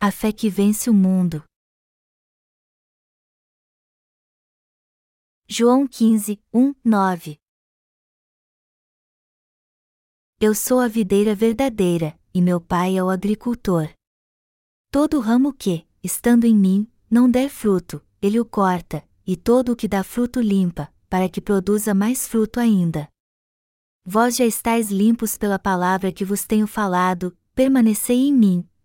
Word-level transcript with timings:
a 0.00 0.12
fé 0.12 0.30
que 0.30 0.48
vence 0.48 0.88
o 0.88 0.94
mundo. 0.94 1.42
João 5.48 5.88
15, 5.88 6.40
1, 6.54 6.72
9 6.84 7.36
Eu 10.40 10.54
sou 10.54 10.78
a 10.78 10.86
videira 10.86 11.34
verdadeira, 11.34 12.16
e 12.32 12.40
meu 12.40 12.60
pai 12.60 12.96
é 12.96 13.02
o 13.02 13.10
agricultor. 13.10 13.92
Todo 14.92 15.18
ramo 15.18 15.52
que, 15.52 15.84
estando 16.00 16.44
em 16.44 16.54
mim, 16.54 16.88
não 17.10 17.28
der 17.28 17.48
fruto, 17.48 18.00
ele 18.22 18.38
o 18.38 18.44
corta, 18.44 19.04
e 19.26 19.36
todo 19.36 19.72
o 19.72 19.76
que 19.76 19.88
dá 19.88 20.04
fruto 20.04 20.40
limpa, 20.40 20.94
para 21.08 21.28
que 21.28 21.40
produza 21.40 21.92
mais 21.92 22.28
fruto 22.28 22.60
ainda. 22.60 23.08
Vós 24.04 24.36
já 24.36 24.44
estáis 24.44 24.92
limpos 24.92 25.36
pela 25.36 25.58
palavra 25.58 26.12
que 26.12 26.24
vos 26.24 26.44
tenho 26.44 26.68
falado, 26.68 27.36
permanecei 27.52 28.28
em 28.28 28.32
mim, 28.32 28.68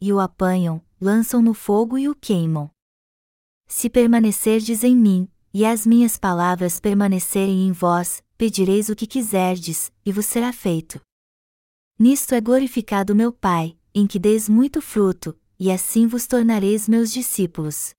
e 0.00 0.12
o 0.12 0.20
apanham, 0.20 0.82
lançam 1.00 1.40
no 1.40 1.54
fogo 1.54 1.98
e 1.98 2.08
o 2.08 2.14
queimam. 2.14 2.70
Se 3.66 3.90
permanecerdes 3.90 4.82
em 4.82 4.96
mim, 4.96 5.28
e 5.52 5.64
as 5.64 5.86
minhas 5.86 6.16
palavras 6.16 6.80
permanecerem 6.80 7.66
em 7.66 7.72
vós, 7.72 8.22
pedireis 8.36 8.88
o 8.88 8.96
que 8.96 9.06
quiserdes, 9.06 9.92
e 10.04 10.12
vos 10.12 10.26
será 10.26 10.52
feito. 10.52 11.00
Nisto 11.98 12.34
é 12.34 12.40
glorificado 12.40 13.14
meu 13.14 13.32
Pai, 13.32 13.76
em 13.94 14.06
que 14.06 14.18
deis 14.18 14.48
muito 14.48 14.80
fruto, 14.80 15.38
e 15.58 15.70
assim 15.70 16.06
vos 16.06 16.26
tornareis 16.26 16.88
meus 16.88 17.12
discípulos. 17.12 17.92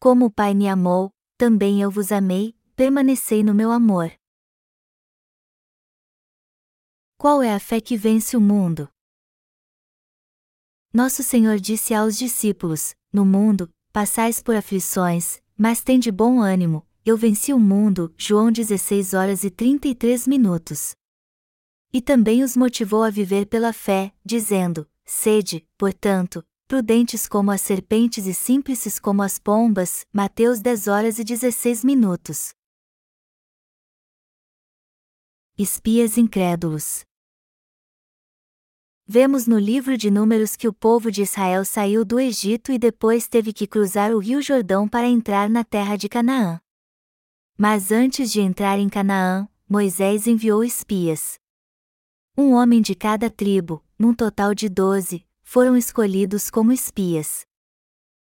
Como 0.00 0.26
o 0.26 0.30
Pai 0.30 0.54
me 0.54 0.68
amou, 0.68 1.10
também 1.38 1.80
eu 1.80 1.90
vos 1.90 2.10
amei, 2.10 2.54
permanecei 2.74 3.44
no 3.44 3.54
meu 3.54 3.70
amor. 3.70 4.12
Qual 7.16 7.42
é 7.42 7.54
a 7.54 7.60
fé 7.60 7.80
que 7.80 7.96
vence 7.96 8.36
o 8.36 8.40
mundo? 8.40 8.88
Nosso 10.96 11.22
Senhor 11.22 11.58
disse 11.58 11.92
aos 11.92 12.16
discípulos: 12.16 12.94
No 13.12 13.22
mundo, 13.22 13.70
passais 13.92 14.42
por 14.42 14.56
aflições, 14.56 15.42
mas 15.54 15.82
tende 15.82 16.10
bom 16.10 16.40
ânimo, 16.40 16.86
eu 17.04 17.18
venci 17.18 17.52
o 17.52 17.58
mundo. 17.58 18.14
João 18.16 18.50
16 18.50 19.12
horas 19.12 19.44
e 19.44 19.50
33 19.50 20.26
minutos. 20.26 20.96
E 21.92 22.00
também 22.00 22.42
os 22.42 22.56
motivou 22.56 23.02
a 23.02 23.10
viver 23.10 23.44
pela 23.44 23.74
fé, 23.74 24.10
dizendo: 24.24 24.88
Sede, 25.04 25.68
portanto, 25.76 26.42
prudentes 26.66 27.28
como 27.28 27.50
as 27.50 27.60
serpentes 27.60 28.24
e 28.24 28.32
simples 28.32 28.98
como 28.98 29.22
as 29.22 29.38
pombas. 29.38 30.06
Mateus 30.10 30.60
10 30.60 30.88
horas 30.88 31.18
e 31.18 31.24
16 31.24 31.84
minutos. 31.84 32.54
Espias 35.58 36.16
incrédulos. 36.16 37.04
Vemos 39.08 39.46
no 39.46 39.56
livro 39.56 39.96
de 39.96 40.10
Números 40.10 40.56
que 40.56 40.66
o 40.66 40.72
povo 40.72 41.12
de 41.12 41.22
Israel 41.22 41.64
saiu 41.64 42.04
do 42.04 42.18
Egito 42.18 42.72
e 42.72 42.78
depois 42.78 43.28
teve 43.28 43.52
que 43.52 43.64
cruzar 43.64 44.10
o 44.10 44.18
rio 44.18 44.42
Jordão 44.42 44.88
para 44.88 45.06
entrar 45.06 45.48
na 45.48 45.62
terra 45.62 45.94
de 45.94 46.08
Canaã. 46.08 46.60
Mas 47.56 47.92
antes 47.92 48.32
de 48.32 48.40
entrar 48.40 48.80
em 48.80 48.88
Canaã, 48.88 49.48
Moisés 49.68 50.26
enviou 50.26 50.64
espias. 50.64 51.38
Um 52.36 52.52
homem 52.52 52.82
de 52.82 52.96
cada 52.96 53.30
tribo, 53.30 53.80
num 53.96 54.12
total 54.12 54.52
de 54.52 54.68
doze, 54.68 55.24
foram 55.40 55.76
escolhidos 55.76 56.50
como 56.50 56.72
espias. 56.72 57.46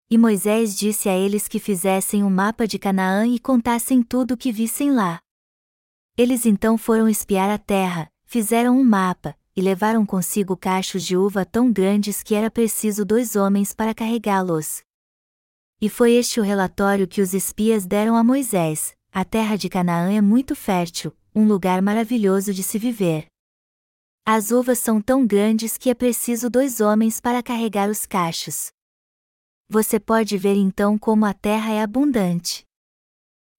E 0.10 0.18
Moisés 0.18 0.76
disse 0.76 1.08
a 1.08 1.16
eles 1.16 1.48
que 1.48 1.60
fizessem 1.60 2.24
um 2.24 2.32
mapa 2.32 2.66
de 2.66 2.80
Canaã 2.80 3.28
e 3.28 3.38
contassem 3.38 4.02
tudo 4.02 4.34
o 4.34 4.38
que 4.38 4.52
vissem 4.52 4.92
lá. 4.92 5.20
Eles 6.18 6.48
então 6.48 6.80
foram 6.80 7.08
espiar 7.08 7.52
a 7.52 7.60
terra, 7.60 8.12
fizeram 8.26 8.76
um 8.76 8.84
mapa, 8.84 9.38
e 9.56 9.62
levaram 9.62 10.06
consigo 10.06 10.58
cachos 10.58 11.04
de 11.04 11.16
uva 11.16 11.46
tão 11.46 11.72
grandes 11.72 12.24
que 12.24 12.36
era 12.36 12.50
preciso 12.50 13.06
dois 13.06 13.36
homens 13.36 13.74
para 13.74 13.94
carregá-los. 13.94 14.82
E 15.80 15.90
foi 15.90 16.14
este 16.14 16.40
o 16.40 16.44
relatório 16.44 17.08
que 17.08 17.22
os 17.22 17.34
espias 17.34 17.86
deram 17.86 18.16
a 18.16 18.24
Moisés: 18.24 18.96
a 19.12 19.24
terra 19.24 19.56
de 19.56 19.70
Canaã 19.70 20.12
é 20.12 20.22
muito 20.22 20.56
fértil, 20.56 21.16
um 21.36 21.46
lugar 21.46 21.82
maravilhoso 21.82 22.54
de 22.54 22.64
se 22.64 22.80
viver. 22.80 23.28
As 24.26 24.52
uvas 24.52 24.80
são 24.80 25.02
tão 25.02 25.28
grandes 25.28 25.78
que 25.78 25.90
é 25.90 25.94
preciso 25.94 26.50
dois 26.50 26.80
homens 26.80 27.20
para 27.20 27.44
carregar 27.44 27.90
os 27.90 28.06
cachos. 28.06 28.72
Você 29.68 30.00
pode 30.00 30.38
ver 30.38 30.56
então 30.56 30.98
como 30.98 31.26
a 31.26 31.34
terra 31.34 31.72
é 31.74 31.82
abundante. 31.82 32.66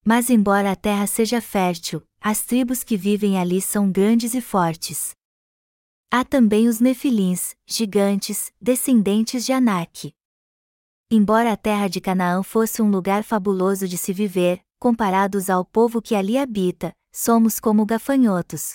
Mas, 0.04 0.30
embora 0.30 0.70
a 0.72 0.76
terra 0.76 1.06
seja 1.06 1.40
fértil, 1.40 2.02
as 2.20 2.42
tribos 2.42 2.82
que 2.82 2.96
vivem 2.96 3.38
ali 3.38 3.60
são 3.60 3.92
grandes 3.92 4.32
e 4.34 4.40
fortes. 4.40 5.14
Há 6.16 6.24
também 6.24 6.68
os 6.68 6.78
nefilins, 6.78 7.56
gigantes, 7.66 8.52
descendentes 8.60 9.44
de 9.44 9.52
Anak. 9.52 10.14
Embora 11.10 11.50
a 11.50 11.56
terra 11.56 11.88
de 11.88 12.00
Canaã 12.00 12.40
fosse 12.44 12.80
um 12.80 12.88
lugar 12.88 13.24
fabuloso 13.24 13.88
de 13.88 13.98
se 13.98 14.12
viver, 14.12 14.64
comparados 14.78 15.50
ao 15.50 15.64
povo 15.64 16.00
que 16.00 16.14
ali 16.14 16.38
habita, 16.38 16.94
somos 17.12 17.58
como 17.58 17.84
gafanhotos. 17.84 18.74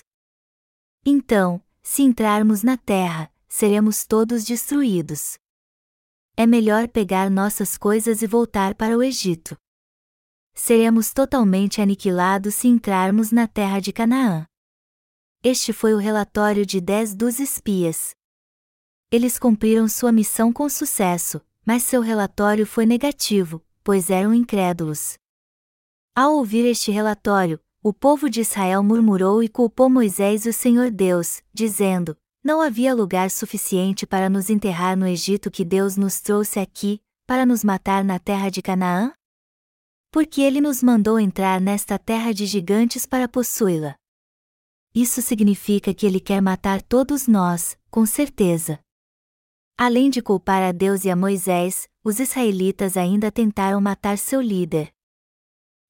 Então, 1.06 1.64
se 1.82 2.02
entrarmos 2.02 2.62
na 2.62 2.76
terra, 2.76 3.32
seremos 3.48 4.06
todos 4.06 4.44
destruídos. 4.44 5.38
É 6.36 6.46
melhor 6.46 6.90
pegar 6.90 7.32
nossas 7.32 7.78
coisas 7.78 8.22
e 8.22 8.28
voltar 8.28 8.76
para 8.76 8.98
o 8.98 9.02
Egito. 9.02 9.56
Seremos 10.54 11.14
totalmente 11.14 11.82
aniquilados 11.82 12.56
se 12.56 12.68
entrarmos 12.68 13.32
na 13.32 13.48
terra 13.48 13.80
de 13.80 13.94
Canaã. 13.94 14.49
Este 15.42 15.72
foi 15.72 15.94
o 15.94 15.98
relatório 15.98 16.66
de 16.66 16.82
dez 16.82 17.16
dos 17.16 17.40
espias. 17.40 18.14
Eles 19.10 19.40
cumpriram 19.40 19.88
sua 19.88 20.12
missão 20.12 20.52
com 20.52 20.68
sucesso, 20.68 21.42
mas 21.66 21.84
seu 21.84 22.02
relatório 22.02 22.66
foi 22.66 22.86
negativo, 22.86 23.64
pois 23.82 24.10
eram 24.10 24.34
incrédulos. 24.34 25.18
Ao 26.14 26.34
ouvir 26.34 26.66
este 26.66 26.92
relatório, 26.92 27.58
o 27.82 27.94
povo 27.94 28.30
de 28.30 28.42
Israel 28.42 28.84
murmurou 28.84 29.42
e 29.42 29.48
culpou 29.48 29.90
Moisés 29.90 30.46
e 30.46 30.50
o 30.50 30.54
Senhor 30.54 30.92
Deus, 30.92 31.42
dizendo: 31.54 32.18
Não 32.44 32.60
havia 32.60 32.94
lugar 32.94 33.32
suficiente 33.32 34.06
para 34.06 34.30
nos 34.30 34.50
enterrar 34.50 34.98
no 34.98 35.08
Egito 35.08 35.50
que 35.50 35.64
Deus 35.64 35.96
nos 35.96 36.20
trouxe 36.20 36.60
aqui, 36.60 37.00
para 37.26 37.46
nos 37.46 37.64
matar 37.64 38.04
na 38.04 38.20
terra 38.20 38.50
de 38.50 38.62
Canaã? 38.62 39.14
Porque 40.12 40.42
ele 40.42 40.60
nos 40.60 40.84
mandou 40.84 41.18
entrar 41.18 41.62
nesta 41.62 41.98
terra 41.98 42.34
de 42.34 42.46
gigantes 42.46 43.06
para 43.06 43.30
possuí-la. 43.30 43.99
Isso 44.94 45.22
significa 45.22 45.94
que 45.94 46.06
ele 46.06 46.20
quer 46.20 46.42
matar 46.42 46.82
todos 46.82 47.28
nós, 47.28 47.78
com 47.92 48.06
certeza. 48.06 48.80
Além 49.78 50.10
de 50.10 50.22
culpar 50.22 50.64
a 50.64 50.72
Deus 50.72 51.06
e 51.06 51.10
a 51.10 51.16
Moisés, 51.16 51.88
os 52.04 52.20
israelitas 52.20 52.98
ainda 52.98 53.32
tentaram 53.32 53.80
matar 53.80 54.18
seu 54.18 54.42
líder. 54.42 54.92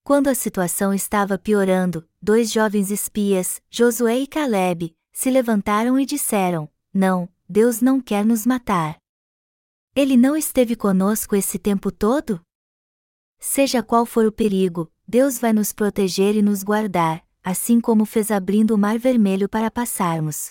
Quando 0.03 0.27
a 0.27 0.35
situação 0.35 0.93
estava 0.93 1.37
piorando, 1.37 2.07
dois 2.21 2.51
jovens 2.51 2.91
espias, 2.91 3.61
Josué 3.69 4.19
e 4.19 4.27
Caleb, 4.27 4.95
se 5.11 5.29
levantaram 5.29 5.99
e 5.99 6.05
disseram: 6.05 6.69
Não, 6.93 7.29
Deus 7.47 7.81
não 7.81 8.01
quer 8.01 8.25
nos 8.25 8.45
matar. 8.45 8.97
Ele 9.95 10.17
não 10.17 10.35
esteve 10.35 10.75
conosco 10.75 11.35
esse 11.35 11.57
tempo 11.57 11.91
todo? 11.91 12.41
Seja 13.39 13.81
qual 13.81 14.05
for 14.05 14.25
o 14.25 14.31
perigo, 14.31 14.91
Deus 15.07 15.39
vai 15.39 15.53
nos 15.53 15.71
proteger 15.71 16.35
e 16.35 16.41
nos 16.41 16.63
guardar, 16.63 17.25
assim 17.49 17.81
como 17.81 18.05
fez 18.05 18.29
abrindo 18.29 18.75
o 18.75 18.77
Mar 18.77 18.99
Vermelho 18.99 19.49
para 19.49 19.71
passarmos. 19.71 20.49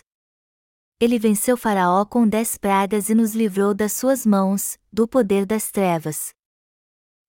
Ele 1.01 1.17
venceu 1.17 1.57
Faraó 1.57 2.05
com 2.05 2.27
dez 2.27 2.59
pragas 2.59 3.09
e 3.09 3.15
nos 3.15 3.35
livrou 3.35 3.73
das 3.73 3.93
suas 3.93 4.27
mãos, 4.27 4.77
do 4.93 5.07
poder 5.07 5.47
das 5.47 5.71
trevas. 5.71 6.31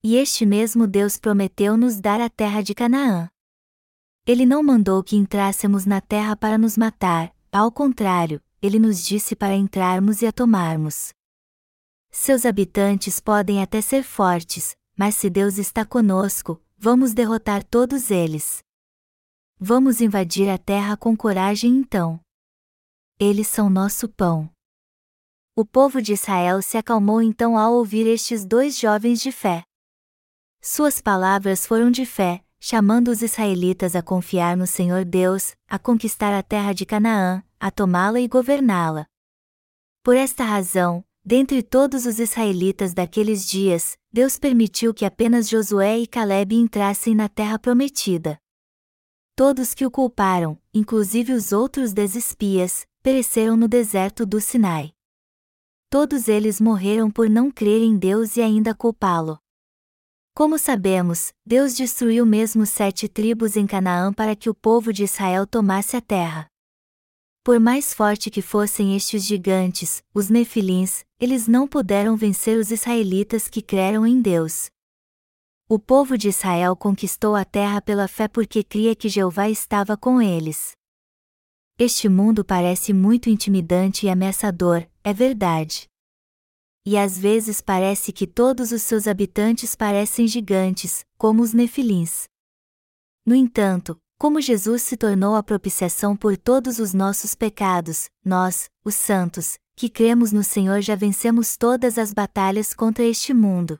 E 0.03 0.15
este 0.15 0.43
mesmo 0.43 0.87
Deus 0.87 1.17
prometeu 1.17 1.77
nos 1.77 1.99
dar 1.99 2.19
a 2.19 2.29
terra 2.29 2.63
de 2.63 2.73
Canaã. 2.73 3.29
Ele 4.25 4.43
não 4.43 4.63
mandou 4.63 5.03
que 5.03 5.15
entrássemos 5.15 5.85
na 5.85 6.01
terra 6.01 6.35
para 6.35 6.57
nos 6.57 6.75
matar, 6.75 7.31
ao 7.51 7.71
contrário, 7.71 8.41
ele 8.61 8.79
nos 8.79 9.05
disse 9.05 9.35
para 9.35 9.55
entrarmos 9.55 10.23
e 10.23 10.25
a 10.25 10.31
tomarmos. 10.31 11.09
Seus 12.09 12.43
habitantes 12.43 13.19
podem 13.19 13.61
até 13.61 13.81
ser 13.81 14.03
fortes, 14.03 14.75
mas 14.97 15.15
se 15.15 15.29
Deus 15.29 15.59
está 15.59 15.85
conosco, 15.85 16.59
vamos 16.75 17.13
derrotar 17.13 17.63
todos 17.63 18.09
eles. 18.09 18.63
Vamos 19.61 19.99
invadir 19.99 20.47
a 20.47 20.57
terra 20.57 20.95
com 20.95 21.17
coragem 21.17 21.69
então. 21.71 22.17
Eles 23.19 23.45
são 23.45 23.69
nosso 23.69 24.07
pão. 24.07 24.49
O 25.53 25.65
povo 25.65 26.01
de 26.01 26.13
Israel 26.13 26.61
se 26.61 26.77
acalmou 26.77 27.21
então 27.21 27.57
ao 27.57 27.73
ouvir 27.73 28.07
estes 28.07 28.45
dois 28.45 28.79
jovens 28.79 29.19
de 29.19 29.33
fé. 29.33 29.65
Suas 30.61 31.01
palavras 31.01 31.65
foram 31.65 31.91
de 31.91 32.05
fé, 32.05 32.41
chamando 32.57 33.09
os 33.09 33.21
israelitas 33.21 33.97
a 33.97 34.01
confiar 34.01 34.55
no 34.55 34.65
Senhor 34.65 35.03
Deus, 35.03 35.57
a 35.67 35.77
conquistar 35.77 36.33
a 36.33 36.41
terra 36.41 36.71
de 36.71 36.85
Canaã, 36.85 37.43
a 37.59 37.69
tomá-la 37.69 38.21
e 38.21 38.29
governá-la. 38.29 39.07
Por 40.01 40.15
esta 40.15 40.45
razão, 40.45 41.03
dentre 41.21 41.61
todos 41.61 42.05
os 42.05 42.17
israelitas 42.17 42.93
daqueles 42.93 43.45
dias, 43.45 43.97
Deus 44.09 44.39
permitiu 44.39 44.93
que 44.93 45.03
apenas 45.03 45.49
Josué 45.49 45.99
e 45.99 46.07
Caleb 46.07 46.55
entrassem 46.55 47.13
na 47.13 47.27
terra 47.27 47.59
prometida. 47.59 48.39
Todos 49.39 49.73
que 49.73 49.85
o 49.85 49.89
culparam, 49.89 50.59
inclusive 50.73 51.31
os 51.31 51.53
outros 51.53 51.93
dez 51.93 52.13
espias, 52.13 52.85
pereceram 53.01 53.55
no 53.55 53.69
deserto 53.69 54.25
do 54.25 54.41
Sinai. 54.41 54.91
Todos 55.89 56.27
eles 56.27 56.59
morreram 56.59 57.09
por 57.09 57.29
não 57.29 57.49
crer 57.49 57.81
em 57.81 57.97
Deus 57.97 58.35
e 58.35 58.41
ainda 58.41 58.75
culpá-lo. 58.75 59.39
Como 60.35 60.59
sabemos, 60.59 61.31
Deus 61.45 61.73
destruiu 61.73 62.25
mesmo 62.25 62.65
sete 62.65 63.07
tribos 63.07 63.55
em 63.55 63.65
Canaã 63.65 64.11
para 64.11 64.35
que 64.35 64.49
o 64.49 64.53
povo 64.53 64.91
de 64.91 65.05
Israel 65.05 65.47
tomasse 65.47 65.95
a 65.95 66.01
terra. 66.01 66.47
Por 67.41 67.61
mais 67.61 67.93
forte 67.93 68.29
que 68.29 68.41
fossem 68.41 68.93
estes 68.93 69.23
gigantes, 69.23 70.03
os 70.13 70.29
nefilins, 70.29 71.05
eles 71.17 71.47
não 71.47 71.65
puderam 71.65 72.17
vencer 72.17 72.57
os 72.57 72.71
israelitas 72.71 73.47
que 73.47 73.61
creram 73.61 74.05
em 74.05 74.21
Deus. 74.21 74.69
O 75.69 75.77
povo 75.79 76.17
de 76.17 76.27
Israel 76.29 76.75
conquistou 76.75 77.35
a 77.35 77.45
terra 77.45 77.79
pela 77.81 78.07
fé 78.07 78.27
porque 78.27 78.63
cria 78.63 78.95
que 78.95 79.07
Jeová 79.07 79.49
estava 79.49 79.95
com 79.95 80.21
eles. 80.21 80.71
Este 81.77 82.09
mundo 82.09 82.43
parece 82.43 82.91
muito 82.91 83.29
intimidante 83.29 84.05
e 84.05 84.09
ameaçador, 84.09 84.85
é 85.03 85.13
verdade 85.13 85.89
e 86.89 86.97
às 86.97 87.19
vezes 87.19 87.61
parece 87.61 88.11
que 88.11 88.25
todos 88.25 88.71
os 88.71 88.81
seus 88.81 89.07
habitantes 89.07 89.75
parecem 89.75 90.27
gigantes, 90.27 91.05
como 91.19 91.43
os 91.43 91.53
nefilins. 91.53 92.23
No 93.23 93.35
entanto, 93.35 93.95
como 94.17 94.41
Jesus 94.41 94.81
se 94.81 94.97
tornou 94.97 95.35
a 95.35 95.43
propiciação 95.43 96.17
por 96.17 96.35
todos 96.35 96.79
os 96.79 96.91
nossos 96.91 97.35
pecados, 97.35 98.09
nós, 98.25 98.69
os 98.83 98.95
santos, 98.95 99.59
que 99.75 99.87
cremos 99.87 100.31
no 100.31 100.43
Senhor 100.43 100.81
já 100.81 100.95
vencemos 100.95 101.55
todas 101.55 101.99
as 101.99 102.11
batalhas 102.11 102.73
contra 102.73 103.03
este 103.05 103.35
mundo. 103.35 103.79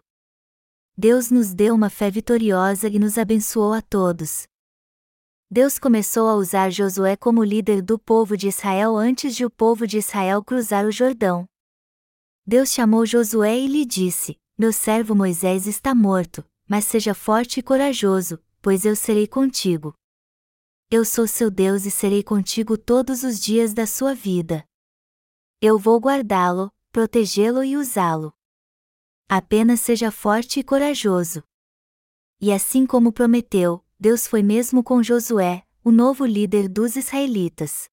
Deus 1.02 1.32
nos 1.32 1.54
deu 1.54 1.76
uma 1.76 1.90
fé 1.90 2.12
vitoriosa 2.12 2.90
e 2.90 3.00
nos 3.00 3.18
abençoou 3.18 3.72
a 3.72 3.82
todos. 3.82 4.44
Deus 5.50 5.80
começou 5.80 6.28
a 6.28 6.36
usar 6.36 6.70
Josué 6.72 7.16
como 7.16 7.42
líder 7.42 7.82
do 7.82 7.98
povo 7.98 8.36
de 8.36 8.50
Israel 8.50 8.98
antes 8.98 9.34
de 9.34 9.46
o 9.46 9.50
povo 9.50 9.88
de 9.88 9.98
Israel 9.98 10.44
cruzar 10.44 10.86
o 10.86 10.92
Jordão. 10.92 11.46
Deus 12.46 12.74
chamou 12.74 13.06
Josué 13.06 13.58
e 13.58 13.68
lhe 13.68 13.86
disse: 13.86 14.38
Meu 14.58 14.74
servo 14.74 15.16
Moisés 15.16 15.68
está 15.68 15.96
morto, 15.96 16.44
mas 16.68 16.84
seja 16.84 17.14
forte 17.14 17.62
e 17.62 17.64
corajoso, 17.64 18.38
pois 18.62 18.84
eu 18.84 18.94
serei 18.94 19.26
contigo. 19.26 19.94
Eu 20.92 21.06
sou 21.06 21.26
seu 21.26 21.50
Deus 21.50 21.86
e 21.86 21.92
serei 21.92 22.22
contigo 22.22 22.78
todos 22.78 23.24
os 23.24 23.40
dias 23.40 23.74
da 23.74 23.88
sua 23.88 24.14
vida. 24.14 24.66
Eu 25.62 25.80
vou 25.80 25.98
guardá-lo, 25.98 26.70
protegê-lo 26.92 27.64
e 27.64 27.78
usá-lo. 27.78 28.34
Apenas 29.32 29.80
seja 29.82 30.10
forte 30.10 30.60
e 30.60 30.64
corajoso. 30.64 31.44
E 32.42 32.52
assim 32.52 32.88
como 32.88 33.14
prometeu, 33.14 33.86
Deus 34.00 34.26
foi 34.26 34.42
mesmo 34.42 34.84
com 34.84 35.04
Josué, 35.04 35.64
o 35.84 35.92
novo 35.92 36.26
líder 36.26 36.68
dos 36.68 36.96
israelitas. 36.96 37.88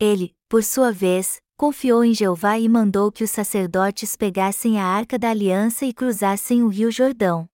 Ele, 0.00 0.34
por 0.48 0.64
sua 0.64 0.90
vez, 0.90 1.40
confiou 1.56 2.02
em 2.02 2.12
Jeová 2.12 2.58
e 2.58 2.68
mandou 2.68 3.12
que 3.12 3.22
os 3.22 3.30
sacerdotes 3.30 4.16
pegassem 4.16 4.80
a 4.80 4.84
arca 4.84 5.16
da 5.16 5.30
aliança 5.30 5.86
e 5.86 5.92
cruzassem 5.94 6.64
o 6.64 6.66
rio 6.66 6.90
Jordão. 6.90 7.48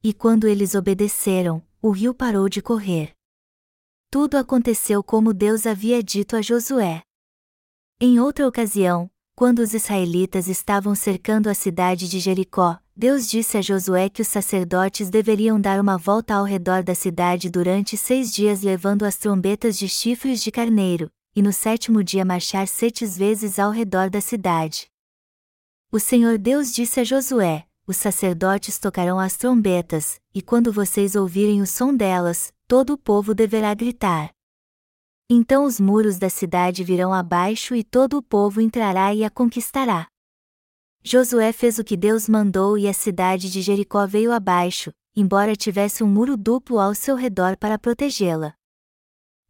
E 0.00 0.14
quando 0.14 0.46
eles 0.46 0.76
obedeceram, 0.76 1.66
o 1.82 1.90
rio 1.90 2.14
parou 2.14 2.48
de 2.48 2.62
correr. 2.62 3.12
Tudo 4.08 4.36
aconteceu 4.36 5.02
como 5.02 5.34
Deus 5.34 5.66
havia 5.66 6.00
dito 6.00 6.36
a 6.36 6.42
Josué. 6.42 7.02
Em 8.00 8.20
outra 8.20 8.46
ocasião, 8.46 9.10
quando 9.38 9.60
os 9.60 9.72
israelitas 9.72 10.48
estavam 10.48 10.96
cercando 10.96 11.48
a 11.48 11.54
cidade 11.54 12.08
de 12.08 12.18
Jericó, 12.18 12.76
Deus 12.96 13.30
disse 13.30 13.56
a 13.56 13.62
Josué 13.62 14.08
que 14.08 14.20
os 14.20 14.26
sacerdotes 14.26 15.10
deveriam 15.10 15.60
dar 15.60 15.80
uma 15.80 15.96
volta 15.96 16.34
ao 16.34 16.42
redor 16.42 16.82
da 16.82 16.92
cidade 16.92 17.48
durante 17.48 17.96
seis 17.96 18.34
dias 18.34 18.62
levando 18.62 19.04
as 19.04 19.16
trombetas 19.16 19.78
de 19.78 19.88
chifres 19.88 20.42
de 20.42 20.50
carneiro, 20.50 21.08
e 21.36 21.40
no 21.40 21.52
sétimo 21.52 22.02
dia 22.02 22.24
marchar 22.24 22.66
sete 22.66 23.06
vezes 23.06 23.60
ao 23.60 23.70
redor 23.70 24.10
da 24.10 24.20
cidade. 24.20 24.88
O 25.92 26.00
Senhor 26.00 26.36
Deus 26.36 26.72
disse 26.74 26.98
a 26.98 27.04
Josué: 27.04 27.64
Os 27.86 27.96
sacerdotes 27.96 28.76
tocarão 28.80 29.20
as 29.20 29.36
trombetas, 29.36 30.20
e 30.34 30.42
quando 30.42 30.72
vocês 30.72 31.14
ouvirem 31.14 31.62
o 31.62 31.66
som 31.68 31.94
delas, 31.94 32.52
todo 32.66 32.94
o 32.94 32.98
povo 32.98 33.32
deverá 33.36 33.72
gritar. 33.72 34.30
Então 35.30 35.64
os 35.64 35.78
muros 35.78 36.18
da 36.18 36.30
cidade 36.30 36.82
virão 36.82 37.12
abaixo 37.12 37.74
e 37.74 37.84
todo 37.84 38.18
o 38.18 38.22
povo 38.22 38.60
entrará 38.60 39.14
e 39.14 39.24
a 39.24 39.30
conquistará. 39.30 40.08
Josué 41.02 41.52
fez 41.52 41.78
o 41.78 41.84
que 41.84 41.96
Deus 41.96 42.28
mandou 42.28 42.78
e 42.78 42.88
a 42.88 42.92
cidade 42.92 43.50
de 43.50 43.62
Jericó 43.62 44.06
veio 44.06 44.32
abaixo, 44.32 44.90
embora 45.14 45.56
tivesse 45.56 46.02
um 46.02 46.08
muro 46.08 46.36
duplo 46.36 46.78
ao 46.78 46.94
seu 46.94 47.16
redor 47.16 47.56
para 47.56 47.78
protegê-la 47.78 48.58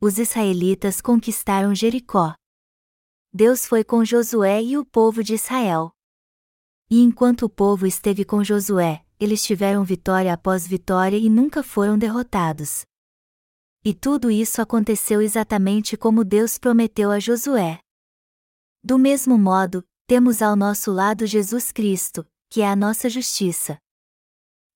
os 0.00 0.16
israelitas 0.16 1.00
conquistaram 1.00 1.74
Jericó. 1.74 2.32
Deus 3.32 3.66
foi 3.66 3.82
com 3.82 4.04
Josué 4.04 4.62
e 4.62 4.78
o 4.78 4.84
povo 4.84 5.24
de 5.24 5.34
Israel. 5.34 5.90
E 6.88 7.02
enquanto 7.02 7.42
o 7.42 7.50
povo 7.50 7.84
esteve 7.84 8.24
com 8.24 8.44
Josué, 8.44 9.04
eles 9.18 9.42
tiveram 9.42 9.82
vitória 9.82 10.32
após 10.32 10.66
vitória 10.66 11.16
e 11.16 11.28
nunca 11.28 11.64
foram 11.64 11.98
derrotados. 11.98 12.82
E 13.88 13.94
tudo 13.94 14.30
isso 14.30 14.60
aconteceu 14.60 15.22
exatamente 15.22 15.96
como 15.96 16.22
Deus 16.22 16.58
prometeu 16.58 17.10
a 17.10 17.18
Josué. 17.18 17.78
Do 18.84 18.98
mesmo 18.98 19.38
modo, 19.38 19.82
temos 20.06 20.42
ao 20.42 20.54
nosso 20.54 20.92
lado 20.92 21.24
Jesus 21.24 21.72
Cristo, 21.72 22.28
que 22.50 22.60
é 22.60 22.68
a 22.68 22.76
nossa 22.76 23.08
justiça. 23.08 23.78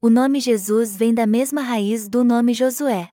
O 0.00 0.08
nome 0.08 0.40
Jesus 0.40 0.96
vem 0.96 1.12
da 1.12 1.26
mesma 1.26 1.60
raiz 1.60 2.08
do 2.08 2.24
nome 2.24 2.54
Josué. 2.54 3.10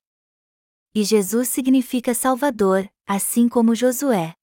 E 0.95 1.03
Jesus 1.03 1.49
significa 1.49 2.13
Salvador, 2.13 2.89
assim 3.05 3.49
como 3.49 3.75
Josué. 3.75 4.35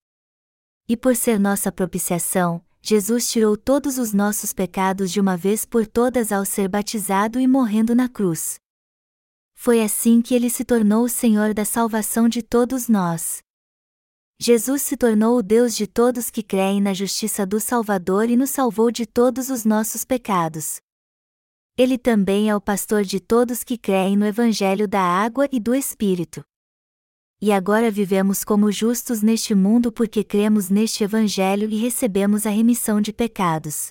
E 0.86 0.94
por 0.94 1.16
ser 1.16 1.40
nossa 1.40 1.72
propiciação, 1.72 2.62
Jesus 2.82 3.30
tirou 3.30 3.56
todos 3.56 3.96
os 3.96 4.12
nossos 4.12 4.52
pecados 4.52 5.10
de 5.10 5.18
uma 5.18 5.38
vez 5.38 5.64
por 5.64 5.86
todas 5.86 6.32
ao 6.32 6.44
ser 6.44 6.68
batizado 6.68 7.40
e 7.40 7.46
morrendo 7.46 7.94
na 7.94 8.10
cruz. 8.10 8.60
Foi 9.56 9.82
assim 9.82 10.22
que 10.22 10.34
ele 10.34 10.48
se 10.48 10.64
tornou 10.64 11.04
o 11.04 11.08
Senhor 11.08 11.52
da 11.52 11.64
salvação 11.64 12.28
de 12.28 12.42
todos 12.42 12.88
nós. 12.88 13.42
Jesus 14.38 14.82
se 14.82 14.96
tornou 14.96 15.38
o 15.38 15.42
Deus 15.42 15.74
de 15.74 15.86
todos 15.86 16.30
que 16.30 16.42
creem 16.42 16.80
na 16.80 16.92
justiça 16.92 17.46
do 17.46 17.58
Salvador 17.58 18.28
e 18.28 18.36
nos 18.36 18.50
salvou 18.50 18.90
de 18.90 19.06
todos 19.06 19.48
os 19.48 19.64
nossos 19.64 20.04
pecados. 20.04 20.76
Ele 21.76 21.96
também 21.96 22.50
é 22.50 22.54
o 22.54 22.60
pastor 22.60 23.02
de 23.02 23.18
todos 23.18 23.64
que 23.64 23.78
creem 23.78 24.16
no 24.16 24.26
Evangelho 24.26 24.86
da 24.86 25.00
água 25.00 25.48
e 25.50 25.58
do 25.58 25.74
Espírito. 25.74 26.44
E 27.40 27.50
agora 27.50 27.90
vivemos 27.90 28.44
como 28.44 28.70
justos 28.70 29.22
neste 29.22 29.54
mundo 29.54 29.90
porque 29.90 30.22
cremos 30.22 30.68
neste 30.68 31.02
Evangelho 31.02 31.68
e 31.68 31.76
recebemos 31.76 32.46
a 32.46 32.50
remissão 32.50 33.00
de 33.00 33.12
pecados. 33.12 33.88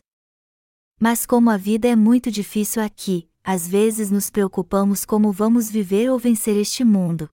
Mas 1.00 1.26
como 1.26 1.50
a 1.50 1.58
vida 1.58 1.88
é 1.88 1.96
muito 1.96 2.32
difícil 2.32 2.82
aqui, 2.82 3.30
às 3.46 3.68
vezes 3.68 4.10
nos 4.10 4.32
preocupamos 4.32 5.06
como 5.06 5.32
vamos 5.32 5.70
viver 5.70 6.10
ou 6.10 6.18
vencer 6.18 6.58
este 6.58 6.84
mundo. 6.84 7.30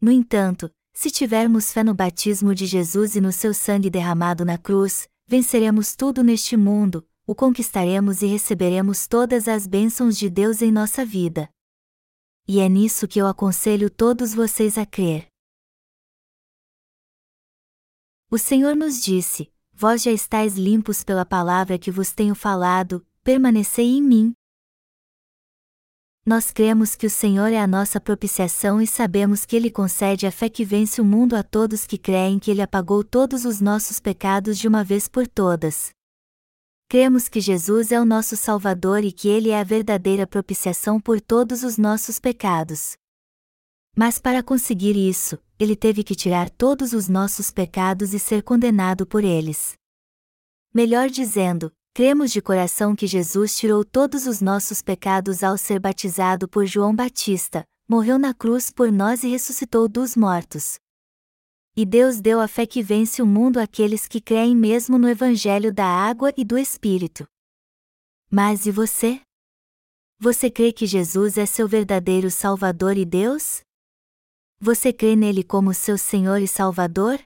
No 0.00 0.10
entanto, 0.10 0.72
se 0.94 1.10
tivermos 1.10 1.70
fé 1.70 1.84
no 1.84 1.94
batismo 1.94 2.54
de 2.54 2.64
Jesus 2.64 3.16
e 3.16 3.20
no 3.20 3.30
seu 3.30 3.52
sangue 3.52 3.90
derramado 3.90 4.46
na 4.46 4.56
cruz, 4.56 5.06
venceremos 5.26 5.94
tudo 5.94 6.24
neste 6.24 6.56
mundo, 6.56 7.06
o 7.26 7.34
conquistaremos 7.34 8.22
e 8.22 8.26
receberemos 8.26 9.06
todas 9.06 9.46
as 9.46 9.66
bênçãos 9.66 10.16
de 10.16 10.30
Deus 10.30 10.62
em 10.62 10.72
nossa 10.72 11.04
vida. 11.04 11.50
E 12.48 12.58
é 12.58 12.68
nisso 12.68 13.06
que 13.06 13.20
eu 13.20 13.26
aconselho 13.26 13.90
todos 13.90 14.32
vocês 14.32 14.78
a 14.78 14.86
crer. 14.86 15.28
O 18.30 18.38
Senhor 18.38 18.74
nos 18.74 19.02
disse: 19.02 19.52
Vós 19.70 20.02
já 20.02 20.10
estáis 20.10 20.56
limpos 20.56 21.04
pela 21.04 21.26
palavra 21.26 21.78
que 21.78 21.90
vos 21.90 22.10
tenho 22.10 22.34
falado, 22.34 23.06
permanecei 23.22 23.86
em 23.86 24.02
mim. 24.02 24.34
Nós 26.24 26.50
cremos 26.50 26.94
que 26.94 27.06
o 27.06 27.10
Senhor 27.10 27.50
é 27.50 27.58
a 27.58 27.66
nossa 27.66 27.98
propiciação 27.98 28.80
e 28.80 28.86
sabemos 28.86 29.46
que 29.46 29.56
Ele 29.56 29.70
concede 29.70 30.26
a 30.26 30.30
fé 30.30 30.50
que 30.50 30.64
vence 30.64 31.00
o 31.00 31.04
mundo 31.04 31.34
a 31.34 31.42
todos 31.42 31.86
que 31.86 31.96
creem 31.96 32.38
que 32.38 32.50
Ele 32.50 32.60
apagou 32.60 33.02
todos 33.02 33.46
os 33.46 33.60
nossos 33.60 33.98
pecados 33.98 34.58
de 34.58 34.68
uma 34.68 34.84
vez 34.84 35.08
por 35.08 35.26
todas. 35.26 35.90
Cremos 36.88 37.28
que 37.28 37.40
Jesus 37.40 37.90
é 37.90 37.98
o 37.98 38.04
nosso 38.04 38.36
Salvador 38.36 39.02
e 39.02 39.12
que 39.12 39.28
Ele 39.28 39.50
é 39.50 39.58
a 39.58 39.64
verdadeira 39.64 40.26
propiciação 40.26 41.00
por 41.00 41.20
todos 41.20 41.62
os 41.62 41.78
nossos 41.78 42.18
pecados. 42.18 42.96
Mas 43.96 44.18
para 44.18 44.42
conseguir 44.42 44.96
isso, 44.96 45.38
Ele 45.58 45.74
teve 45.74 46.04
que 46.04 46.14
tirar 46.14 46.50
todos 46.50 46.92
os 46.92 47.08
nossos 47.08 47.50
pecados 47.50 48.12
e 48.12 48.18
ser 48.18 48.42
condenado 48.42 49.06
por 49.06 49.24
eles. 49.24 49.74
Melhor 50.72 51.08
dizendo, 51.08 51.72
cremos 51.92 52.30
de 52.30 52.40
coração 52.40 52.94
que 52.94 53.06
Jesus 53.06 53.56
tirou 53.56 53.84
todos 53.84 54.26
os 54.26 54.40
nossos 54.40 54.80
pecados 54.80 55.42
ao 55.42 55.58
ser 55.58 55.78
batizado 55.78 56.48
por 56.48 56.66
João 56.66 56.94
Batista, 56.94 57.64
morreu 57.88 58.18
na 58.18 58.32
cruz 58.32 58.70
por 58.70 58.92
nós 58.92 59.24
e 59.24 59.28
ressuscitou 59.28 59.88
dos 59.88 60.16
mortos. 60.16 60.78
E 61.76 61.84
Deus 61.84 62.20
deu 62.20 62.40
a 62.40 62.48
fé 62.48 62.66
que 62.66 62.82
vence 62.82 63.22
o 63.22 63.26
mundo 63.26 63.58
àqueles 63.58 64.06
que 64.06 64.20
creem 64.20 64.54
mesmo 64.56 64.98
no 64.98 65.08
Evangelho 65.08 65.72
da 65.72 65.86
água 65.86 66.32
e 66.36 66.44
do 66.44 66.58
Espírito. 66.58 67.26
Mas 68.30 68.66
e 68.66 68.70
você? 68.70 69.20
Você 70.18 70.50
crê 70.50 70.72
que 70.72 70.86
Jesus 70.86 71.38
é 71.38 71.46
seu 71.46 71.66
verdadeiro 71.66 72.30
Salvador 72.30 72.96
e 72.96 73.04
Deus? 73.04 73.62
Você 74.60 74.92
crê 74.92 75.16
nele 75.16 75.42
como 75.42 75.72
seu 75.72 75.96
Senhor 75.96 76.40
e 76.42 76.46
Salvador? 76.46 77.18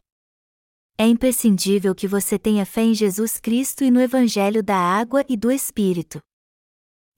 É 0.97 1.07
imprescindível 1.09 1.93
que 1.93 2.07
você 2.07 2.39
tenha 2.39 2.65
fé 2.65 2.83
em 2.83 2.95
Jesus 2.95 3.41
Cristo 3.41 3.83
e 3.83 3.91
no 3.91 4.01
Evangelho 4.01 4.63
da 4.63 4.77
água 4.77 5.25
e 5.29 5.37
do 5.37 5.51
Espírito. 5.51 6.21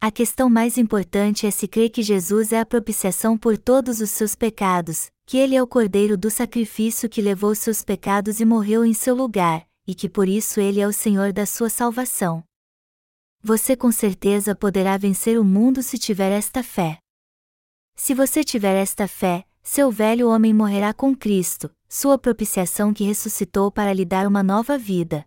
A 0.00 0.10
questão 0.10 0.48
mais 0.48 0.78
importante 0.78 1.46
é 1.46 1.50
se 1.50 1.68
crer 1.68 1.90
que 1.90 2.02
Jesus 2.02 2.52
é 2.52 2.60
a 2.60 2.64
propiciação 2.64 3.36
por 3.36 3.58
todos 3.58 4.00
os 4.00 4.08
seus 4.08 4.34
pecados, 4.34 5.10
que 5.26 5.36
ele 5.36 5.54
é 5.54 5.62
o 5.62 5.66
cordeiro 5.66 6.16
do 6.16 6.30
sacrifício 6.30 7.06
que 7.06 7.20
levou 7.20 7.54
seus 7.54 7.82
pecados 7.82 8.40
e 8.40 8.46
morreu 8.46 8.82
em 8.82 8.94
seu 8.94 9.14
lugar, 9.14 9.68
e 9.86 9.94
que 9.94 10.08
por 10.08 10.26
isso 10.26 10.58
ele 10.58 10.80
é 10.80 10.86
o 10.86 10.92
Senhor 10.92 11.30
da 11.30 11.44
sua 11.44 11.68
salvação. 11.68 12.42
Você 13.42 13.76
com 13.76 13.92
certeza 13.92 14.54
poderá 14.54 14.96
vencer 14.96 15.38
o 15.38 15.44
mundo 15.44 15.82
se 15.82 15.98
tiver 15.98 16.32
esta 16.32 16.62
fé. 16.62 16.98
Se 17.94 18.14
você 18.14 18.42
tiver 18.42 18.74
esta 18.74 19.06
fé, 19.06 19.44
seu 19.66 19.90
velho 19.90 20.28
homem 20.28 20.54
morrerá 20.54 20.94
com 20.94 21.12
Cristo, 21.12 21.68
sua 21.88 22.16
propiciação 22.16 22.94
que 22.94 23.02
ressuscitou 23.02 23.68
para 23.68 23.92
lhe 23.92 24.04
dar 24.04 24.24
uma 24.24 24.40
nova 24.40 24.78
vida. 24.78 25.24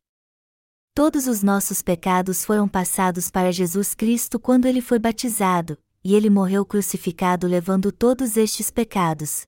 Todos 0.96 1.28
os 1.28 1.44
nossos 1.44 1.82
pecados 1.82 2.46
foram 2.46 2.66
passados 2.66 3.30
para 3.30 3.52
Jesus 3.52 3.94
Cristo 3.94 4.40
quando 4.40 4.66
ele 4.66 4.80
foi 4.80 4.98
batizado, 4.98 5.78
e 6.02 6.16
ele 6.16 6.30
morreu 6.30 6.66
crucificado 6.66 7.48
levando 7.48 7.92
todos 7.92 8.38
estes 8.38 8.72
pecados. 8.72 9.44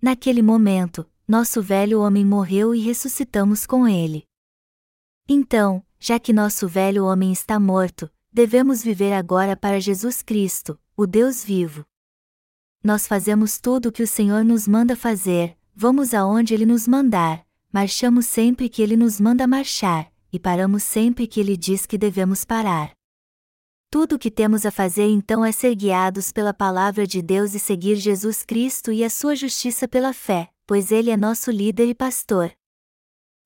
Naquele 0.00 0.42
momento, 0.42 1.10
nosso 1.26 1.62
velho 1.62 2.02
homem 2.02 2.24
morreu 2.24 2.74
e 2.74 2.80
ressuscitamos 2.80 3.64
com 3.64 3.88
ele. 3.88 4.24
Então, 5.26 5.82
já 5.98 6.20
que 6.20 6.34
nosso 6.34 6.68
velho 6.68 7.06
homem 7.06 7.32
está 7.32 7.58
morto, 7.58 8.10
devemos 8.30 8.82
viver 8.82 9.14
agora 9.14 9.56
para 9.56 9.80
Jesus 9.80 10.20
Cristo, 10.20 10.78
o 10.94 11.06
Deus 11.06 11.42
vivo 11.42 11.86
nós 12.86 13.04
fazemos 13.06 13.58
tudo 13.58 13.88
o 13.88 13.92
que 13.92 14.04
o 14.04 14.06
Senhor 14.06 14.44
nos 14.44 14.68
manda 14.68 14.94
fazer, 14.94 15.56
vamos 15.74 16.14
aonde 16.14 16.54
Ele 16.54 16.64
nos 16.64 16.86
mandar, 16.86 17.44
marchamos 17.72 18.26
sempre 18.26 18.68
que 18.68 18.80
Ele 18.80 18.96
nos 18.96 19.20
manda 19.20 19.44
marchar, 19.44 20.10
e 20.32 20.38
paramos 20.38 20.84
sempre 20.84 21.26
que 21.26 21.40
Ele 21.40 21.56
diz 21.56 21.84
que 21.84 21.98
devemos 21.98 22.44
parar. 22.44 22.92
Tudo 23.90 24.14
o 24.14 24.18
que 24.18 24.30
temos 24.30 24.64
a 24.64 24.70
fazer 24.70 25.08
então 25.08 25.44
é 25.44 25.50
ser 25.50 25.74
guiados 25.74 26.30
pela 26.30 26.54
palavra 26.54 27.06
de 27.06 27.20
Deus 27.20 27.54
e 27.54 27.58
seguir 27.58 27.96
Jesus 27.96 28.44
Cristo 28.44 28.92
e 28.92 29.02
a 29.02 29.10
sua 29.10 29.34
justiça 29.34 29.88
pela 29.88 30.12
fé, 30.12 30.48
pois 30.64 30.92
Ele 30.92 31.10
é 31.10 31.16
nosso 31.16 31.50
líder 31.50 31.88
e 31.88 31.94
pastor. 31.94 32.52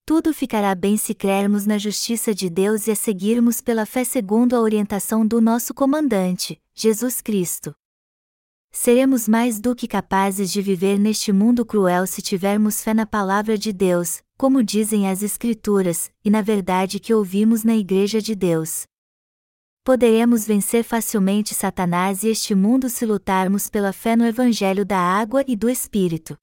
Tudo 0.05 0.35
ficará 0.35 0.75
bem 0.75 0.99
se 0.99 1.15
crermos 1.15 1.65
na 1.65 1.79
justiça 1.79 2.35
de 2.35 2.51
Deus 2.51 2.89
e 2.89 2.91
a 2.91 2.97
seguirmos 2.97 3.63
pela 3.63 3.87
fé 3.87 4.05
segundo 4.05 4.55
a 4.55 4.61
orientação 4.61 5.27
do 5.27 5.41
nosso 5.41 5.73
comandante, 5.73 6.61
Jesus 6.75 7.23
Cristo. 7.23 7.75
Seremos 8.73 9.27
mais 9.27 9.61
do 9.61 9.75
que 9.75 9.89
capazes 9.89 10.51
de 10.51 10.63
viver 10.63 10.99
neste 10.99 11.33
mundo 11.33 11.67
cruel 11.67 12.07
se 12.07 12.23
tivermos 12.23 12.83
fé 12.83 12.95
na 12.95 13.05
palavra 13.05 13.59
de 13.59 13.73
Deus, 13.73 14.23
como 14.39 14.63
dizem 14.63 15.09
as 15.09 15.23
Escrituras, 15.23 16.11
e 16.25 16.31
na 16.31 16.41
verdade 16.41 17.01
que 17.01 17.13
ouvimos 17.13 17.65
na 17.65 17.77
Igreja 17.77 18.23
de 18.23 18.35
Deus. 18.35 18.87
Poderemos 19.85 20.47
vencer 20.47 20.85
facilmente 20.85 21.55
Satanás 21.55 22.23
e 22.23 22.29
este 22.29 22.55
mundo 22.55 22.89
se 22.89 23.05
lutarmos 23.05 23.69
pela 23.69 23.93
fé 23.93 24.15
no 24.15 24.25
Evangelho 24.25 24.85
da 24.85 24.99
água 24.99 25.45
e 25.49 25.57
do 25.57 25.69
Espírito. 25.69 26.39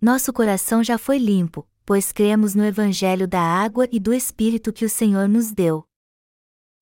Nosso 0.00 0.32
coração 0.32 0.82
já 0.82 0.96
foi 0.96 1.18
limpo, 1.18 1.68
pois 1.84 2.12
cremos 2.12 2.54
no 2.54 2.64
Evangelho 2.64 3.28
da 3.28 3.40
água 3.40 3.86
e 3.92 4.00
do 4.00 4.14
Espírito 4.14 4.72
que 4.72 4.84
o 4.84 4.90
Senhor 4.90 5.28
nos 5.28 5.52
deu. 5.52 5.84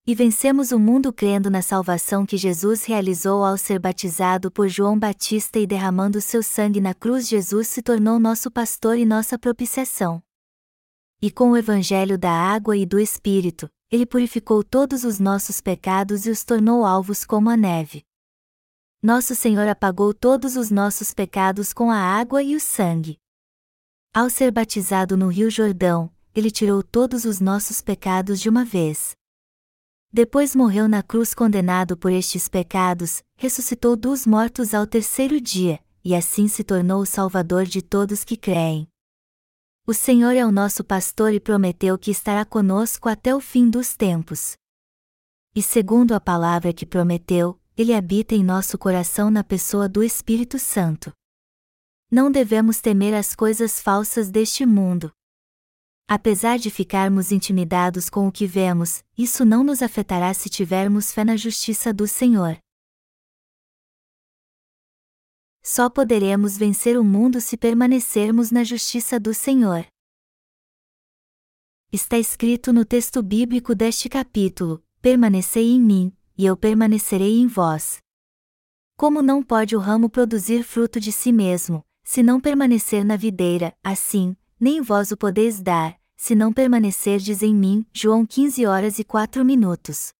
E 0.06 0.14
vencemos 0.14 0.70
o 0.70 0.78
mundo 0.78 1.10
crendo 1.14 1.48
na 1.48 1.62
salvação 1.62 2.26
que 2.26 2.36
Jesus 2.36 2.84
realizou 2.84 3.42
ao 3.42 3.56
ser 3.56 3.78
batizado 3.78 4.50
por 4.50 4.68
João 4.68 4.98
Batista 4.98 5.58
e 5.58 5.66
derramando 5.66 6.20
seu 6.20 6.42
sangue 6.42 6.78
na 6.78 6.92
cruz. 6.92 7.26
Jesus 7.26 7.68
se 7.68 7.80
tornou 7.80 8.18
nosso 8.18 8.50
pastor 8.50 8.98
e 8.98 9.06
nossa 9.06 9.38
propiciação. 9.38 10.22
E 11.22 11.30
com 11.30 11.52
o 11.52 11.56
evangelho 11.56 12.18
da 12.18 12.30
água 12.30 12.76
e 12.76 12.84
do 12.84 13.00
Espírito, 13.00 13.66
ele 13.90 14.04
purificou 14.04 14.62
todos 14.62 15.04
os 15.04 15.18
nossos 15.18 15.62
pecados 15.62 16.26
e 16.26 16.30
os 16.30 16.44
tornou 16.44 16.84
alvos 16.84 17.24
como 17.24 17.48
a 17.48 17.56
neve. 17.56 18.04
Nosso 19.02 19.34
Senhor 19.34 19.66
apagou 19.66 20.12
todos 20.12 20.54
os 20.54 20.70
nossos 20.70 21.14
pecados 21.14 21.72
com 21.72 21.90
a 21.90 21.96
água 21.96 22.42
e 22.42 22.54
o 22.54 22.60
sangue. 22.60 23.18
Ao 24.12 24.28
ser 24.28 24.50
batizado 24.50 25.16
no 25.16 25.28
Rio 25.28 25.50
Jordão, 25.50 26.12
ele 26.34 26.50
tirou 26.50 26.82
todos 26.82 27.24
os 27.24 27.40
nossos 27.40 27.80
pecados 27.80 28.38
de 28.38 28.50
uma 28.50 28.66
vez. 28.66 29.16
Depois 30.14 30.54
morreu 30.54 30.88
na 30.88 31.02
cruz 31.02 31.34
condenado 31.34 31.96
por 31.96 32.12
estes 32.12 32.46
pecados, 32.46 33.20
ressuscitou 33.36 33.96
dos 33.96 34.24
mortos 34.24 34.72
ao 34.72 34.86
terceiro 34.86 35.40
dia, 35.40 35.80
e 36.04 36.14
assim 36.14 36.46
se 36.46 36.62
tornou 36.62 37.02
o 37.02 37.04
Salvador 37.04 37.64
de 37.64 37.82
todos 37.82 38.22
que 38.22 38.36
creem. 38.36 38.86
O 39.84 39.92
Senhor 39.92 40.36
é 40.36 40.46
o 40.46 40.52
nosso 40.52 40.84
pastor 40.84 41.32
e 41.32 41.40
prometeu 41.40 41.98
que 41.98 42.12
estará 42.12 42.44
conosco 42.44 43.08
até 43.08 43.34
o 43.34 43.40
fim 43.40 43.68
dos 43.68 43.96
tempos. 43.96 44.56
E 45.52 45.60
segundo 45.60 46.12
a 46.14 46.20
palavra 46.20 46.72
que 46.72 46.86
prometeu, 46.86 47.58
ele 47.76 47.92
habita 47.92 48.36
em 48.36 48.44
nosso 48.44 48.78
coração 48.78 49.32
na 49.32 49.42
pessoa 49.42 49.88
do 49.88 50.00
Espírito 50.00 50.60
Santo. 50.60 51.12
Não 52.08 52.30
devemos 52.30 52.80
temer 52.80 53.14
as 53.14 53.34
coisas 53.34 53.80
falsas 53.80 54.30
deste 54.30 54.64
mundo, 54.64 55.10
Apesar 56.06 56.58
de 56.58 56.70
ficarmos 56.70 57.32
intimidados 57.32 58.10
com 58.10 58.28
o 58.28 58.32
que 58.32 58.46
vemos, 58.46 59.02
isso 59.16 59.42
não 59.44 59.64
nos 59.64 59.80
afetará 59.80 60.34
se 60.34 60.50
tivermos 60.50 61.10
fé 61.12 61.24
na 61.24 61.34
justiça 61.34 61.94
do 61.94 62.06
Senhor. 62.06 62.58
Só 65.62 65.88
poderemos 65.88 66.58
vencer 66.58 66.98
o 66.98 67.04
mundo 67.04 67.40
se 67.40 67.56
permanecermos 67.56 68.50
na 68.50 68.62
justiça 68.62 69.18
do 69.18 69.32
Senhor. 69.32 69.86
Está 71.90 72.18
escrito 72.18 72.70
no 72.70 72.84
texto 72.84 73.22
bíblico 73.22 73.74
deste 73.74 74.10
capítulo: 74.10 74.84
Permanecei 75.00 75.70
em 75.70 75.80
mim, 75.80 76.14
e 76.36 76.44
eu 76.44 76.54
permanecerei 76.54 77.38
em 77.38 77.46
vós. 77.46 77.96
Como 78.94 79.22
não 79.22 79.42
pode 79.42 79.74
o 79.74 79.78
ramo 79.78 80.10
produzir 80.10 80.64
fruto 80.64 81.00
de 81.00 81.10
si 81.10 81.32
mesmo, 81.32 81.82
se 82.04 82.22
não 82.22 82.38
permanecer 82.38 83.04
na 83.04 83.16
videira, 83.16 83.74
assim, 83.82 84.36
nem 84.58 84.80
vós 84.80 85.10
o 85.10 85.16
podeis 85.16 85.60
dar, 85.60 85.98
se 86.16 86.34
não 86.34 86.52
permanecerdes 86.52 87.42
em 87.42 87.54
mim. 87.54 87.86
João 87.92 88.24
15 88.24 88.66
horas 88.66 88.98
e 88.98 89.04
4 89.04 89.44
minutos. 89.44 90.12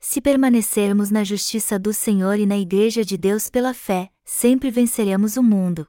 Se 0.00 0.20
permanecermos 0.20 1.10
na 1.10 1.24
justiça 1.24 1.78
do 1.78 1.92
Senhor 1.92 2.38
e 2.38 2.44
na 2.44 2.58
Igreja 2.58 3.04
de 3.04 3.16
Deus 3.16 3.48
pela 3.48 3.72
fé, 3.72 4.10
sempre 4.24 4.70
venceremos 4.70 5.36
o 5.36 5.42
mundo. 5.42 5.86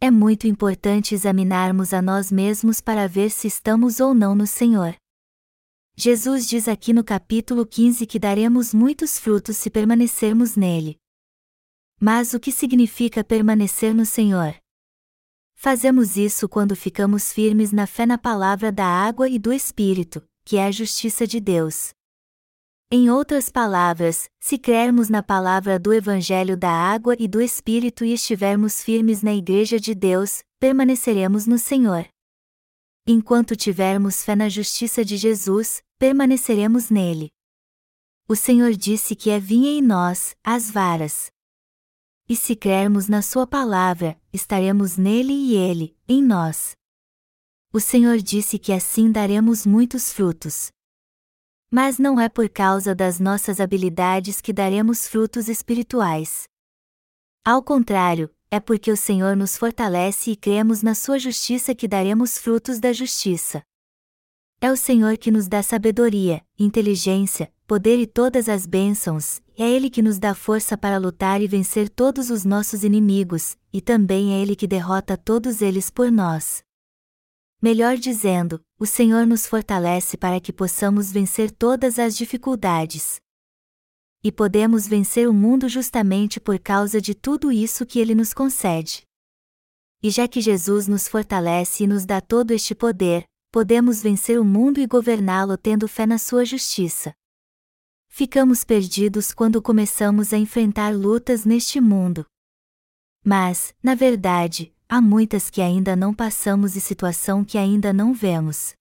É 0.00 0.10
muito 0.10 0.46
importante 0.46 1.14
examinarmos 1.14 1.92
a 1.92 2.00
nós 2.00 2.32
mesmos 2.32 2.80
para 2.80 3.06
ver 3.06 3.30
se 3.30 3.46
estamos 3.46 4.00
ou 4.00 4.14
não 4.14 4.34
no 4.34 4.46
Senhor. 4.46 4.96
Jesus 5.94 6.48
diz 6.48 6.66
aqui 6.66 6.94
no 6.94 7.04
capítulo 7.04 7.66
15 7.66 8.06
que 8.06 8.18
daremos 8.18 8.72
muitos 8.72 9.18
frutos 9.18 9.58
se 9.58 9.68
permanecermos 9.68 10.56
nele. 10.56 10.96
Mas 12.00 12.32
o 12.32 12.40
que 12.40 12.50
significa 12.50 13.22
permanecer 13.22 13.94
no 13.94 14.06
Senhor? 14.06 14.58
Fazemos 15.62 16.16
isso 16.16 16.48
quando 16.48 16.74
ficamos 16.74 17.34
firmes 17.34 17.70
na 17.70 17.86
fé 17.86 18.06
na 18.06 18.16
palavra 18.16 18.72
da 18.72 18.86
água 18.86 19.28
e 19.28 19.38
do 19.38 19.52
Espírito, 19.52 20.26
que 20.42 20.56
é 20.56 20.64
a 20.64 20.70
justiça 20.70 21.26
de 21.26 21.38
Deus. 21.38 21.92
Em 22.90 23.10
outras 23.10 23.50
palavras, 23.50 24.30
se 24.40 24.56
crermos 24.56 25.10
na 25.10 25.22
palavra 25.22 25.78
do 25.78 25.92
Evangelho 25.92 26.56
da 26.56 26.70
água 26.70 27.14
e 27.18 27.28
do 27.28 27.42
Espírito 27.42 28.06
e 28.06 28.14
estivermos 28.14 28.82
firmes 28.82 29.22
na 29.22 29.34
Igreja 29.34 29.78
de 29.78 29.94
Deus, 29.94 30.42
permaneceremos 30.58 31.46
no 31.46 31.58
Senhor. 31.58 32.08
Enquanto 33.06 33.54
tivermos 33.54 34.24
fé 34.24 34.34
na 34.34 34.48
justiça 34.48 35.04
de 35.04 35.18
Jesus, 35.18 35.82
permaneceremos 35.98 36.88
nele. 36.88 37.28
O 38.26 38.34
Senhor 38.34 38.72
disse 38.72 39.14
que 39.14 39.28
é 39.28 39.38
vinha 39.38 39.70
em 39.70 39.82
nós, 39.82 40.34
as 40.42 40.70
varas. 40.70 41.30
E 42.30 42.36
se 42.36 42.54
crermos 42.54 43.08
na 43.08 43.22
Sua 43.22 43.44
palavra, 43.44 44.16
estaremos 44.32 44.96
nele 44.96 45.32
e 45.32 45.56
ele, 45.56 45.96
em 46.06 46.22
nós. 46.22 46.76
O 47.72 47.80
Senhor 47.80 48.18
disse 48.18 48.56
que 48.56 48.72
assim 48.72 49.10
daremos 49.10 49.66
muitos 49.66 50.12
frutos. 50.12 50.70
Mas 51.72 51.98
não 51.98 52.20
é 52.20 52.28
por 52.28 52.48
causa 52.48 52.94
das 52.94 53.18
nossas 53.18 53.58
habilidades 53.58 54.40
que 54.40 54.52
daremos 54.52 55.08
frutos 55.08 55.48
espirituais. 55.48 56.44
Ao 57.44 57.64
contrário, 57.64 58.32
é 58.48 58.60
porque 58.60 58.92
o 58.92 58.96
Senhor 58.96 59.34
nos 59.34 59.56
fortalece 59.56 60.30
e 60.30 60.36
cremos 60.36 60.84
na 60.84 60.94
Sua 60.94 61.18
justiça 61.18 61.74
que 61.74 61.88
daremos 61.88 62.38
frutos 62.38 62.78
da 62.78 62.92
justiça. 62.92 63.60
É 64.62 64.70
o 64.70 64.76
Senhor 64.76 65.16
que 65.16 65.30
nos 65.30 65.48
dá 65.48 65.62
sabedoria, 65.62 66.44
inteligência, 66.58 67.50
poder 67.66 67.98
e 67.98 68.06
todas 68.06 68.46
as 68.46 68.66
bênçãos, 68.66 69.40
é 69.56 69.66
Ele 69.66 69.88
que 69.88 70.02
nos 70.02 70.18
dá 70.18 70.34
força 70.34 70.76
para 70.76 70.98
lutar 70.98 71.40
e 71.40 71.48
vencer 71.48 71.88
todos 71.88 72.28
os 72.28 72.44
nossos 72.44 72.84
inimigos, 72.84 73.56
e 73.72 73.80
também 73.80 74.34
é 74.34 74.42
Ele 74.42 74.54
que 74.54 74.66
derrota 74.66 75.16
todos 75.16 75.62
eles 75.62 75.88
por 75.88 76.12
nós. 76.12 76.62
Melhor 77.62 77.96
dizendo, 77.96 78.62
o 78.78 78.84
Senhor 78.84 79.26
nos 79.26 79.46
fortalece 79.46 80.18
para 80.18 80.38
que 80.38 80.52
possamos 80.52 81.10
vencer 81.10 81.50
todas 81.50 81.98
as 81.98 82.14
dificuldades. 82.14 83.18
E 84.22 84.30
podemos 84.30 84.86
vencer 84.86 85.26
o 85.26 85.32
mundo 85.32 85.70
justamente 85.70 86.38
por 86.38 86.58
causa 86.58 87.00
de 87.00 87.14
tudo 87.14 87.50
isso 87.50 87.86
que 87.86 87.98
Ele 87.98 88.14
nos 88.14 88.34
concede. 88.34 89.04
E 90.02 90.10
já 90.10 90.28
que 90.28 90.42
Jesus 90.42 90.86
nos 90.86 91.08
fortalece 91.08 91.84
e 91.84 91.86
nos 91.86 92.04
dá 92.04 92.20
todo 92.20 92.50
este 92.50 92.74
poder, 92.74 93.29
podemos 93.50 94.02
vencer 94.02 94.38
o 94.38 94.44
mundo 94.44 94.78
e 94.78 94.86
governá-lo 94.86 95.56
tendo 95.56 95.88
fé 95.88 96.06
na 96.06 96.18
Sua 96.18 96.44
justiça. 96.44 97.14
Ficamos 98.08 98.64
perdidos 98.64 99.32
quando 99.32 99.62
começamos 99.62 100.32
a 100.32 100.38
enfrentar 100.38 100.94
lutas 100.94 101.44
neste 101.44 101.80
mundo. 101.80 102.26
Mas, 103.24 103.74
na 103.82 103.94
verdade, 103.94 104.74
há 104.88 105.00
muitas 105.00 105.50
que 105.50 105.60
ainda 105.60 105.94
não 105.94 106.14
passamos 106.14 106.76
e 106.76 106.80
situação 106.80 107.44
que 107.44 107.58
ainda 107.58 107.92
não 107.92 108.12
vemos. 108.12 108.74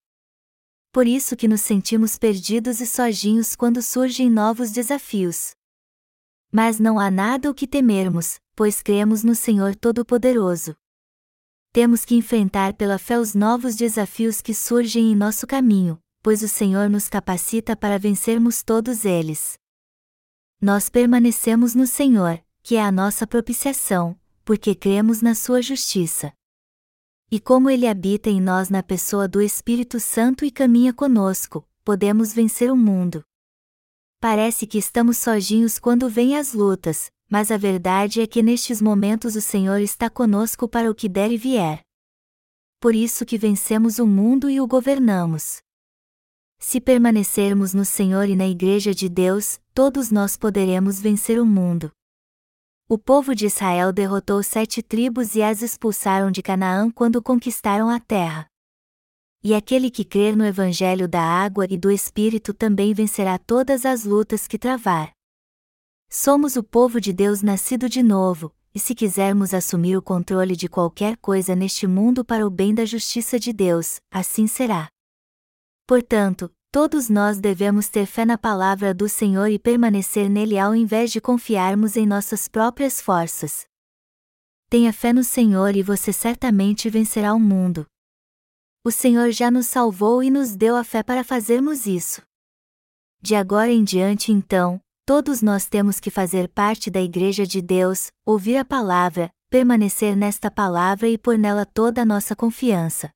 Por 0.92 1.06
isso 1.06 1.36
que 1.36 1.48
nos 1.48 1.62
sentimos 1.62 2.18
perdidos 2.18 2.82
e 2.82 2.88
sozinhos 2.88 3.56
quando 3.56 3.82
surgem 3.82 4.30
novos 4.30 4.72
desafios. 4.72 5.52
Mas 6.52 6.80
não 6.80 7.00
há 7.00 7.12
nada 7.12 7.50
o 7.50 7.54
que 7.54 7.68
temermos, 7.68 8.40
pois 8.56 8.82
cremos 8.82 9.24
no 9.24 9.36
Senhor 9.36 9.76
Todo-Poderoso. 9.76 10.76
Temos 11.72 12.04
que 12.04 12.16
enfrentar 12.16 12.74
pela 12.74 12.98
fé 12.98 13.20
os 13.20 13.36
novos 13.36 13.76
desafios 13.76 14.42
que 14.42 14.56
surgem 14.56 15.12
em 15.12 15.16
nosso 15.16 15.46
caminho, 15.46 16.02
pois 16.24 16.42
o 16.42 16.48
Senhor 16.48 16.90
nos 16.90 17.08
capacita 17.08 17.76
para 17.76 18.00
vencermos 18.00 18.64
todos 18.64 19.06
eles. 19.06 19.58
Nós 20.60 20.90
permanecemos 20.90 21.76
no 21.76 21.86
Senhor, 21.86 22.44
que 22.64 22.76
é 22.76 22.82
a 22.82 22.92
nossa 22.92 23.28
propiciação, 23.28 24.20
porque 24.44 24.74
cremos 24.74 25.22
na 25.22 25.36
Sua 25.36 25.62
justiça. 25.62 26.34
E 27.30 27.40
como 27.40 27.70
Ele 27.70 27.88
habita 27.88 28.32
em 28.32 28.42
nós 28.42 28.70
na 28.72 28.82
pessoa 28.82 29.28
do 29.28 29.40
Espírito 29.40 30.00
Santo 30.00 30.44
e 30.44 30.50
caminha 30.50 30.92
conosco, 30.92 31.68
podemos 31.86 32.34
vencer 32.34 32.72
o 32.72 32.76
mundo. 32.76 33.24
Parece 34.20 34.66
que 34.66 34.80
estamos 34.80 35.20
sozinhos 35.20 35.78
quando 35.78 36.10
vêm 36.10 36.36
as 36.36 36.54
lutas, 36.54 37.12
mas 37.30 37.52
a 37.52 37.58
verdade 37.58 38.22
é 38.22 38.28
que 38.28 38.42
nestes 38.42 38.82
momentos 38.82 39.36
o 39.36 39.42
Senhor 39.42 39.80
está 39.80 40.10
conosco 40.10 40.68
para 40.68 40.90
o 40.90 40.96
que 40.96 41.08
der 41.08 41.32
e 41.32 41.38
vier. 41.38 41.82
Por 42.80 42.96
isso 42.96 43.26
que 43.26 43.38
vencemos 43.38 44.00
o 44.00 44.08
mundo 44.08 44.50
e 44.50 44.60
o 44.60 44.66
governamos. 44.66 45.62
Se 46.58 46.82
permanecermos 46.82 47.74
no 47.74 47.86
Senhor 47.86 48.28
e 48.28 48.36
na 48.36 48.48
Igreja 48.48 48.94
de 48.94 49.08
Deus, 49.08 49.60
todos 49.74 50.10
nós 50.12 50.36
poderemos 50.36 51.00
vencer 51.00 51.40
o 51.40 51.46
mundo. 51.46 51.92
O 52.88 52.98
povo 52.98 53.36
de 53.36 53.46
Israel 53.46 53.94
derrotou 53.94 54.42
sete 54.42 54.82
tribos 54.82 55.36
e 55.36 55.44
as 55.44 55.62
expulsaram 55.62 56.32
de 56.32 56.42
Canaã 56.42 56.90
quando 56.90 57.22
conquistaram 57.22 57.90
a 57.90 58.00
terra. 58.00 58.48
E 59.44 59.54
aquele 59.54 59.92
que 59.92 60.04
crer 60.04 60.36
no 60.36 60.44
Evangelho 60.44 61.08
da 61.08 61.22
água 61.22 61.68
e 61.70 61.78
do 61.78 61.92
Espírito 61.92 62.54
também 62.54 62.94
vencerá 62.94 63.38
todas 63.38 63.86
as 63.86 64.04
lutas 64.04 64.48
que 64.48 64.58
travar. 64.58 65.14
Somos 66.10 66.56
o 66.56 66.64
povo 66.64 67.00
de 67.00 67.14
Deus 67.14 67.42
nascido 67.42 67.88
de 67.88 68.02
novo, 68.02 68.54
e 68.74 68.80
se 68.80 68.96
quisermos 68.96 69.54
assumir 69.54 69.96
o 69.96 70.02
controle 70.02 70.56
de 70.56 70.68
qualquer 70.68 71.16
coisa 71.18 71.56
neste 71.56 71.86
mundo 71.86 72.26
para 72.26 72.46
o 72.46 72.50
bem 72.50 72.74
da 72.74 72.86
justiça 72.86 73.40
de 73.40 73.54
Deus, 73.54 74.00
assim 74.12 74.48
será. 74.48 74.90
Portanto, 75.88 76.52
Todos 76.72 77.10
nós 77.10 77.40
devemos 77.40 77.90
ter 77.90 78.06
fé 78.06 78.24
na 78.26 78.38
palavra 78.38 78.94
do 78.94 79.10
Senhor 79.10 79.48
e 79.48 79.58
permanecer 79.58 80.30
nele 80.30 80.60
ao 80.60 80.76
invés 80.76 81.12
de 81.12 81.20
confiarmos 81.20 81.98
em 81.98 82.06
nossas 82.06 82.48
próprias 82.48 83.02
forças. 83.02 83.66
Tenha 84.70 84.94
fé 84.94 85.12
no 85.12 85.24
Senhor 85.24 85.76
e 85.76 85.82
você 85.82 86.14
certamente 86.14 86.88
vencerá 86.88 87.34
o 87.34 87.40
mundo. 87.40 87.88
O 88.86 88.92
Senhor 88.92 89.32
já 89.32 89.50
nos 89.50 89.66
salvou 89.66 90.22
e 90.22 90.30
nos 90.30 90.56
deu 90.56 90.76
a 90.76 90.84
fé 90.84 91.02
para 91.02 91.24
fazermos 91.24 91.88
isso. 91.88 92.22
De 93.20 93.34
agora 93.34 93.72
em 93.72 93.84
diante, 93.84 94.32
então, 94.32 94.80
todos 95.10 95.42
nós 95.42 95.66
temos 95.66 96.00
que 96.00 96.12
fazer 96.12 96.48
parte 96.48 96.92
da 96.92 97.02
Igreja 97.02 97.44
de 97.44 97.64
Deus, 97.64 98.12
ouvir 98.24 98.58
a 98.58 98.64
palavra, 98.64 99.32
permanecer 99.50 100.16
nesta 100.16 100.52
palavra 100.52 101.10
e 101.10 101.18
pôr 101.18 101.36
nela 101.36 101.66
toda 101.66 102.04
a 102.04 102.06
nossa 102.06 102.36
confiança. 102.36 103.10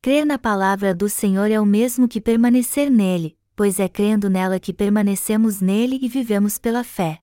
Crer 0.00 0.24
na 0.24 0.38
palavra 0.38 0.94
do 0.94 1.08
Senhor 1.08 1.50
é 1.50 1.58
o 1.58 1.66
mesmo 1.66 2.06
que 2.06 2.20
permanecer 2.20 2.88
nele, 2.88 3.36
pois 3.56 3.80
é 3.80 3.88
crendo 3.88 4.30
nela 4.30 4.60
que 4.60 4.72
permanecemos 4.72 5.60
nele 5.60 5.98
e 6.00 6.08
vivemos 6.08 6.56
pela 6.56 6.84
fé. 6.84 7.18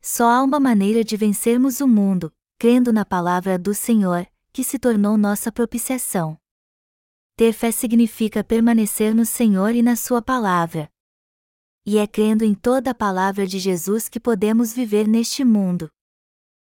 Só 0.00 0.24
há 0.30 0.42
uma 0.42 0.58
maneira 0.58 1.04
de 1.04 1.14
vencermos 1.14 1.82
o 1.82 1.86
mundo, 1.86 2.32
crendo 2.58 2.90
na 2.90 3.04
palavra 3.04 3.58
do 3.58 3.74
Senhor, 3.74 4.26
que 4.50 4.64
se 4.64 4.78
tornou 4.78 5.18
nossa 5.18 5.52
propiciação. 5.52 6.38
Ter 7.36 7.52
fé 7.52 7.70
significa 7.70 8.42
permanecer 8.42 9.14
no 9.14 9.26
Senhor 9.26 9.74
e 9.74 9.82
na 9.82 9.94
Sua 9.94 10.22
palavra. 10.22 10.88
E 11.90 11.96
é 11.96 12.06
crendo 12.06 12.44
em 12.44 12.54
toda 12.54 12.90
a 12.90 12.94
palavra 12.94 13.46
de 13.46 13.58
Jesus 13.58 14.10
que 14.10 14.20
podemos 14.20 14.74
viver 14.74 15.08
neste 15.08 15.42
mundo. 15.42 15.88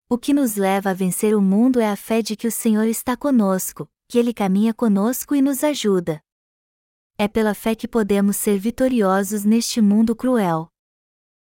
O 0.09 0.17
que 0.17 0.33
nos 0.33 0.55
leva 0.55 0.91
a 0.91 0.95
vencer 0.95 1.35
o 1.35 1.43
mundo 1.43 1.81
é 1.81 1.91
a 1.91 1.97
fé 1.97 2.23
de 2.23 2.37
que 2.37 2.47
o 2.47 2.53
Senhor 2.53 2.85
está 2.85 3.17
conosco, 3.17 3.89
que 4.07 4.17
Ele 4.21 4.33
caminha 4.33 4.73
conosco 4.73 5.35
e 5.35 5.43
nos 5.43 5.65
ajuda. 5.65 6.23
É 7.19 7.27
pela 7.27 7.55
fé 7.55 7.75
que 7.75 7.89
podemos 7.89 8.37
ser 8.37 8.57
vitoriosos 8.57 9.43
neste 9.43 9.81
mundo 9.81 10.15
cruel. 10.15 10.69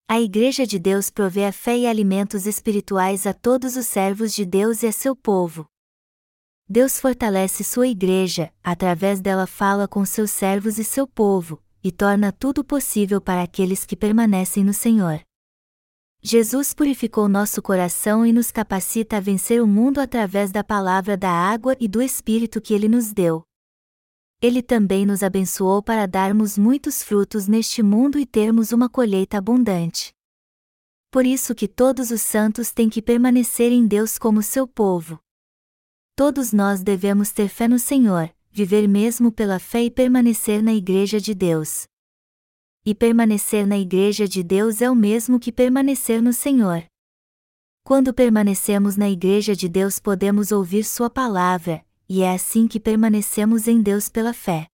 A 0.10 0.20
Igreja 0.20 0.66
de 0.66 0.80
Deus 0.80 1.12
provê 1.12 1.46
a 1.46 1.52
fé 1.52 1.78
e 1.78 1.86
alimentos 1.86 2.48
espirituais 2.48 3.28
a 3.28 3.36
todos 3.36 3.76
os 3.76 3.86
servos 3.86 4.34
de 4.34 4.46
Deus 4.48 4.82
e 4.82 4.88
a 4.88 4.92
seu 4.92 5.16
povo. 5.16 5.68
Deus 6.68 7.00
fortalece 7.00 7.64
sua 7.64 7.88
Igreja, 7.88 8.52
através 8.64 9.22
dela 9.22 9.46
fala 9.46 9.88
com 9.88 10.04
seus 10.04 10.32
servos 10.32 10.80
e 10.80 10.84
seu 10.84 11.06
povo, 11.06 11.63
e 11.84 11.92
torna 11.92 12.32
tudo 12.32 12.64
possível 12.64 13.20
para 13.20 13.44
aqueles 13.44 13.86
que 13.86 13.96
permanecem 13.96 14.64
no 14.64 14.74
Senhor. 14.74 15.22
Jesus 16.22 16.74
purificou 16.74 17.28
nosso 17.28 17.62
coração 17.62 18.26
e 18.26 18.32
nos 18.32 18.50
capacita 18.50 19.18
a 19.18 19.20
vencer 19.20 19.62
o 19.62 19.68
mundo 19.68 20.00
através 20.00 20.54
da 20.54 20.64
palavra 20.64 21.18
da 21.18 21.30
água 21.30 21.76
e 21.80 21.88
do 21.88 22.02
Espírito 22.02 22.62
que 22.62 22.74
ele 22.74 22.88
nos 22.88 23.12
deu. 23.12 23.44
Ele 24.42 24.62
também 24.62 25.06
nos 25.06 25.22
abençoou 25.22 25.84
para 25.84 26.06
darmos 26.06 26.58
muitos 26.58 27.04
frutos 27.04 27.48
neste 27.48 27.84
mundo 27.84 28.18
e 28.18 28.26
termos 28.26 28.72
uma 28.72 28.88
colheita 28.88 29.38
abundante. 29.38 30.14
Por 31.12 31.26
isso 31.26 31.54
que 31.54 31.68
todos 31.68 32.10
os 32.10 32.22
santos 32.22 32.72
têm 32.72 32.90
que 32.90 33.02
permanecer 33.02 33.72
em 33.72 33.86
Deus 33.86 34.18
como 34.18 34.42
seu 34.42 34.66
povo. 34.66 35.20
Todos 36.16 36.54
nós 36.54 36.82
devemos 36.82 37.32
ter 37.32 37.50
fé 37.50 37.68
no 37.68 37.78
Senhor, 37.80 38.34
viver 38.54 38.88
mesmo 38.88 39.32
pela 39.32 39.60
fé 39.60 39.84
e 39.84 39.92
permanecer 39.92 40.64
na 40.64 40.74
Igreja 40.74 41.20
de 41.20 41.34
Deus 41.34 41.88
e 42.86 42.94
permanecer 42.94 43.66
na 43.66 43.78
Igreja 43.78 44.28
de 44.28 44.44
Deus 44.44 44.82
é 44.82 44.90
o 44.90 44.96
mesmo 44.96 45.40
que 45.40 45.52
permanecer 45.52 46.22
no 46.22 46.34
Senhor. 46.34 46.84
Quando 47.84 48.14
permanecemos 48.14 48.98
na 48.98 49.10
Igreja 49.10 49.56
de 49.56 49.70
Deus 49.70 50.00
podemos 50.00 50.52
ouvir 50.52 50.84
Sua 50.84 51.10
palavra, 51.10 51.86
e 52.08 52.22
é 52.22 52.34
assim 52.34 52.68
que 52.68 52.80
permanecemos 52.80 53.68
em 53.68 53.82
Deus 53.82 54.10
pela 54.10 54.34
fé. 54.34 54.68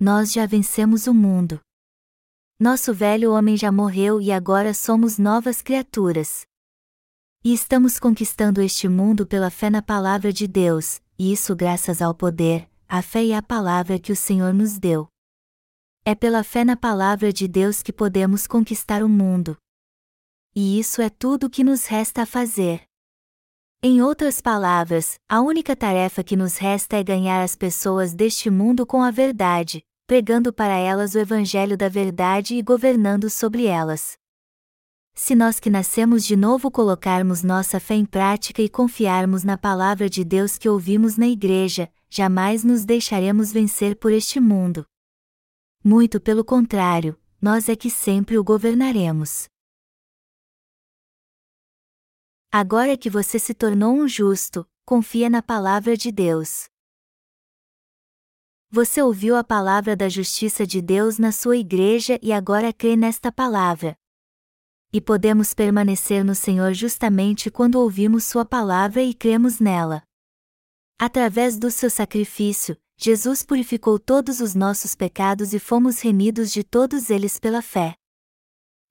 Nós 0.00 0.32
já 0.32 0.46
vencemos 0.46 1.06
o 1.06 1.14
mundo. 1.14 1.60
Nosso 2.58 2.94
velho 2.94 3.32
homem 3.32 3.56
já 3.56 3.70
morreu 3.70 4.20
e 4.20 4.32
agora 4.32 4.72
somos 4.72 5.18
novas 5.18 5.60
criaturas. 5.60 6.46
E 7.44 7.52
estamos 7.52 7.98
conquistando 7.98 8.62
este 8.62 8.88
mundo 8.88 9.26
pela 9.26 9.50
fé 9.50 9.68
na 9.68 9.82
palavra 9.82 10.32
de 10.32 10.46
Deus, 10.46 11.00
e 11.18 11.32
isso 11.32 11.54
graças 11.54 12.00
ao 12.00 12.14
poder, 12.14 12.68
à 12.92 13.00
fé 13.00 13.24
e 13.24 13.32
à 13.32 13.40
palavra 13.40 13.98
que 13.98 14.12
o 14.12 14.14
Senhor 14.14 14.52
nos 14.52 14.78
deu. 14.78 15.08
É 16.04 16.14
pela 16.14 16.44
fé 16.44 16.62
na 16.62 16.76
palavra 16.76 17.32
de 17.32 17.48
Deus 17.48 17.82
que 17.82 17.90
podemos 17.90 18.46
conquistar 18.46 19.02
o 19.02 19.08
mundo. 19.08 19.56
E 20.54 20.78
isso 20.78 21.00
é 21.00 21.08
tudo 21.08 21.46
o 21.46 21.50
que 21.50 21.64
nos 21.64 21.86
resta 21.86 22.24
a 22.24 22.26
fazer. 22.26 22.82
Em 23.82 24.02
outras 24.02 24.42
palavras, 24.42 25.14
a 25.26 25.40
única 25.40 25.74
tarefa 25.74 26.22
que 26.22 26.36
nos 26.36 26.58
resta 26.58 26.98
é 26.98 27.02
ganhar 27.02 27.42
as 27.42 27.56
pessoas 27.56 28.12
deste 28.12 28.50
mundo 28.50 28.84
com 28.84 29.02
a 29.02 29.10
verdade, 29.10 29.80
pregando 30.06 30.52
para 30.52 30.76
elas 30.76 31.14
o 31.14 31.18
Evangelho 31.18 31.78
da 31.78 31.88
verdade 31.88 32.56
e 32.56 32.62
governando 32.62 33.30
sobre 33.30 33.64
elas. 33.64 34.18
Se 35.14 35.34
nós 35.34 35.58
que 35.58 35.70
nascemos 35.70 36.26
de 36.26 36.36
novo 36.36 36.70
colocarmos 36.70 37.42
nossa 37.42 37.80
fé 37.80 37.94
em 37.94 38.04
prática 38.04 38.60
e 38.60 38.68
confiarmos 38.68 39.44
na 39.44 39.56
palavra 39.56 40.10
de 40.10 40.22
Deus 40.22 40.58
que 40.58 40.68
ouvimos 40.68 41.16
na 41.16 41.26
igreja, 41.26 41.90
jamais 42.14 42.62
nos 42.62 42.84
deixaremos 42.84 43.50
vencer 43.50 43.96
por 43.96 44.12
este 44.12 44.38
mundo. 44.38 44.84
Muito 45.82 46.20
pelo 46.20 46.44
contrário, 46.44 47.18
nós 47.40 47.70
é 47.70 47.74
que 47.74 47.88
sempre 47.88 48.36
o 48.36 48.44
governaremos. 48.44 49.48
Agora 52.52 52.98
que 52.98 53.08
você 53.08 53.38
se 53.38 53.54
tornou 53.54 53.94
um 53.94 54.06
justo, 54.06 54.68
confia 54.84 55.30
na 55.30 55.42
palavra 55.42 55.96
de 55.96 56.12
Deus. 56.12 56.66
Você 58.70 59.00
ouviu 59.00 59.34
a 59.34 59.42
palavra 59.42 59.96
da 59.96 60.06
justiça 60.10 60.66
de 60.66 60.82
Deus 60.82 61.18
na 61.18 61.32
sua 61.32 61.56
igreja 61.56 62.18
e 62.20 62.30
agora 62.30 62.74
crê 62.74 62.94
nesta 62.94 63.32
palavra. 63.32 63.96
E 64.92 65.00
podemos 65.00 65.54
permanecer 65.54 66.22
no 66.22 66.34
Senhor 66.34 66.74
justamente 66.74 67.50
quando 67.50 67.76
ouvimos 67.76 68.24
Sua 68.24 68.44
palavra 68.44 69.02
e 69.02 69.14
cremos 69.14 69.58
nela. 69.58 70.02
Através 71.04 71.58
do 71.58 71.68
seu 71.68 71.90
sacrifício, 71.90 72.76
Jesus 72.96 73.42
purificou 73.42 73.98
todos 73.98 74.38
os 74.38 74.54
nossos 74.54 74.94
pecados 74.94 75.52
e 75.52 75.58
fomos 75.58 76.00
remidos 76.00 76.52
de 76.52 76.62
todos 76.62 77.10
eles 77.10 77.40
pela 77.40 77.60
fé. 77.60 77.96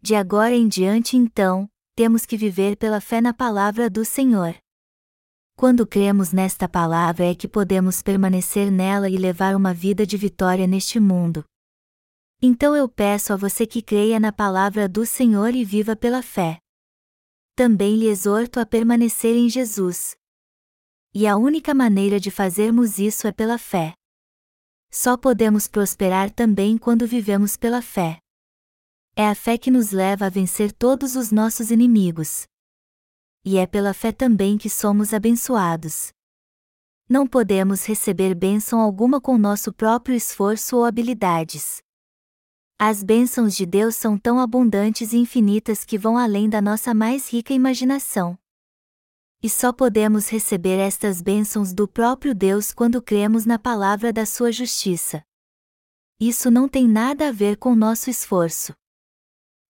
De 0.02 0.14
agora 0.14 0.54
em 0.54 0.68
diante, 0.68 1.16
então, 1.16 1.70
temos 1.96 2.26
que 2.26 2.36
viver 2.36 2.76
pela 2.76 3.00
fé 3.00 3.22
na 3.22 3.34
palavra 3.34 3.90
do 3.90 4.04
Senhor. 4.04 4.54
Quando 5.56 5.88
cremos 5.88 6.34
nesta 6.34 6.68
palavra 6.68 7.32
é 7.32 7.34
que 7.34 7.48
podemos 7.48 8.02
permanecer 8.02 8.70
nela 8.70 9.10
e 9.10 9.16
levar 9.16 9.56
uma 9.56 9.74
vida 9.74 10.06
de 10.06 10.18
vitória 10.18 10.68
neste 10.68 11.00
mundo. 11.00 11.46
Então 12.42 12.76
eu 12.76 12.90
peço 12.90 13.32
a 13.32 13.38
você 13.38 13.66
que 13.66 13.82
creia 13.82 14.20
na 14.20 14.34
palavra 14.34 14.90
do 14.90 15.06
Senhor 15.06 15.56
e 15.56 15.64
viva 15.64 15.96
pela 15.96 16.22
fé. 16.22 16.58
Também 17.56 17.96
lhe 17.96 18.10
exorto 18.10 18.60
a 18.60 18.66
permanecer 18.66 19.34
em 19.34 19.48
Jesus. 19.48 20.20
E 21.14 21.28
a 21.28 21.36
única 21.36 21.74
maneira 21.74 22.20
de 22.22 22.32
fazermos 22.32 22.98
isso 22.98 23.28
é 23.28 23.34
pela 23.34 23.58
fé. 23.58 23.94
Só 24.90 25.18
podemos 25.18 25.68
prosperar 25.68 26.32
também 26.32 26.78
quando 26.78 27.06
vivemos 27.06 27.58
pela 27.58 27.82
fé. 27.82 28.18
É 29.14 29.28
a 29.28 29.36
fé 29.36 29.58
que 29.58 29.70
nos 29.70 29.92
leva 29.92 30.28
a 30.28 30.30
vencer 30.30 30.72
todos 30.72 31.18
os 31.18 31.30
nossos 31.30 31.70
inimigos. 31.70 32.46
E 33.44 33.58
é 33.58 33.68
pela 33.68 33.94
fé 33.94 34.14
também 34.14 34.58
que 34.58 34.70
somos 34.70 35.14
abençoados. 35.14 36.14
Não 37.10 37.28
podemos 37.28 37.86
receber 37.86 38.34
bênção 38.34 38.80
alguma 38.80 39.20
com 39.20 39.38
nosso 39.38 39.74
próprio 39.74 40.16
esforço 40.16 40.78
ou 40.78 40.86
habilidades. 40.86 41.82
As 42.80 43.04
bênçãos 43.04 43.54
de 43.54 43.66
Deus 43.66 43.96
são 43.96 44.18
tão 44.18 44.40
abundantes 44.40 45.12
e 45.12 45.18
infinitas 45.18 45.84
que 45.84 45.98
vão 45.98 46.18
além 46.18 46.50
da 46.50 46.62
nossa 46.62 46.94
mais 46.94 47.30
rica 47.30 47.54
imaginação. 47.54 48.41
E 49.44 49.50
só 49.50 49.74
podemos 49.74 50.30
receber 50.30 50.78
estas 50.78 51.20
bênçãos 51.20 51.74
do 51.74 51.88
próprio 51.88 52.36
Deus 52.36 52.72
quando 52.72 53.02
cremos 53.02 53.46
na 53.46 53.58
palavra 53.58 54.14
da 54.14 54.26
sua 54.26 54.52
justiça. 54.52 55.24
Isso 56.20 56.52
não 56.52 56.70
tem 56.70 56.88
nada 56.88 57.30
a 57.30 57.32
ver 57.32 57.58
com 57.58 57.74
nosso 57.76 58.10
esforço. 58.10 58.74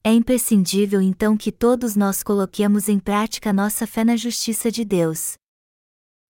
É 0.04 0.12
imprescindível 0.12 1.02
então 1.02 1.38
que 1.38 1.52
todos 1.52 1.96
nós 1.96 2.22
coloquemos 2.22 2.90
em 2.90 3.00
prática 3.00 3.54
nossa 3.54 3.88
fé 3.88 4.04
na 4.04 4.18
justiça 4.18 4.70
de 4.70 4.84
Deus. 4.84 5.38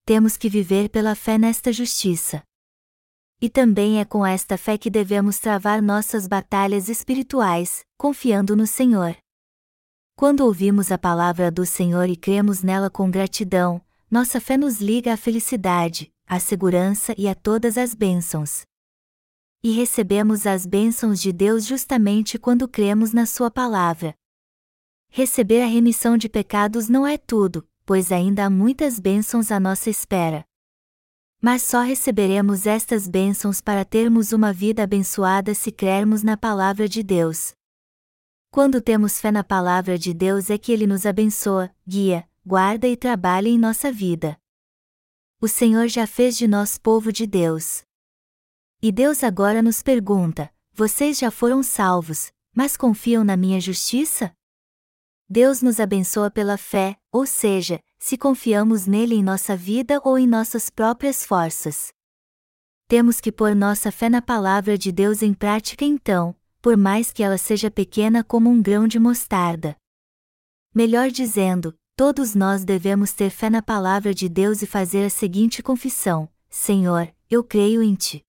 Temos 0.04 0.36
que 0.36 0.48
viver 0.48 0.88
pela 0.88 1.16
fé 1.16 1.36
nesta 1.36 1.72
justiça. 1.72 2.42
E 3.40 3.50
também 3.50 3.98
é 3.98 4.04
com 4.04 4.24
esta 4.24 4.56
fé 4.56 4.78
que 4.78 4.88
devemos 4.88 5.40
travar 5.40 5.82
nossas 5.82 6.28
batalhas 6.28 6.88
espirituais, 6.88 7.84
confiando 7.98 8.54
no 8.54 8.68
Senhor. 8.68 9.16
Quando 10.22 10.42
ouvimos 10.42 10.92
a 10.92 10.96
palavra 10.96 11.50
do 11.50 11.66
Senhor 11.66 12.08
e 12.08 12.14
cremos 12.14 12.62
nela 12.62 12.88
com 12.88 13.10
gratidão, 13.10 13.82
nossa 14.08 14.40
fé 14.40 14.56
nos 14.56 14.80
liga 14.80 15.12
à 15.12 15.16
felicidade, 15.16 16.12
à 16.28 16.38
segurança 16.38 17.12
e 17.18 17.26
a 17.26 17.34
todas 17.34 17.76
as 17.76 17.92
bênçãos. 17.92 18.62
E 19.64 19.72
recebemos 19.72 20.46
as 20.46 20.64
bênçãos 20.64 21.20
de 21.20 21.32
Deus 21.32 21.66
justamente 21.66 22.38
quando 22.38 22.68
cremos 22.68 23.12
na 23.12 23.26
Sua 23.26 23.50
palavra. 23.50 24.14
Receber 25.10 25.60
a 25.60 25.66
remissão 25.66 26.16
de 26.16 26.28
pecados 26.28 26.88
não 26.88 27.04
é 27.04 27.18
tudo, 27.18 27.66
pois 27.84 28.12
ainda 28.12 28.44
há 28.44 28.48
muitas 28.48 29.00
bênçãos 29.00 29.50
à 29.50 29.58
nossa 29.58 29.90
espera. 29.90 30.44
Mas 31.40 31.62
só 31.62 31.80
receberemos 31.80 32.64
estas 32.64 33.08
bênçãos 33.08 33.60
para 33.60 33.84
termos 33.84 34.32
uma 34.32 34.52
vida 34.52 34.84
abençoada 34.84 35.52
se 35.52 35.72
crermos 35.72 36.22
na 36.22 36.36
palavra 36.36 36.88
de 36.88 37.02
Deus. 37.02 37.56
Quando 38.52 38.82
temos 38.82 39.18
fé 39.18 39.32
na 39.32 39.42
palavra 39.42 39.98
de 39.98 40.12
Deus 40.12 40.50
é 40.50 40.58
que 40.58 40.72
Ele 40.72 40.86
nos 40.86 41.06
abençoa, 41.06 41.74
guia, 41.88 42.28
guarda 42.44 42.86
e 42.86 42.98
trabalha 42.98 43.48
em 43.48 43.58
nossa 43.58 43.90
vida. 43.90 44.38
O 45.40 45.48
Senhor 45.48 45.88
já 45.88 46.06
fez 46.06 46.36
de 46.36 46.46
nós 46.46 46.76
povo 46.76 47.10
de 47.10 47.26
Deus. 47.26 47.82
E 48.82 48.92
Deus 48.92 49.24
agora 49.24 49.62
nos 49.62 49.82
pergunta: 49.82 50.52
vocês 50.70 51.18
já 51.18 51.30
foram 51.30 51.62
salvos, 51.62 52.30
mas 52.54 52.76
confiam 52.76 53.24
na 53.24 53.38
minha 53.38 53.58
justiça? 53.58 54.36
Deus 55.26 55.62
nos 55.62 55.80
abençoa 55.80 56.30
pela 56.30 56.58
fé, 56.58 56.98
ou 57.10 57.24
seja, 57.24 57.80
se 57.98 58.18
confiamos 58.18 58.86
nele 58.86 59.14
em 59.14 59.22
nossa 59.22 59.56
vida 59.56 59.98
ou 60.04 60.18
em 60.18 60.26
nossas 60.26 60.68
próprias 60.68 61.24
forças. 61.24 61.90
Temos 62.86 63.18
que 63.18 63.32
pôr 63.32 63.56
nossa 63.56 63.90
fé 63.90 64.10
na 64.10 64.20
palavra 64.20 64.76
de 64.76 64.92
Deus 64.92 65.22
em 65.22 65.32
prática 65.32 65.86
então, 65.86 66.36
por 66.62 66.76
mais 66.76 67.12
que 67.12 67.24
ela 67.24 67.36
seja 67.36 67.68
pequena 67.72 68.22
como 68.22 68.48
um 68.48 68.62
grão 68.62 68.86
de 68.86 68.96
mostarda. 69.00 69.76
Melhor 70.72 71.10
dizendo, 71.10 71.74
todos 71.96 72.36
nós 72.36 72.64
devemos 72.64 73.12
ter 73.12 73.30
fé 73.30 73.50
na 73.50 73.60
palavra 73.60 74.14
de 74.14 74.28
Deus 74.28 74.62
e 74.62 74.66
fazer 74.66 75.04
a 75.04 75.10
seguinte 75.10 75.60
confissão: 75.60 76.28
Senhor, 76.48 77.12
eu 77.28 77.42
creio 77.42 77.82
em 77.82 77.96
ti. 77.96 78.24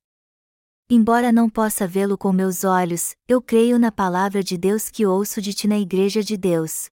Embora 0.90 1.32
não 1.32 1.48
possa 1.48 1.88
vê-lo 1.88 2.18
com 2.18 2.34
meus 2.34 2.64
olhos, 2.64 3.16
eu 3.28 3.40
creio 3.40 3.78
na 3.78 3.92
palavra 3.92 4.44
de 4.44 4.58
Deus 4.58 4.90
que 4.90 5.06
ouço 5.06 5.40
de 5.40 5.54
ti 5.54 5.68
na 5.68 5.78
Igreja 5.78 6.24
de 6.24 6.36
Deus. 6.36 6.90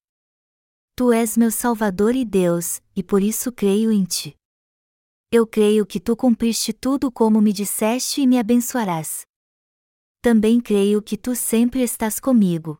Tu 0.96 1.12
és 1.12 1.36
meu 1.36 1.50
Salvador 1.50 2.16
e 2.16 2.24
Deus, 2.24 2.82
e 2.96 3.02
por 3.02 3.24
isso 3.24 3.52
creio 3.52 3.92
em 3.92 4.04
ti. 4.04 4.36
Eu 5.32 5.48
creio 5.48 5.88
que 5.88 6.00
tu 6.00 6.16
cumpriste 6.16 6.72
tudo 6.72 7.12
como 7.12 7.42
me 7.42 7.52
disseste 7.52 8.22
e 8.22 8.28
me 8.28 8.38
abençoarás 8.38 9.26
também 10.22 10.62
creio 10.62 11.02
que 11.02 11.18
tu 11.18 11.36
sempre 11.36 11.82
estás 11.82 12.20
comigo. 12.20 12.78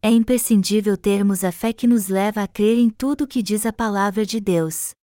É 0.00 0.10
imprescindível 0.10 0.96
termos 0.96 1.44
a 1.44 1.52
fé 1.52 1.72
que 1.72 1.86
nos 1.86 2.08
leva 2.08 2.42
a 2.42 2.48
crer 2.48 2.78
em 2.78 2.88
tudo 2.88 3.26
que 3.26 3.42
diz 3.42 3.66
a 3.66 3.72
palavra 3.72 4.24
de 4.24 4.40
Deus. 4.40 4.94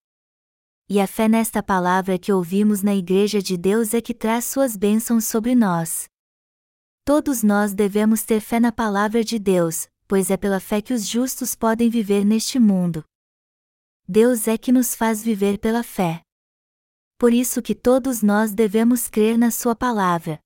E 0.90 1.00
a 1.00 1.06
fé 1.06 1.28
nesta 1.28 1.62
palavra 1.62 2.18
que 2.18 2.32
ouvimos 2.32 2.82
na 2.82 2.96
Igreja 2.96 3.42
de 3.42 3.58
Deus 3.58 3.94
é 3.94 4.02
que 4.02 4.14
traz 4.14 4.46
suas 4.46 4.76
bênçãos 4.76 5.26
sobre 5.26 5.54
nós. 5.54 6.08
Todos 7.04 7.44
nós 7.44 7.74
devemos 7.74 8.24
ter 8.24 8.40
fé 8.40 8.60
na 8.60 8.72
palavra 8.72 9.24
de 9.24 9.38
Deus, 9.38 9.88
pois 10.08 10.32
é 10.32 10.38
pela 10.38 10.60
fé 10.60 10.82
que 10.82 10.94
os 10.94 11.08
justos 11.08 11.54
podem 11.54 11.90
viver 11.90 12.26
neste 12.26 12.58
mundo. 12.58 13.04
Deus 14.08 14.48
é 14.48 14.58
que 14.58 14.72
nos 14.72 14.96
faz 14.96 15.24
viver 15.24 15.60
pela 15.60 15.84
fé. 15.84 16.22
Por 17.20 17.34
isso 17.34 17.62
que 17.62 17.76
todos 17.76 18.22
nós 18.24 18.54
devemos 18.54 19.08
crer 19.08 19.38
na 19.38 19.52
Sua 19.52 19.76
palavra. 19.76 20.40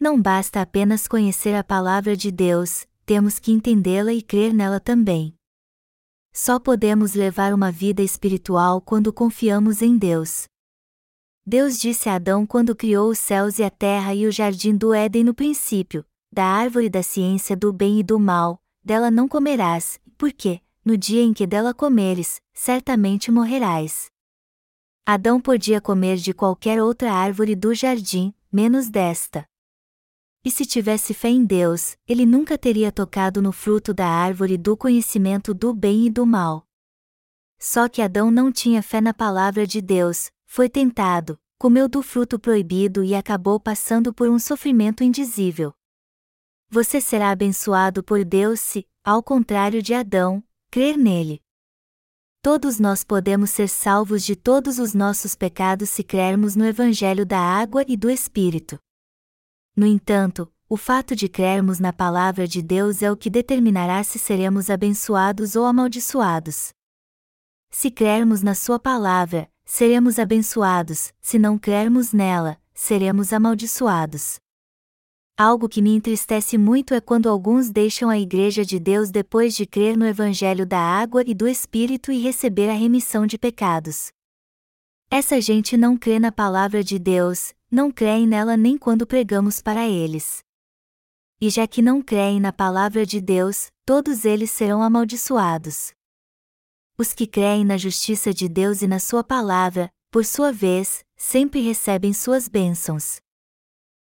Não 0.00 0.20
basta 0.20 0.60
apenas 0.60 1.08
conhecer 1.08 1.56
a 1.56 1.64
palavra 1.64 2.16
de 2.16 2.30
Deus, 2.30 2.86
temos 3.04 3.40
que 3.40 3.50
entendê-la 3.50 4.12
e 4.12 4.22
crer 4.22 4.54
nela 4.54 4.78
também. 4.78 5.34
Só 6.32 6.60
podemos 6.60 7.14
levar 7.14 7.52
uma 7.52 7.72
vida 7.72 8.00
espiritual 8.00 8.80
quando 8.80 9.12
confiamos 9.12 9.82
em 9.82 9.96
Deus. 9.96 10.46
Deus 11.44 11.80
disse 11.80 12.08
a 12.08 12.14
Adão 12.14 12.46
quando 12.46 12.76
criou 12.76 13.10
os 13.10 13.18
céus 13.18 13.58
e 13.58 13.64
a 13.64 13.70
terra 13.70 14.14
e 14.14 14.24
o 14.24 14.30
jardim 14.30 14.76
do 14.76 14.94
Éden 14.94 15.24
no 15.24 15.34
princípio: 15.34 16.04
Da 16.30 16.44
árvore 16.44 16.88
da 16.88 17.02
ciência 17.02 17.56
do 17.56 17.72
bem 17.72 17.98
e 17.98 18.02
do 18.04 18.20
mal, 18.20 18.62
dela 18.84 19.10
não 19.10 19.26
comerás, 19.26 19.98
porque, 20.16 20.60
no 20.84 20.96
dia 20.96 21.22
em 21.22 21.32
que 21.32 21.46
dela 21.46 21.74
comeres, 21.74 22.40
certamente 22.52 23.32
morrerás. 23.32 24.12
Adão 25.04 25.40
podia 25.40 25.80
comer 25.80 26.18
de 26.18 26.34
qualquer 26.34 26.82
outra 26.82 27.12
árvore 27.12 27.56
do 27.56 27.74
jardim, 27.74 28.34
menos 28.52 28.90
desta. 28.90 29.47
E 30.44 30.50
se 30.50 30.64
tivesse 30.64 31.12
fé 31.12 31.28
em 31.28 31.44
Deus, 31.44 31.96
ele 32.06 32.24
nunca 32.24 32.56
teria 32.56 32.92
tocado 32.92 33.42
no 33.42 33.52
fruto 33.52 33.92
da 33.92 34.06
árvore 34.06 34.56
do 34.56 34.76
conhecimento 34.76 35.52
do 35.52 35.74
bem 35.74 36.06
e 36.06 36.10
do 36.10 36.24
mal. 36.24 36.66
Só 37.58 37.88
que 37.88 38.00
Adão 38.00 38.30
não 38.30 38.52
tinha 38.52 38.82
fé 38.82 39.00
na 39.00 39.12
palavra 39.12 39.66
de 39.66 39.80
Deus, 39.80 40.30
foi 40.46 40.68
tentado, 40.68 41.38
comeu 41.58 41.88
do 41.88 42.02
fruto 42.02 42.38
proibido 42.38 43.02
e 43.02 43.14
acabou 43.14 43.58
passando 43.58 44.14
por 44.14 44.28
um 44.28 44.38
sofrimento 44.38 45.02
indizível. 45.02 45.74
Você 46.70 47.00
será 47.00 47.30
abençoado 47.30 48.04
por 48.04 48.24
Deus 48.24 48.60
se, 48.60 48.86
ao 49.02 49.22
contrário 49.22 49.82
de 49.82 49.92
Adão, 49.92 50.42
crer 50.70 50.96
nele. 50.96 51.42
Todos 52.40 52.78
nós 52.78 53.02
podemos 53.02 53.50
ser 53.50 53.68
salvos 53.68 54.22
de 54.22 54.36
todos 54.36 54.78
os 54.78 54.94
nossos 54.94 55.34
pecados 55.34 55.90
se 55.90 56.04
crermos 56.04 56.54
no 56.54 56.64
Evangelho 56.64 57.26
da 57.26 57.40
Água 57.40 57.84
e 57.88 57.96
do 57.96 58.08
Espírito. 58.08 58.78
No 59.78 59.86
entanto, 59.86 60.52
o 60.68 60.76
fato 60.76 61.14
de 61.14 61.28
crermos 61.28 61.78
na 61.78 61.92
palavra 61.92 62.48
de 62.48 62.60
Deus 62.60 63.00
é 63.00 63.12
o 63.12 63.16
que 63.16 63.30
determinará 63.30 64.02
se 64.02 64.18
seremos 64.18 64.70
abençoados 64.70 65.54
ou 65.54 65.64
amaldiçoados. 65.64 66.70
Se 67.70 67.88
crermos 67.88 68.42
na 68.42 68.56
Sua 68.56 68.80
palavra, 68.80 69.48
seremos 69.64 70.18
abençoados, 70.18 71.12
se 71.20 71.38
não 71.38 71.56
crermos 71.56 72.12
nela, 72.12 72.60
seremos 72.74 73.32
amaldiçoados. 73.32 74.40
Algo 75.36 75.68
que 75.68 75.80
me 75.80 75.94
entristece 75.94 76.58
muito 76.58 76.92
é 76.92 77.00
quando 77.00 77.28
alguns 77.28 77.70
deixam 77.70 78.10
a 78.10 78.18
Igreja 78.18 78.64
de 78.64 78.80
Deus 78.80 79.12
depois 79.12 79.54
de 79.54 79.64
crer 79.64 79.96
no 79.96 80.04
Evangelho 80.04 80.66
da 80.66 80.80
água 80.80 81.22
e 81.24 81.32
do 81.32 81.46
Espírito 81.46 82.10
e 82.10 82.18
receber 82.18 82.68
a 82.68 82.74
remissão 82.74 83.28
de 83.28 83.38
pecados. 83.38 84.10
Essa 85.08 85.40
gente 85.40 85.76
não 85.76 85.96
crê 85.96 86.18
na 86.18 86.32
palavra 86.32 86.82
de 86.82 86.98
Deus, 86.98 87.54
não 87.70 87.90
creem 87.90 88.26
nela 88.26 88.56
nem 88.56 88.78
quando 88.78 89.06
pregamos 89.06 89.60
para 89.60 89.86
eles. 89.86 90.42
E 91.40 91.50
já 91.50 91.66
que 91.66 91.80
não 91.82 92.02
creem 92.02 92.40
na 92.40 92.52
palavra 92.52 93.06
de 93.06 93.20
Deus, 93.20 93.70
todos 93.84 94.24
eles 94.24 94.50
serão 94.50 94.82
amaldiçoados. 94.82 95.92
Os 96.96 97.12
que 97.12 97.26
creem 97.26 97.64
na 97.64 97.76
justiça 97.76 98.34
de 98.34 98.48
Deus 98.48 98.82
e 98.82 98.88
na 98.88 98.98
Sua 98.98 99.22
palavra, 99.22 99.88
por 100.10 100.24
sua 100.24 100.50
vez, 100.50 101.04
sempre 101.16 101.60
recebem 101.60 102.12
suas 102.12 102.48
bênçãos. 102.48 103.20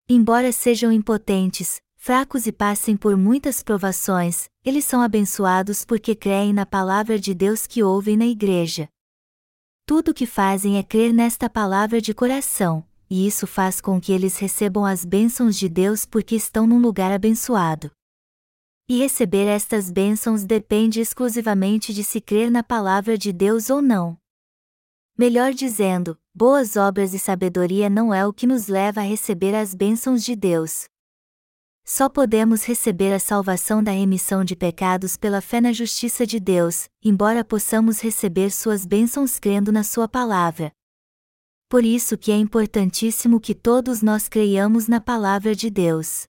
Embora 0.08 0.52
sejam 0.52 0.92
impotentes, 0.92 1.82
fracos 1.96 2.48
e 2.48 2.52
passem 2.52 2.96
por 2.96 3.16
muitas 3.16 3.62
provações, 3.62 4.50
eles 4.64 4.86
são 4.86 5.02
abençoados 5.02 5.86
porque 5.86 6.16
creem 6.16 6.54
na 6.54 6.66
palavra 6.66 7.20
de 7.20 7.34
Deus 7.34 7.68
que 7.68 7.84
ouvem 7.84 8.18
na 8.18 8.26
igreja. 8.26 8.88
Tudo 9.86 10.12
o 10.12 10.14
que 10.14 10.26
fazem 10.26 10.78
é 10.78 10.84
crer 10.84 11.14
nesta 11.14 11.50
palavra 11.50 12.00
de 12.02 12.14
coração, 12.14 12.84
e 13.10 13.26
isso 13.26 13.48
faz 13.48 13.82
com 13.82 14.00
que 14.00 14.12
eles 14.12 14.38
recebam 14.38 14.86
as 14.86 15.04
bênçãos 15.04 15.58
de 15.58 15.68
Deus 15.68 16.06
porque 16.06 16.36
estão 16.36 16.68
num 16.68 16.80
lugar 16.80 17.12
abençoado. 17.12 17.92
E 18.88 18.98
receber 18.98 19.46
estas 19.46 19.90
bênçãos 19.90 20.46
depende 20.46 21.00
exclusivamente 21.00 21.94
de 21.94 22.04
se 22.04 22.22
crer 22.22 22.52
na 22.52 22.64
palavra 22.64 23.18
de 23.18 23.34
Deus 23.34 23.70
ou 23.70 23.82
não. 23.82 24.18
Melhor 25.18 25.54
dizendo, 25.54 26.18
boas 26.34 26.76
obras 26.76 27.14
e 27.14 27.20
sabedoria 27.20 27.90
não 27.90 28.14
é 28.14 28.26
o 28.26 28.34
que 28.34 28.48
nos 28.48 28.68
leva 28.68 29.02
a 29.02 29.04
receber 29.04 29.54
as 29.54 29.76
bênçãos 29.76 30.24
de 30.24 30.36
Deus. 30.36 30.86
Só 31.84 32.08
podemos 32.08 32.64
receber 32.64 33.12
a 33.14 33.20
salvação 33.20 33.84
da 33.84 33.92
remissão 33.92 34.44
de 34.44 34.56
pecados 34.56 35.18
pela 35.18 35.42
fé 35.42 35.60
na 35.60 35.74
justiça 35.74 36.26
de 36.26 36.40
Deus, 36.40 36.88
embora 37.04 37.44
possamos 37.44 38.00
receber 38.00 38.52
suas 38.52 38.86
bênçãos 38.86 39.40
crendo 39.40 39.72
na 39.72 39.84
Sua 39.84 40.08
palavra. 40.08 40.72
Por 41.70 41.86
isso 41.86 42.18
que 42.18 42.32
é 42.32 42.36
importantíssimo 42.36 43.40
que 43.40 43.54
todos 43.54 44.02
nós 44.02 44.28
creiamos 44.28 44.88
na 44.88 45.00
palavra 45.00 45.56
de 45.56 45.70
Deus. 45.70 46.26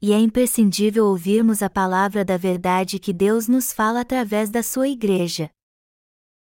E 0.00 0.12
é 0.12 0.20
imprescindível 0.20 1.06
ouvirmos 1.06 1.62
a 1.62 1.68
palavra 1.68 2.24
da 2.24 2.36
verdade 2.36 3.00
que 3.00 3.12
Deus 3.12 3.48
nos 3.48 3.72
fala 3.72 4.02
através 4.02 4.48
da 4.48 4.62
sua 4.62 4.88
igreja. 4.88 5.50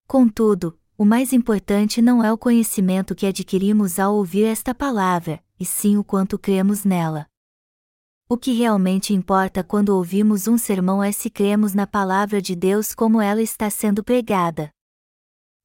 Contudo, 0.07 0.77
o 0.95 1.03
mais 1.03 1.33
importante 1.33 1.99
não 1.99 2.23
é 2.23 2.31
o 2.31 2.37
conhecimento 2.37 3.15
que 3.15 3.25
adquirimos 3.25 3.97
ao 3.97 4.15
ouvir 4.15 4.43
esta 4.43 4.75
palavra, 4.75 5.43
e 5.59 5.65
sim 5.65 5.97
o 5.97 6.03
quanto 6.03 6.37
cremos 6.37 6.85
nela. 6.85 7.25
O 8.29 8.37
que 8.37 8.53
realmente 8.53 9.15
importa 9.15 9.63
quando 9.63 9.89
ouvimos 9.89 10.47
um 10.47 10.59
sermão 10.59 11.01
é 11.03 11.11
se 11.11 11.31
cremos 11.31 11.73
na 11.73 11.87
palavra 11.87 12.39
de 12.39 12.55
Deus 12.55 12.93
como 12.93 13.19
ela 13.19 13.41
está 13.41 13.67
sendo 13.71 14.03
pregada. 14.03 14.74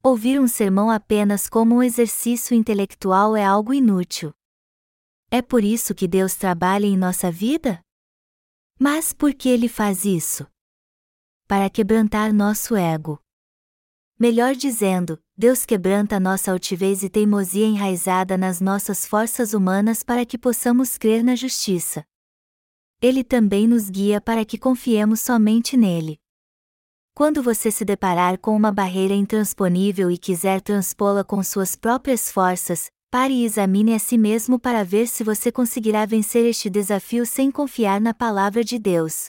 Ouvir 0.02 0.40
um 0.40 0.48
sermão 0.48 0.90
apenas 0.90 1.46
como 1.46 1.74
um 1.74 1.82
exercício 1.82 2.54
intelectual 2.54 3.36
é 3.36 3.44
algo 3.44 3.74
inútil. 3.74 4.32
É 5.30 5.42
por 5.42 5.62
isso 5.62 5.94
que 5.94 6.08
Deus 6.08 6.34
trabalha 6.34 6.86
em 6.86 6.96
nossa 6.96 7.30
vida? 7.30 7.82
Mas 8.78 9.12
por 9.12 9.34
que 9.34 9.46
ele 9.46 9.68
faz 9.68 10.06
isso? 10.06 10.46
Para 11.46 11.68
quebrantar 11.68 12.32
nosso 12.32 12.74
ego. 12.74 13.22
Melhor 14.18 14.54
dizendo, 14.54 15.22
Deus 15.36 15.66
quebranta 15.66 16.18
nossa 16.18 16.50
altivez 16.50 17.02
e 17.02 17.10
teimosia 17.10 17.66
enraizada 17.66 18.38
nas 18.38 18.58
nossas 18.58 19.04
forças 19.04 19.52
humanas 19.52 20.02
para 20.02 20.24
que 20.24 20.38
possamos 20.38 20.96
crer 20.96 21.22
na 21.22 21.36
justiça. 21.36 22.06
Ele 23.02 23.22
também 23.22 23.68
nos 23.68 23.90
guia 23.90 24.18
para 24.18 24.46
que 24.46 24.56
confiemos 24.56 25.20
somente 25.20 25.76
nele. 25.76 26.18
Quando 27.20 27.42
você 27.42 27.70
se 27.70 27.84
deparar 27.84 28.38
com 28.38 28.56
uma 28.56 28.72
barreira 28.72 29.12
intransponível 29.12 30.10
e 30.10 30.16
quiser 30.16 30.62
transpô-la 30.62 31.22
com 31.22 31.42
suas 31.42 31.76
próprias 31.76 32.32
forças, 32.32 32.90
pare 33.10 33.34
e 33.34 33.44
examine 33.44 33.92
a 33.92 33.98
si 33.98 34.16
mesmo 34.16 34.58
para 34.58 34.82
ver 34.82 35.06
se 35.06 35.22
você 35.22 35.52
conseguirá 35.52 36.06
vencer 36.06 36.46
este 36.46 36.70
desafio 36.70 37.26
sem 37.26 37.50
confiar 37.50 38.00
na 38.00 38.14
palavra 38.14 38.64
de 38.64 38.78
Deus. 38.78 39.26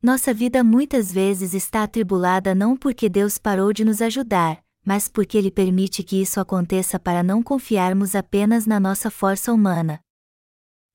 Nossa 0.00 0.32
vida 0.32 0.62
muitas 0.62 1.10
vezes 1.10 1.52
está 1.52 1.82
atribulada 1.82 2.54
não 2.54 2.76
porque 2.76 3.08
Deus 3.08 3.38
parou 3.38 3.72
de 3.72 3.84
nos 3.84 4.00
ajudar, 4.00 4.62
mas 4.86 5.08
porque 5.08 5.36
Ele 5.36 5.50
permite 5.50 6.04
que 6.04 6.22
isso 6.22 6.38
aconteça 6.38 6.96
para 6.96 7.24
não 7.24 7.42
confiarmos 7.42 8.14
apenas 8.14 8.66
na 8.66 8.78
nossa 8.78 9.10
força 9.10 9.52
humana. 9.52 9.98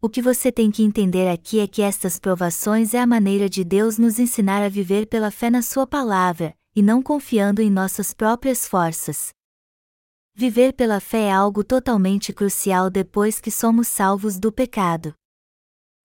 O 0.02 0.08
que 0.08 0.22
você 0.22 0.50
tem 0.50 0.72
que 0.72 0.82
entender 0.82 1.28
aqui 1.28 1.60
é 1.60 1.68
que 1.68 1.82
estas 1.82 2.18
provações 2.18 2.94
é 2.94 3.00
a 3.02 3.06
maneira 3.06 3.50
de 3.50 3.66
Deus 3.66 3.98
nos 3.98 4.18
ensinar 4.18 4.64
a 4.64 4.70
viver 4.70 5.08
pela 5.08 5.30
fé 5.30 5.50
na 5.50 5.62
Sua 5.62 5.86
palavra, 5.86 6.56
e 6.74 6.82
não 6.82 7.04
confiando 7.04 7.62
em 7.62 7.70
nossas 7.70 8.14
próprias 8.14 8.66
forças. 8.66 9.34
Viver 10.34 10.72
pela 10.72 11.02
fé 11.02 11.24
é 11.24 11.32
algo 11.34 11.66
totalmente 11.66 12.32
crucial 12.32 12.90
depois 12.90 13.42
que 13.42 13.52
somos 13.52 13.90
salvos 13.90 14.40
do 14.40 14.54
pecado. 14.54 15.14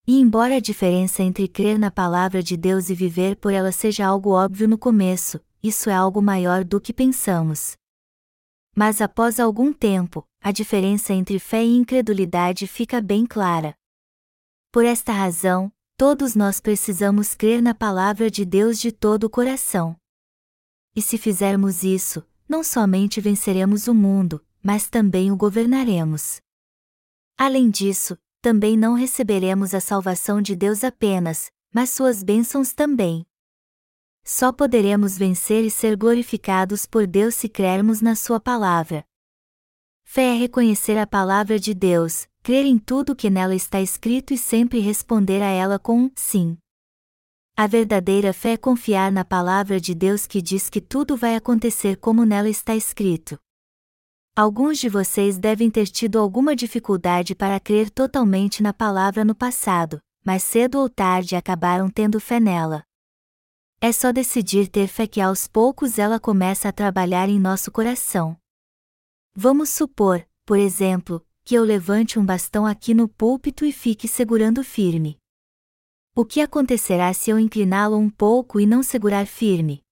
E 0.05 0.19
embora 0.19 0.57
a 0.57 0.61
diferença 0.61 1.23
entre 1.23 1.47
crer 1.47 1.79
na 1.79 1.89
palavra 1.89 2.43
de 2.43 2.57
Deus 2.57 2.91
e 2.91 2.97
viver 2.97 3.37
por 3.37 3.53
ela 3.53 3.71
seja 3.71 4.05
algo 4.05 4.31
óbvio 4.31 4.67
no 4.67 4.77
começo, 4.77 5.41
isso 5.63 5.89
é 5.89 5.95
algo 5.95 6.21
maior 6.21 6.65
do 6.65 6.81
que 6.81 6.93
pensamos. 6.93 7.77
Mas 8.75 9.01
após 9.01 9.39
algum 9.39 9.73
tempo, 9.73 10.27
a 10.41 10.51
diferença 10.51 11.15
entre 11.15 11.39
fé 11.39 11.65
e 11.65 11.77
incredulidade 11.77 12.67
fica 12.67 13.01
bem 13.01 13.25
clara. 13.25 13.73
Por 14.75 14.85
esta 14.85 15.13
razão, 15.13 15.73
todos 15.97 16.35
nós 16.35 16.59
precisamos 16.59 17.33
crer 17.33 17.63
na 17.63 17.73
palavra 17.73 18.29
de 18.29 18.45
Deus 18.45 18.81
de 18.81 18.91
todo 18.91 19.23
o 19.23 19.31
coração. 19.31 19.97
E 20.97 21.01
se 21.01 21.17
fizermos 21.17 21.85
isso, 21.85 22.27
não 22.49 22.65
somente 22.65 23.21
venceremos 23.21 23.87
o 23.87 23.95
mundo, 23.95 24.45
mas 24.61 24.89
também 24.89 25.31
o 25.31 25.37
governaremos. 25.37 26.41
Além 27.39 27.71
disso, 27.71 28.19
também 28.43 28.77
não 28.77 28.95
receberemos 28.95 29.75
a 29.75 29.81
salvação 29.81 30.43
de 30.43 30.57
Deus 30.57 30.83
apenas, 30.83 31.53
mas 31.73 31.91
suas 31.91 32.25
bênçãos 32.25 32.73
também. 32.73 33.25
Só 34.25 34.51
poderemos 34.51 35.17
vencer 35.17 35.65
e 35.65 35.71
ser 35.71 35.97
glorificados 35.97 36.85
por 36.85 37.07
Deus 37.07 37.37
se 37.37 37.49
crermos 37.49 38.01
na 38.01 38.17
Sua 38.17 38.41
palavra. 38.41 39.07
Fé 40.03 40.35
é 40.35 40.37
reconhecer 40.37 40.99
a 40.99 41.07
palavra 41.07 41.61
de 41.61 41.73
Deus, 41.75 42.27
crer 42.45 42.67
em 42.67 42.77
tudo 42.77 43.17
que 43.17 43.31
nela 43.31 43.55
está 43.55 43.81
escrito 43.81 44.35
e 44.35 44.37
sempre 44.37 44.79
responder 44.79 45.41
a 45.41 45.49
ela 45.49 45.79
com 45.79 45.99
um 45.99 46.11
sim. 46.15 46.59
A 47.57 47.67
verdadeira 47.67 48.35
fé 48.35 48.53
é 48.53 48.57
confiar 48.59 49.11
na 49.11 49.25
palavra 49.25 49.81
de 49.81 49.95
Deus 49.95 50.27
que 50.27 50.43
diz 50.43 50.69
que 50.69 50.79
tudo 50.79 51.17
vai 51.17 51.37
acontecer 51.37 51.97
como 51.97 52.27
nela 52.27 52.51
está 52.51 52.77
escrito. 52.77 53.39
Alguns 54.37 54.79
de 54.79 54.91
vocês 54.91 55.39
devem 55.39 55.71
ter 55.71 55.87
tido 55.87 56.19
alguma 56.19 56.55
dificuldade 56.55 57.35
para 57.35 57.59
crer 57.59 57.89
totalmente 57.89 58.63
na 58.63 58.75
palavra 58.75 59.25
no 59.25 59.35
passado, 59.35 59.99
mas 60.23 60.43
cedo 60.43 60.81
ou 60.81 60.91
tarde 60.91 61.37
acabaram 61.37 61.89
tendo 61.89 62.21
fé 62.21 62.39
nela. 62.39 62.85
É 63.81 63.91
só 63.91 64.13
decidir 64.13 64.69
ter 64.69 64.87
fé 64.87 65.07
que 65.07 65.21
aos 65.23 65.49
poucos 65.49 65.99
ela 65.99 66.21
começa 66.21 66.69
a 66.69 66.73
trabalhar 66.73 67.27
em 67.31 67.41
nosso 67.41 67.73
coração. 67.73 68.37
Vamos 69.35 69.71
supor, 69.71 70.29
por 70.45 70.59
exemplo, 70.59 71.25
que 71.45 71.55
eu 71.55 71.63
levante 71.63 72.19
um 72.19 72.25
bastão 72.25 72.65
aqui 72.65 72.95
no 72.95 73.07
púlpito 73.07 73.67
e 73.67 73.73
fique 73.73 74.09
segurando 74.09 74.65
firme. 74.65 75.19
O 76.17 76.25
que 76.25 76.41
acontecerá 76.41 77.13
se 77.13 77.29
eu 77.29 77.39
incliná-lo 77.39 77.99
um 77.99 78.09
pouco 78.09 78.59
e 78.59 78.67
não 78.67 78.83
segurar 78.83 79.27
firme? 79.27 79.85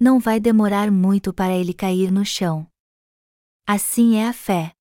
Não 0.00 0.18
vai 0.18 0.40
demorar 0.40 0.90
muito 0.90 1.34
para 1.34 1.54
ele 1.54 1.74
cair 1.74 2.10
no 2.10 2.24
chão. 2.24 2.66
Assim 3.66 4.16
é 4.16 4.26
a 4.26 4.32
fé. 4.32 4.72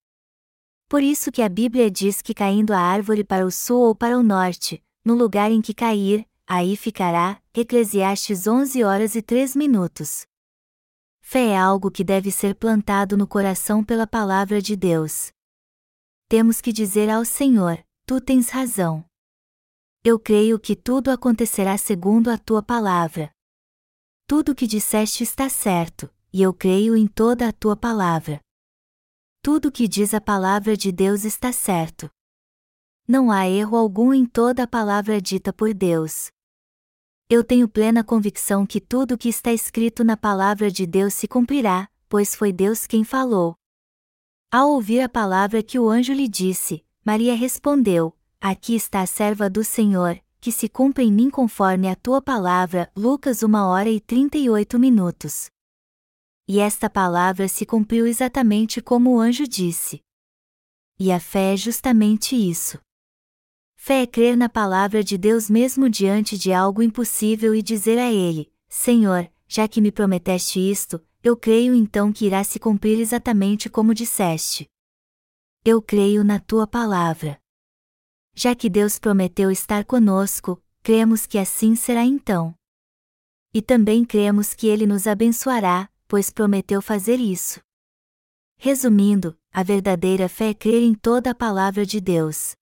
Por 0.87 1.03
isso 1.03 1.31
que 1.31 1.41
a 1.41 1.49
Bíblia 1.49 1.91
diz 1.91 2.21
que 2.21 2.33
caindo 2.33 2.71
a 2.71 2.79
árvore 2.79 3.23
para 3.23 3.45
o 3.45 3.51
sul 3.51 3.81
ou 3.81 3.95
para 3.95 4.17
o 4.17 4.23
norte, 4.23 4.81
no 5.03 5.15
lugar 5.15 5.51
em 5.51 5.61
que 5.61 5.73
cair, 5.73 6.25
aí 6.47 6.77
ficará. 6.77 7.41
Eclesiastes 7.53 8.47
11 8.47 8.83
horas 8.83 9.15
e 9.15 9.21
3 9.21 9.55
minutos. 9.55 10.25
Fé 11.19 11.49
é 11.49 11.57
algo 11.57 11.91
que 11.91 12.03
deve 12.03 12.31
ser 12.31 12.55
plantado 12.55 13.17
no 13.17 13.27
coração 13.27 13.83
pela 13.83 14.07
palavra 14.07 14.61
de 14.61 14.75
Deus. 14.75 15.32
Temos 16.27 16.61
que 16.61 16.71
dizer 16.71 17.09
ao 17.09 17.23
Senhor: 17.25 17.83
Tu 18.05 18.19
tens 18.19 18.49
razão. 18.49 19.05
Eu 20.03 20.19
creio 20.19 20.59
que 20.59 20.75
tudo 20.75 21.09
acontecerá 21.11 21.77
segundo 21.77 22.29
a 22.29 22.37
tua 22.37 22.61
palavra. 22.61 23.31
Tudo 24.27 24.51
o 24.51 24.55
que 24.55 24.67
disseste 24.67 25.23
está 25.23 25.47
certo, 25.47 26.13
e 26.33 26.41
eu 26.41 26.53
creio 26.53 26.97
em 26.97 27.07
toda 27.07 27.47
a 27.47 27.53
tua 27.53 27.75
palavra. 27.75 28.41
Tudo 29.41 29.67
o 29.67 29.71
que 29.71 29.87
diz 29.87 30.13
a 30.13 30.21
palavra 30.21 30.75
de 30.75 30.91
Deus 30.91 31.23
está 31.23 31.51
certo. 31.51 32.09
Não 33.07 33.29
há 33.29 33.47
erro 33.47 33.77
algum 33.77 34.13
em 34.13 34.25
toda 34.25 34.63
a 34.63 34.67
palavra 34.67 35.21
dita 35.21 35.51
por 35.51 35.73
Deus. 35.73 36.31
Eu 37.29 37.43
tenho 37.43 37.67
plena 37.67 38.03
convicção 38.03 38.65
que 38.65 38.79
tudo 38.79 39.15
o 39.15 39.17
que 39.17 39.29
está 39.29 39.51
escrito 39.51 40.03
na 40.03 40.15
palavra 40.15 40.71
de 40.71 40.85
Deus 40.85 41.13
se 41.13 41.27
cumprirá, 41.27 41.89
pois 42.07 42.35
foi 42.35 42.53
Deus 42.53 42.87
quem 42.87 43.03
falou. 43.03 43.55
Ao 44.53 44.69
ouvir 44.69 44.99
a 45.01 45.09
palavra 45.09 45.63
que 45.63 45.79
o 45.79 45.89
anjo 45.89 46.13
lhe 46.13 46.27
disse, 46.27 46.85
Maria 47.03 47.33
respondeu: 47.33 48.15
Aqui 48.39 48.75
está 48.75 49.01
a 49.01 49.07
serva 49.07 49.49
do 49.49 49.63
Senhor, 49.63 50.21
que 50.39 50.51
se 50.51 50.69
cumpra 50.69 51.01
em 51.01 51.11
mim 51.11 51.27
conforme 51.27 51.89
a 51.89 51.95
tua 51.95 52.21
palavra. 52.21 52.87
Lucas 52.95 53.41
1 53.41 53.51
hora 53.51 53.89
e 53.89 53.99
38 53.99 54.77
minutos. 54.77 55.49
E 56.47 56.59
esta 56.59 56.87
palavra 56.87 57.47
se 57.47 57.65
cumpriu 57.65 58.05
exatamente 58.05 58.79
como 58.79 59.15
o 59.15 59.19
anjo 59.19 59.47
disse. 59.47 60.03
E 60.99 61.11
a 61.11 61.19
fé 61.19 61.55
é 61.55 61.57
justamente 61.57 62.35
isso. 62.35 62.79
Fé 63.75 64.03
é 64.03 64.05
crer 64.05 64.37
na 64.37 64.49
palavra 64.49 65.03
de 65.03 65.17
Deus 65.17 65.49
mesmo 65.49 65.89
diante 65.89 66.37
de 66.37 66.53
algo 66.53 66.83
impossível 66.83 67.55
e 67.55 67.63
dizer 67.63 67.97
a 67.97 68.13
Ele: 68.13 68.53
Senhor, 68.69 69.27
já 69.47 69.67
que 69.67 69.81
me 69.81 69.91
prometeste 69.91 70.59
isto, 70.59 71.03
eu 71.23 71.37
creio 71.37 71.73
então 71.73 72.11
que 72.11 72.25
irá 72.25 72.43
se 72.43 72.59
cumprir 72.59 72.99
exatamente 72.99 73.69
como 73.69 73.93
disseste. 73.93 74.69
Eu 75.63 75.81
creio 75.81 76.21
na 76.21 76.37
tua 76.37 76.67
palavra. 76.67 77.41
Já 78.35 78.53
que 78.53 78.69
Deus 78.69 78.99
prometeu 78.99 79.49
estar 79.49 79.85
conosco, 79.85 80.61
cremos 80.81 81.25
que 81.25 81.37
assim 81.37 81.77
será 81.77 82.03
então. 82.03 82.53
E 83.53 83.61
também 83.61 84.03
cremos 84.03 84.53
que 84.53 84.67
Ele 84.67 84.85
nos 84.85 85.07
abençoará, 85.07 85.89
pois 86.09 86.29
prometeu 86.29 86.81
fazer 86.81 87.21
isso. 87.21 87.61
Resumindo, 88.57 89.39
a 89.49 89.63
verdadeira 89.63 90.27
fé 90.27 90.49
é 90.49 90.53
crer 90.53 90.83
em 90.83 90.93
toda 90.93 91.31
a 91.31 91.35
palavra 91.35 91.85
de 91.85 92.01
Deus. 92.01 92.53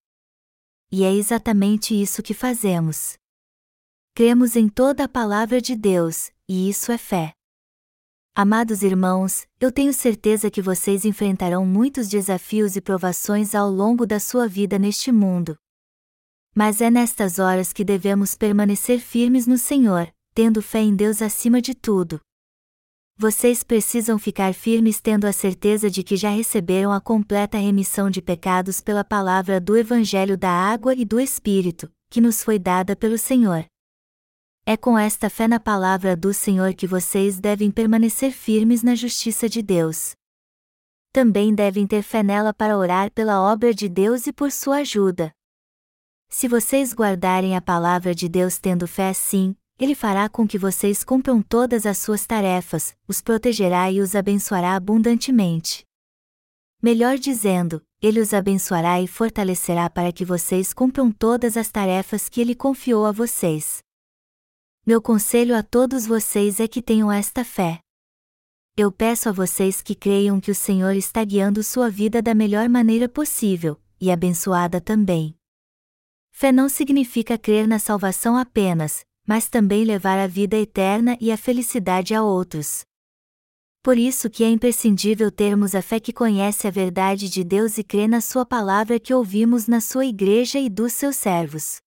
E 0.91 1.03
é 1.03 1.11
exatamente 1.11 1.99
isso 1.99 2.21
que 2.21 2.33
fazemos. 2.33 3.17
Cremos 4.13 4.55
em 4.55 4.69
toda 4.69 5.05
a 5.05 5.09
palavra 5.09 5.59
de 5.59 5.75
Deus, 5.75 6.31
e 6.47 6.69
isso 6.69 6.91
é 6.91 6.97
fé. 6.97 7.33
Amados 8.33 8.81
irmãos, 8.81 9.45
eu 9.59 9.69
tenho 9.73 9.91
certeza 9.91 10.49
que 10.49 10.61
vocês 10.61 11.03
enfrentarão 11.03 11.65
muitos 11.65 12.07
desafios 12.07 12.77
e 12.77 12.81
provações 12.81 13.53
ao 13.53 13.69
longo 13.69 14.05
da 14.05 14.21
sua 14.21 14.47
vida 14.47 14.79
neste 14.79 15.11
mundo. 15.11 15.57
Mas 16.55 16.79
é 16.79 16.89
nestas 16.89 17.39
horas 17.39 17.73
que 17.73 17.83
devemos 17.83 18.33
permanecer 18.33 18.99
firmes 18.99 19.45
no 19.45 19.57
Senhor, 19.57 20.09
tendo 20.33 20.61
fé 20.61 20.79
em 20.79 20.95
Deus 20.95 21.21
acima 21.21 21.61
de 21.61 21.75
tudo. 21.75 22.21
Vocês 23.17 23.63
precisam 23.63 24.17
ficar 24.17 24.53
firmes 24.53 25.01
tendo 25.01 25.25
a 25.25 25.33
certeza 25.33 25.89
de 25.89 26.01
que 26.01 26.15
já 26.15 26.29
receberam 26.29 26.93
a 26.93 27.01
completa 27.01 27.57
remissão 27.57 28.09
de 28.09 28.21
pecados 28.21 28.79
pela 28.79 29.03
palavra 29.03 29.59
do 29.59 29.75
Evangelho 29.75 30.37
da 30.37 30.49
Água 30.49 30.95
e 30.95 31.03
do 31.03 31.19
Espírito, 31.19 31.91
que 32.09 32.21
nos 32.21 32.41
foi 32.41 32.57
dada 32.57 32.95
pelo 32.95 33.17
Senhor. 33.17 33.65
É 34.71 34.77
com 34.77 34.97
esta 34.97 35.29
fé 35.29 35.49
na 35.49 35.59
palavra 35.59 36.15
do 36.15 36.33
Senhor 36.33 36.73
que 36.73 36.87
vocês 36.87 37.41
devem 37.41 37.69
permanecer 37.69 38.31
firmes 38.31 38.81
na 38.81 38.95
justiça 38.95 39.49
de 39.49 39.61
Deus. 39.61 40.15
Também 41.11 41.53
devem 41.53 41.85
ter 41.85 42.01
fé 42.01 42.23
nela 42.23 42.53
para 42.53 42.77
orar 42.77 43.11
pela 43.11 43.41
obra 43.41 43.73
de 43.73 43.89
Deus 43.89 44.27
e 44.27 44.31
por 44.31 44.49
sua 44.49 44.77
ajuda. 44.77 45.29
Se 46.29 46.47
vocês 46.47 46.93
guardarem 46.93 47.53
a 47.53 47.61
palavra 47.61 48.15
de 48.15 48.29
Deus 48.29 48.59
tendo 48.59 48.87
fé 48.87 49.09
assim, 49.09 49.57
ele 49.77 49.93
fará 49.93 50.29
com 50.29 50.47
que 50.47 50.57
vocês 50.57 51.03
cumpram 51.03 51.41
todas 51.41 51.85
as 51.85 51.97
suas 51.97 52.25
tarefas, 52.25 52.95
os 53.05 53.21
protegerá 53.21 53.91
e 53.91 53.99
os 53.99 54.15
abençoará 54.15 54.77
abundantemente. 54.77 55.83
Melhor 56.81 57.17
dizendo, 57.17 57.83
Ele 58.01 58.21
os 58.21 58.33
abençoará 58.33 59.01
e 59.01 59.07
fortalecerá 59.07 59.89
para 59.89 60.13
que 60.13 60.23
vocês 60.23 60.71
cumpram 60.71 61.11
todas 61.11 61.57
as 61.57 61.69
tarefas 61.69 62.29
que 62.29 62.39
Ele 62.39 62.55
confiou 62.55 63.05
a 63.05 63.11
vocês. 63.11 63.83
Meu 64.83 64.99
conselho 64.99 65.55
a 65.55 65.61
todos 65.61 66.07
vocês 66.07 66.59
é 66.59 66.67
que 66.67 66.81
tenham 66.81 67.11
esta 67.11 67.45
fé. 67.45 67.81
Eu 68.75 68.91
peço 68.91 69.29
a 69.29 69.31
vocês 69.31 69.79
que 69.79 69.93
creiam 69.93 70.39
que 70.39 70.49
o 70.49 70.55
Senhor 70.55 70.95
está 70.95 71.23
guiando 71.23 71.61
sua 71.61 71.87
vida 71.87 72.19
da 72.19 72.33
melhor 72.33 72.67
maneira 72.67 73.07
possível, 73.07 73.79
e 73.99 74.09
abençoada 74.09 74.81
também. 74.81 75.37
Fé 76.31 76.51
não 76.51 76.67
significa 76.67 77.37
crer 77.37 77.67
na 77.67 77.77
salvação 77.77 78.35
apenas, 78.35 79.05
mas 79.27 79.47
também 79.47 79.83
levar 79.83 80.17
a 80.17 80.25
vida 80.25 80.57
eterna 80.57 81.15
e 81.21 81.31
a 81.31 81.37
felicidade 81.37 82.15
a 82.15 82.23
outros. 82.23 82.83
Por 83.83 83.99
isso 83.99 84.31
que 84.31 84.43
é 84.43 84.49
imprescindível 84.49 85.29
termos 85.29 85.75
a 85.75 85.83
fé 85.83 85.99
que 85.99 86.11
conhece 86.11 86.67
a 86.67 86.71
verdade 86.71 87.29
de 87.29 87.43
Deus 87.43 87.77
e 87.77 87.83
crê 87.83 88.07
na 88.07 88.19
sua 88.19 88.47
palavra 88.47 88.99
que 88.99 89.13
ouvimos 89.13 89.67
na 89.67 89.79
sua 89.79 90.07
igreja 90.07 90.57
e 90.57 90.67
dos 90.67 90.93
seus 90.93 91.17
servos. 91.17 91.79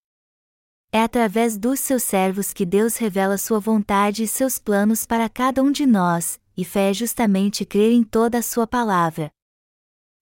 É 0.95 1.03
através 1.03 1.59
dos 1.59 1.81
seus 1.81 2.05
servos 2.05 2.53
que 2.53 2.65
Deus 2.65 2.97
revela 2.97 3.37
sua 3.37 3.59
vontade 3.59 4.23
e 4.23 4.29
seus 4.29 4.61
planos 4.61 5.05
para 5.05 5.29
cada 5.29 5.61
um 5.61 5.73
de 5.73 5.85
nós, 5.85 6.41
e 6.57 6.65
fé 6.65 6.91
é 6.91 6.95
justamente 6.95 7.67
crer 7.67 7.91
em 7.91 8.05
toda 8.05 8.39
a 8.39 8.43
sua 8.43 8.65
palavra. 8.65 9.29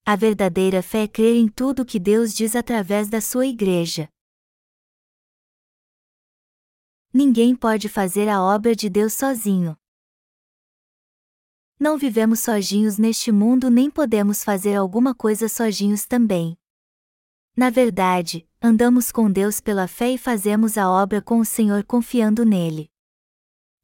A 0.03 0.17
verdadeira 0.17 0.83
fé 0.83 1.03
é 1.03 1.07
crer 1.07 1.37
em 1.37 1.47
tudo 1.47 1.85
que 1.85 2.01
Deus 2.01 2.33
diz 2.33 2.57
através 2.57 3.11
da 3.11 3.21
sua 3.21 3.47
igreja. 3.47 4.09
Ninguém 7.13 7.55
pode 7.55 7.91
fazer 7.91 8.27
a 8.27 8.43
obra 8.43 8.75
de 8.75 8.89
Deus 8.89 9.13
sozinho. 9.13 9.77
Não 11.79 11.99
vivemos 11.99 12.41
sozinhos 12.41 12.97
neste 12.97 13.31
mundo 13.31 13.69
nem 13.69 13.91
podemos 13.91 14.43
fazer 14.43 14.75
alguma 14.77 15.15
coisa 15.15 15.51
sozinhos 15.51 16.07
também. 16.07 16.57
Na 17.55 17.69
verdade, 17.69 18.49
andamos 18.63 19.13
com 19.13 19.31
Deus 19.31 19.61
pela 19.61 19.87
fé 19.87 20.13
e 20.13 20.19
fazemos 20.19 20.79
a 20.79 20.91
obra 20.91 21.21
com 21.21 21.39
o 21.39 21.45
Senhor 21.45 21.85
confiando 21.85 22.45
nele. 22.45 22.91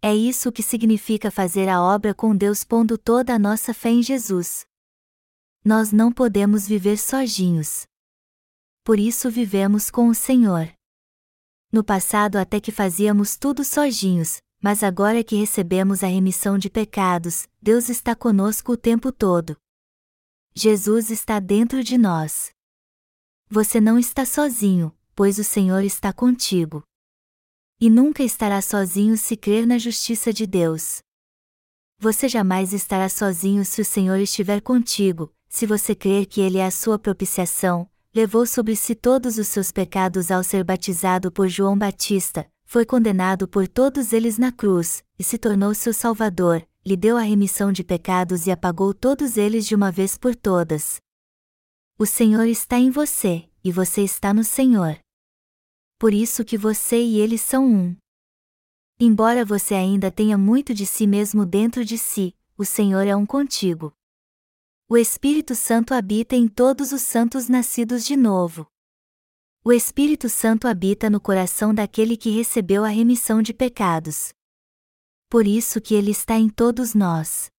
É 0.00 0.14
isso 0.14 0.50
que 0.50 0.62
significa 0.62 1.30
fazer 1.30 1.68
a 1.68 1.82
obra 1.82 2.14
com 2.14 2.34
Deus 2.34 2.64
pondo 2.64 2.96
toda 2.96 3.34
a 3.34 3.38
nossa 3.38 3.74
fé 3.74 3.90
em 3.90 4.02
Jesus. 4.02 4.66
Nós 5.62 5.92
não 5.92 6.10
podemos 6.10 6.66
viver 6.66 6.96
sozinhos. 6.96 7.86
Por 8.84 8.98
isso 8.98 9.30
vivemos 9.30 9.90
com 9.90 10.08
o 10.08 10.14
Senhor. 10.14 10.72
No 11.70 11.84
passado 11.84 12.36
até 12.36 12.60
que 12.60 12.72
fazíamos 12.72 13.36
tudo 13.36 13.62
sozinhos, 13.64 14.40
mas 14.62 14.82
agora 14.82 15.22
que 15.22 15.36
recebemos 15.36 16.02
a 16.02 16.06
remissão 16.06 16.56
de 16.56 16.70
pecados, 16.70 17.46
Deus 17.60 17.90
está 17.90 18.14
conosco 18.14 18.72
o 18.72 18.76
tempo 18.78 19.12
todo. 19.12 19.56
Jesus 20.54 21.10
está 21.10 21.38
dentro 21.38 21.84
de 21.84 21.98
nós. 21.98 22.50
Você 23.50 23.80
não 23.80 23.98
está 23.98 24.26
sozinho, 24.26 24.94
pois 25.16 25.38
o 25.38 25.44
Senhor 25.44 25.82
está 25.82 26.12
contigo. 26.12 26.82
E 27.80 27.88
nunca 27.88 28.22
estará 28.22 28.60
sozinho 28.60 29.16
se 29.16 29.38
crer 29.38 29.66
na 29.66 29.78
justiça 29.78 30.34
de 30.34 30.46
Deus. 30.46 30.98
Você 31.98 32.28
jamais 32.28 32.74
estará 32.74 33.08
sozinho 33.08 33.64
se 33.64 33.80
o 33.80 33.84
Senhor 33.86 34.18
estiver 34.18 34.60
contigo, 34.60 35.32
se 35.48 35.64
você 35.64 35.94
crer 35.94 36.26
que 36.26 36.42
Ele 36.42 36.58
é 36.58 36.66
a 36.66 36.70
sua 36.70 36.98
propiciação, 36.98 37.88
levou 38.14 38.44
sobre 38.44 38.76
si 38.76 38.94
todos 38.94 39.38
os 39.38 39.48
seus 39.48 39.72
pecados 39.72 40.30
ao 40.30 40.44
ser 40.44 40.62
batizado 40.62 41.32
por 41.32 41.48
João 41.48 41.76
Batista, 41.76 42.46
foi 42.66 42.84
condenado 42.84 43.48
por 43.48 43.66
todos 43.66 44.12
eles 44.12 44.36
na 44.36 44.52
cruz, 44.52 45.02
e 45.18 45.24
se 45.24 45.38
tornou 45.38 45.72
seu 45.72 45.94
Salvador, 45.94 46.62
lhe 46.84 46.98
deu 46.98 47.16
a 47.16 47.22
remissão 47.22 47.72
de 47.72 47.82
pecados 47.82 48.46
e 48.46 48.50
apagou 48.50 48.92
todos 48.92 49.38
eles 49.38 49.66
de 49.66 49.74
uma 49.74 49.90
vez 49.90 50.18
por 50.18 50.36
todas. 50.36 51.00
O 52.00 52.06
Senhor 52.06 52.46
está 52.46 52.78
em 52.78 52.90
você, 52.90 53.50
e 53.64 53.72
você 53.72 54.02
está 54.02 54.32
no 54.32 54.44
Senhor. 54.44 55.00
Por 55.98 56.14
isso 56.14 56.44
que 56.44 56.56
você 56.56 57.02
e 57.02 57.18
ele 57.18 57.36
são 57.36 57.66
um. 57.66 57.96
Embora 59.00 59.44
você 59.44 59.74
ainda 59.74 60.08
tenha 60.08 60.38
muito 60.38 60.72
de 60.72 60.86
si 60.86 61.08
mesmo 61.08 61.44
dentro 61.44 61.84
de 61.84 61.98
si, 61.98 62.36
o 62.56 62.64
Senhor 62.64 63.04
é 63.04 63.16
um 63.16 63.26
contigo. 63.26 63.92
O 64.88 64.96
Espírito 64.96 65.56
Santo 65.56 65.92
habita 65.92 66.36
em 66.36 66.46
todos 66.46 66.92
os 66.92 67.02
santos 67.02 67.48
nascidos 67.48 68.04
de 68.04 68.16
novo. 68.16 68.68
O 69.64 69.72
Espírito 69.72 70.28
Santo 70.28 70.68
habita 70.68 71.10
no 71.10 71.20
coração 71.20 71.74
daquele 71.74 72.16
que 72.16 72.30
recebeu 72.30 72.84
a 72.84 72.88
remissão 72.88 73.42
de 73.42 73.52
pecados. 73.52 74.32
Por 75.28 75.48
isso 75.48 75.80
que 75.80 75.96
ele 75.96 76.12
está 76.12 76.36
em 76.36 76.48
todos 76.48 76.94
nós. 76.94 77.50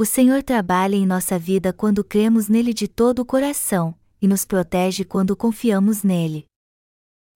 O 0.00 0.04
Senhor 0.04 0.44
trabalha 0.44 0.94
em 0.94 1.04
nossa 1.04 1.36
vida 1.36 1.72
quando 1.72 2.04
cremos 2.04 2.48
nele 2.48 2.72
de 2.72 2.86
todo 2.86 3.18
o 3.18 3.24
coração, 3.24 3.98
e 4.22 4.28
nos 4.28 4.44
protege 4.44 5.04
quando 5.04 5.36
confiamos 5.36 6.04
nele. 6.04 6.46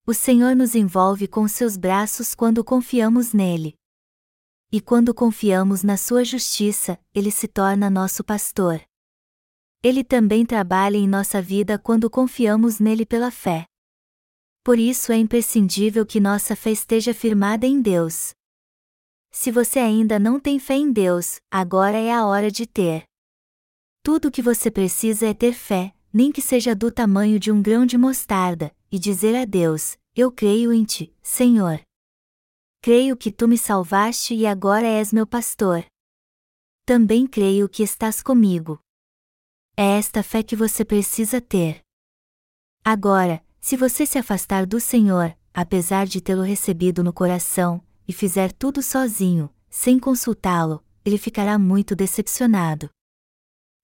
O 0.07 0.14
Senhor 0.14 0.55
nos 0.55 0.77
envolve 0.77 1.27
com 1.27 1.48
seus 1.48 1.77
braços 1.77 2.37
quando 2.37 2.62
confiamos 2.62 3.33
nele. 3.33 3.75
E 4.70 4.81
quando 4.81 5.12
confiamos 5.12 5.83
na 5.83 5.96
sua 5.96 6.25
justiça, 6.25 7.00
ele 7.13 7.33
se 7.33 7.48
torna 7.48 7.90
nosso 7.90 8.23
pastor. 8.23 8.81
Ele 9.83 10.04
também 10.04 10.46
trabalha 10.46 10.96
em 10.96 11.08
nossa 11.08 11.42
vida 11.42 11.81
quando 11.81 12.08
confiamos 12.08 12.79
nele 12.79 13.04
pela 13.04 13.33
fé. 13.33 13.67
Por 14.63 14.79
isso 14.79 15.10
é 15.10 15.17
imprescindível 15.17 16.06
que 16.06 16.21
nossa 16.21 16.54
fé 16.54 16.71
esteja 16.71 17.13
firmada 17.13 17.67
em 17.67 17.83
Deus. 17.83 18.31
Se 19.35 19.51
você 19.51 19.79
ainda 19.79 20.19
não 20.19 20.39
tem 20.39 20.59
fé 20.59 20.75
em 20.75 20.93
Deus, 20.93 21.41
agora 21.51 21.97
é 21.97 22.13
a 22.13 22.27
hora 22.27 22.51
de 22.51 22.67
ter. 22.67 23.05
Tudo 24.03 24.29
o 24.29 24.31
que 24.31 24.43
você 24.43 24.71
precisa 24.71 25.27
é 25.27 25.33
ter 25.33 25.55
fé, 25.55 25.95
nem 26.13 26.31
que 26.31 26.43
seja 26.43 26.75
do 26.75 26.93
tamanho 26.93 27.41
de 27.41 27.51
um 27.51 27.63
grão 27.63 27.87
de 27.87 27.97
mostarda, 27.97 28.71
e 28.91 28.99
dizer 28.99 29.35
a 29.35 29.47
Deus: 29.47 29.97
Eu 30.15 30.31
creio 30.31 30.71
em 30.71 30.85
ti, 30.85 31.17
Senhor. 31.23 31.81
Creio 32.83 33.17
que 33.17 33.33
tu 33.33 33.49
me 33.49 33.57
salvaste 33.57 34.35
e 34.35 34.47
agora 34.47 34.87
és 34.87 35.13
meu 35.13 35.27
pastor. 35.27 35.83
Também 36.85 37.27
creio 37.27 37.69
que 37.71 37.83
estás 37.83 38.23
comigo. 38.23 38.79
É 39.75 39.97
esta 39.97 40.23
fé 40.23 40.43
que 40.43 40.55
você 40.55 40.85
precisa 40.85 41.41
ter. 41.41 41.81
Agora, 42.85 43.43
se 43.61 43.79
você 43.79 44.05
se 44.05 44.19
afastar 44.19 44.67
do 44.67 44.79
Senhor, 44.79 45.35
apesar 45.55 46.07
de 46.07 46.21
tê-lo 46.21 46.43
recebido 46.43 47.03
no 47.03 47.13
coração, 47.13 47.83
e 48.07 48.13
fizer 48.13 48.53
tudo 48.53 48.83
sozinho, 48.83 49.48
sem 49.69 49.98
consultá-lo, 49.98 50.85
ele 51.05 51.19
ficará 51.19 51.59
muito 51.59 51.94
decepcionado. 51.94 52.90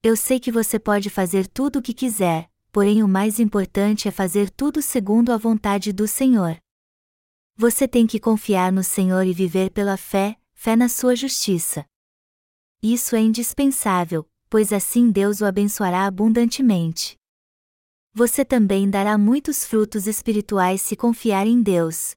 Eu 0.02 0.16
sei 0.16 0.38
que 0.38 0.52
você 0.52 0.78
pode 0.78 1.10
fazer 1.10 1.46
tudo 1.46 1.78
o 1.78 1.82
que 1.82 1.92
quiser, 1.92 2.48
porém 2.70 3.02
o 3.02 3.08
mais 3.08 3.40
importante 3.40 4.06
é 4.06 4.10
fazer 4.10 4.50
tudo 4.50 4.80
segundo 4.80 5.32
a 5.32 5.36
vontade 5.36 5.92
do 5.92 6.06
Senhor. 6.06 6.56
Você 7.56 7.88
tem 7.88 8.06
que 8.06 8.20
confiar 8.20 8.70
no 8.70 8.84
Senhor 8.84 9.26
e 9.26 9.32
viver 9.32 9.70
pela 9.70 9.96
fé, 9.96 10.36
fé 10.54 10.76
na 10.76 10.88
sua 10.88 11.16
justiça. 11.16 11.84
Isso 12.80 13.16
é 13.16 13.20
indispensável, 13.20 14.28
pois 14.48 14.72
assim 14.72 15.10
Deus 15.10 15.40
o 15.40 15.44
abençoará 15.44 16.06
abundantemente. 16.06 17.16
Você 18.14 18.44
também 18.44 18.88
dará 18.88 19.18
muitos 19.18 19.64
frutos 19.64 20.06
espirituais 20.06 20.80
se 20.80 20.94
confiar 20.94 21.46
em 21.46 21.60
Deus. 21.60 22.14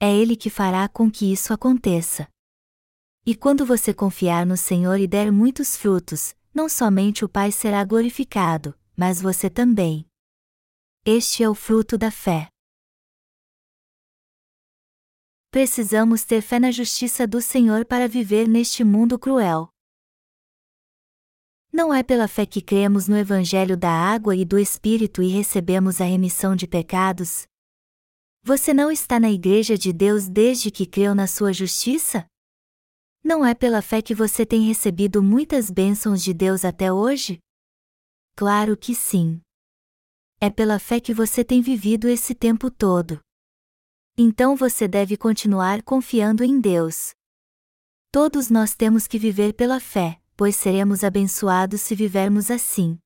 É 0.00 0.14
Ele 0.14 0.36
que 0.36 0.50
fará 0.50 0.88
com 0.88 1.10
que 1.10 1.32
isso 1.32 1.52
aconteça. 1.52 2.28
E 3.26 3.34
quando 3.34 3.64
você 3.64 3.94
confiar 3.94 4.44
no 4.44 4.56
Senhor 4.56 4.98
e 4.98 5.06
der 5.06 5.32
muitos 5.32 5.76
frutos, 5.76 6.36
não 6.54 6.68
somente 6.68 7.24
o 7.24 7.28
Pai 7.28 7.50
será 7.50 7.82
glorificado, 7.84 8.78
mas 8.96 9.20
você 9.20 9.48
também. 9.48 10.06
Este 11.04 11.42
é 11.42 11.48
o 11.48 11.54
fruto 11.54 11.96
da 11.96 12.10
fé. 12.10 12.48
Precisamos 15.50 16.24
ter 16.24 16.42
fé 16.42 16.58
na 16.58 16.70
justiça 16.70 17.26
do 17.26 17.40
Senhor 17.40 17.84
para 17.84 18.08
viver 18.08 18.48
neste 18.48 18.82
mundo 18.82 19.18
cruel. 19.18 19.68
Não 21.72 21.92
é 21.92 22.02
pela 22.02 22.28
fé 22.28 22.44
que 22.44 22.60
cremos 22.60 23.08
no 23.08 23.16
Evangelho 23.16 23.76
da 23.76 23.90
água 23.90 24.36
e 24.36 24.44
do 24.44 24.58
Espírito 24.58 25.22
e 25.22 25.28
recebemos 25.28 26.00
a 26.00 26.04
remissão 26.04 26.54
de 26.54 26.66
pecados? 26.66 27.46
Você 28.46 28.74
não 28.74 28.90
está 28.90 29.18
na 29.18 29.30
Igreja 29.30 29.78
de 29.78 29.90
Deus 29.90 30.28
desde 30.28 30.70
que 30.70 30.84
creu 30.84 31.14
na 31.14 31.26
sua 31.26 31.50
justiça? 31.50 32.26
Não 33.24 33.42
é 33.42 33.54
pela 33.54 33.80
fé 33.80 34.02
que 34.02 34.14
você 34.14 34.44
tem 34.44 34.66
recebido 34.66 35.22
muitas 35.22 35.70
bênçãos 35.70 36.22
de 36.22 36.34
Deus 36.34 36.62
até 36.62 36.92
hoje? 36.92 37.38
Claro 38.36 38.76
que 38.76 38.94
sim. 38.94 39.40
É 40.38 40.50
pela 40.50 40.78
fé 40.78 41.00
que 41.00 41.14
você 41.14 41.42
tem 41.42 41.62
vivido 41.62 42.06
esse 42.06 42.34
tempo 42.34 42.70
todo. 42.70 43.18
Então 44.14 44.54
você 44.54 44.86
deve 44.86 45.16
continuar 45.16 45.82
confiando 45.82 46.44
em 46.44 46.60
Deus. 46.60 47.12
Todos 48.12 48.50
nós 48.50 48.74
temos 48.74 49.06
que 49.06 49.18
viver 49.18 49.54
pela 49.54 49.80
fé, 49.80 50.20
pois 50.36 50.54
seremos 50.54 51.02
abençoados 51.02 51.80
se 51.80 51.94
vivermos 51.94 52.50
assim. 52.50 52.98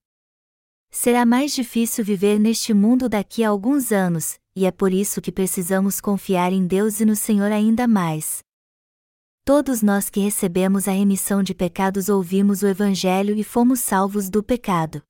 Será 0.91 1.25
mais 1.25 1.53
difícil 1.53 2.05
viver 2.05 2.41
neste 2.41 2.75
mundo 2.75 3.09
daqui 3.09 3.45
a 3.45 3.51
alguns 3.51 3.93
anos, 3.93 4.37
e 4.59 4.67
é 4.67 4.73
por 4.73 4.93
isso 4.93 5.21
que 5.21 5.31
precisamos 5.31 6.01
confiar 6.01 6.53
em 6.53 6.67
Deus 6.67 6.99
e 6.99 7.05
no 7.05 7.15
Senhor 7.15 7.53
ainda 7.53 7.87
mais. 7.87 8.41
Todos 9.45 9.83
nós 9.83 10.11
que 10.11 10.19
recebemos 10.19 10.89
a 10.89 10.91
remissão 10.91 11.45
de 11.45 11.55
pecados 11.55 12.09
ouvimos 12.09 12.63
o 12.63 12.67
Evangelho 12.67 13.37
e 13.37 13.45
fomos 13.45 13.79
salvos 13.79 14.29
do 14.29 14.43
pecado. 14.43 15.01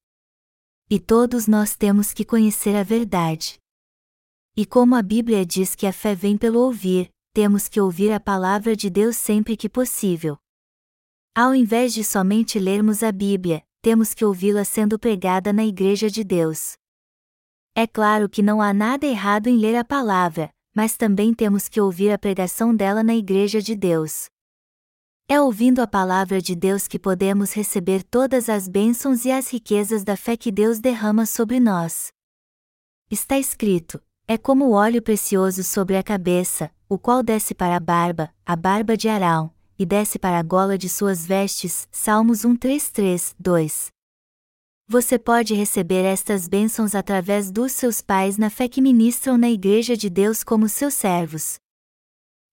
E 0.91 1.01
todos 1.01 1.47
nós 1.47 1.75
temos 1.75 2.13
que 2.13 2.27
conhecer 2.27 2.77
a 2.77 2.83
verdade. 2.83 3.59
E 4.55 4.67
como 4.67 4.95
a 4.95 5.01
Bíblia 5.01 5.47
diz 5.47 5.75
que 5.75 5.87
a 5.87 5.95
fé 5.95 6.15
vem 6.15 6.37
pelo 6.37 6.61
ouvir, 6.61 7.09
temos 7.33 7.69
que 7.69 7.81
ouvir 7.81 8.13
a 8.13 8.21
palavra 8.21 8.77
de 8.77 8.91
Deus 8.91 9.17
sempre 9.17 9.57
que 9.57 9.67
possível. 9.67 10.37
Ao 11.35 11.55
invés 11.55 11.95
de 11.95 12.05
somente 12.05 12.59
lermos 12.59 13.03
a 13.03 13.11
Bíblia, 13.11 13.63
temos 13.81 14.13
que 14.13 14.27
ouvi-la 14.27 14.67
sendo 14.67 14.99
pregada 14.99 15.55
na 15.55 15.65
Igreja 15.65 16.11
de 16.11 16.23
Deus. 16.23 16.77
É 17.81 17.87
claro 17.87 18.29
que 18.29 18.43
não 18.43 18.61
há 18.61 18.75
nada 18.75 19.07
errado 19.07 19.47
em 19.47 19.57
ler 19.57 19.77
a 19.77 19.85
palavra, 19.85 20.51
mas 20.75 20.97
também 20.97 21.33
temos 21.33 21.69
que 21.69 21.81
ouvir 21.81 22.11
a 22.11 22.19
pregação 22.19 22.75
dela 22.75 23.05
na 23.05 23.15
Igreja 23.15 23.63
de 23.63 23.77
Deus. 23.77 24.27
É 25.29 25.41
ouvindo 25.41 25.79
a 25.79 25.87
palavra 25.87 26.43
de 26.43 26.57
Deus 26.57 26.89
que 26.89 26.99
podemos 26.99 27.53
receber 27.53 28.03
todas 28.03 28.49
as 28.49 28.67
bênçãos 28.67 29.25
e 29.25 29.31
as 29.31 29.53
riquezas 29.53 30.03
da 30.03 30.17
fé 30.17 30.37
que 30.37 30.51
Deus 30.51 30.81
derrama 30.81 31.25
sobre 31.25 31.61
nós. 31.61 32.09
Está 33.09 33.39
escrito: 33.39 34.03
é 34.27 34.37
como 34.37 34.65
o 34.65 34.73
óleo 34.73 35.01
precioso 35.01 35.63
sobre 35.63 35.97
a 35.97 36.03
cabeça, 36.03 36.73
o 36.89 36.99
qual 36.99 37.23
desce 37.23 37.55
para 37.55 37.77
a 37.77 37.81
barba, 37.81 38.35
a 38.45 38.57
barba 38.57 38.97
de 38.97 39.09
Arão, 39.09 39.55
e 39.79 39.87
desce 39.87 40.19
para 40.19 40.41
a 40.41 40.43
gola 40.43 40.77
de 40.77 40.89
suas 40.89 41.25
vestes. 41.25 41.87
Salmos 41.93 42.41
133, 42.41 43.37
2. 43.39 43.98
Você 44.91 45.19
pode 45.19 45.53
receber 45.53 46.03
estas 46.03 46.49
bênçãos 46.49 46.95
através 46.95 47.51
dos 47.51 47.73
seus 47.73 48.01
pais 48.01 48.39
na 48.39 48.49
fé 48.49 48.67
que 48.67 48.81
ministram 48.81 49.37
na 49.37 49.51
Igreja 49.51 49.95
de 49.95 50.09
Deus 50.09 50.43
como 50.43 50.67
seus 50.67 50.95
servos. 50.95 51.59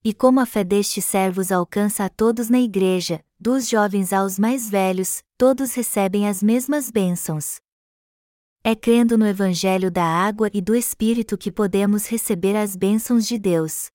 E 0.03 0.13
como 0.13 0.41
a 0.41 0.45
fé 0.45 0.61
destes 0.61 1.05
servos 1.05 1.49
alcança 1.49 2.03
a 2.03 2.09
todos 2.09 2.49
na 2.49 2.59
igreja, 2.59 3.23
dos 3.39 3.69
jovens 3.69 4.11
aos 4.11 4.37
mais 4.37 4.69
velhos, 4.69 5.23
todos 5.37 5.73
recebem 5.75 6.27
as 6.27 6.43
mesmas 6.43 6.91
bênçãos. 6.91 7.61
É 8.65 8.75
crendo 8.75 9.17
no 9.17 9.25
Evangelho 9.25 9.89
da 9.89 10.03
água 10.03 10.49
e 10.53 10.61
do 10.61 10.75
Espírito 10.75 11.37
que 11.37 11.49
podemos 11.49 12.05
receber 12.05 12.57
as 12.57 12.75
bênçãos 12.75 13.25
de 13.25 13.39
Deus. 13.39 13.87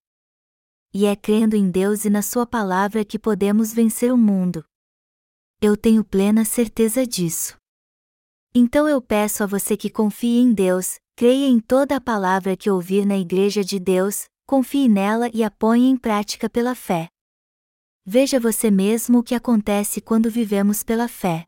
E 0.95 1.05
é 1.05 1.15
crendo 1.15 1.57
em 1.57 1.71
Deus 1.71 2.07
e 2.07 2.11
na 2.11 2.23
Sua 2.23 2.47
palavra 2.47 3.05
que 3.05 3.19
podemos 3.19 3.75
vencer 3.75 4.11
o 4.11 4.17
mundo. 4.17 4.65
Eu 5.61 5.77
tenho 5.77 6.03
plena 6.03 6.43
certeza 6.43 7.07
disso. 7.07 7.60
Então 8.53 8.89
eu 8.89 9.01
peço 9.01 9.45
a 9.45 9.47
você 9.47 9.77
que 9.77 9.89
confie 9.89 10.39
em 10.39 10.53
Deus, 10.53 10.99
creia 11.15 11.47
em 11.47 11.61
toda 11.61 11.95
a 11.97 12.01
palavra 12.01 12.57
que 12.57 12.69
ouvir 12.69 13.07
na 13.07 13.17
Igreja 13.17 13.63
de 13.63 13.79
Deus, 13.79 14.29
confie 14.45 14.89
nela 14.89 15.31
e 15.33 15.45
a 15.45 15.51
ponha 15.51 15.89
em 15.89 15.97
prática 15.97 16.51
pela 16.51 16.75
fé. 16.75 17.09
Veja 18.05 18.41
você 18.41 18.69
mesmo 18.69 19.19
o 19.19 19.23
que 19.23 19.37
acontece 19.37 20.01
quando 20.01 20.29
vivemos 20.29 20.83
pela 20.83 21.07
fé. 21.07 21.47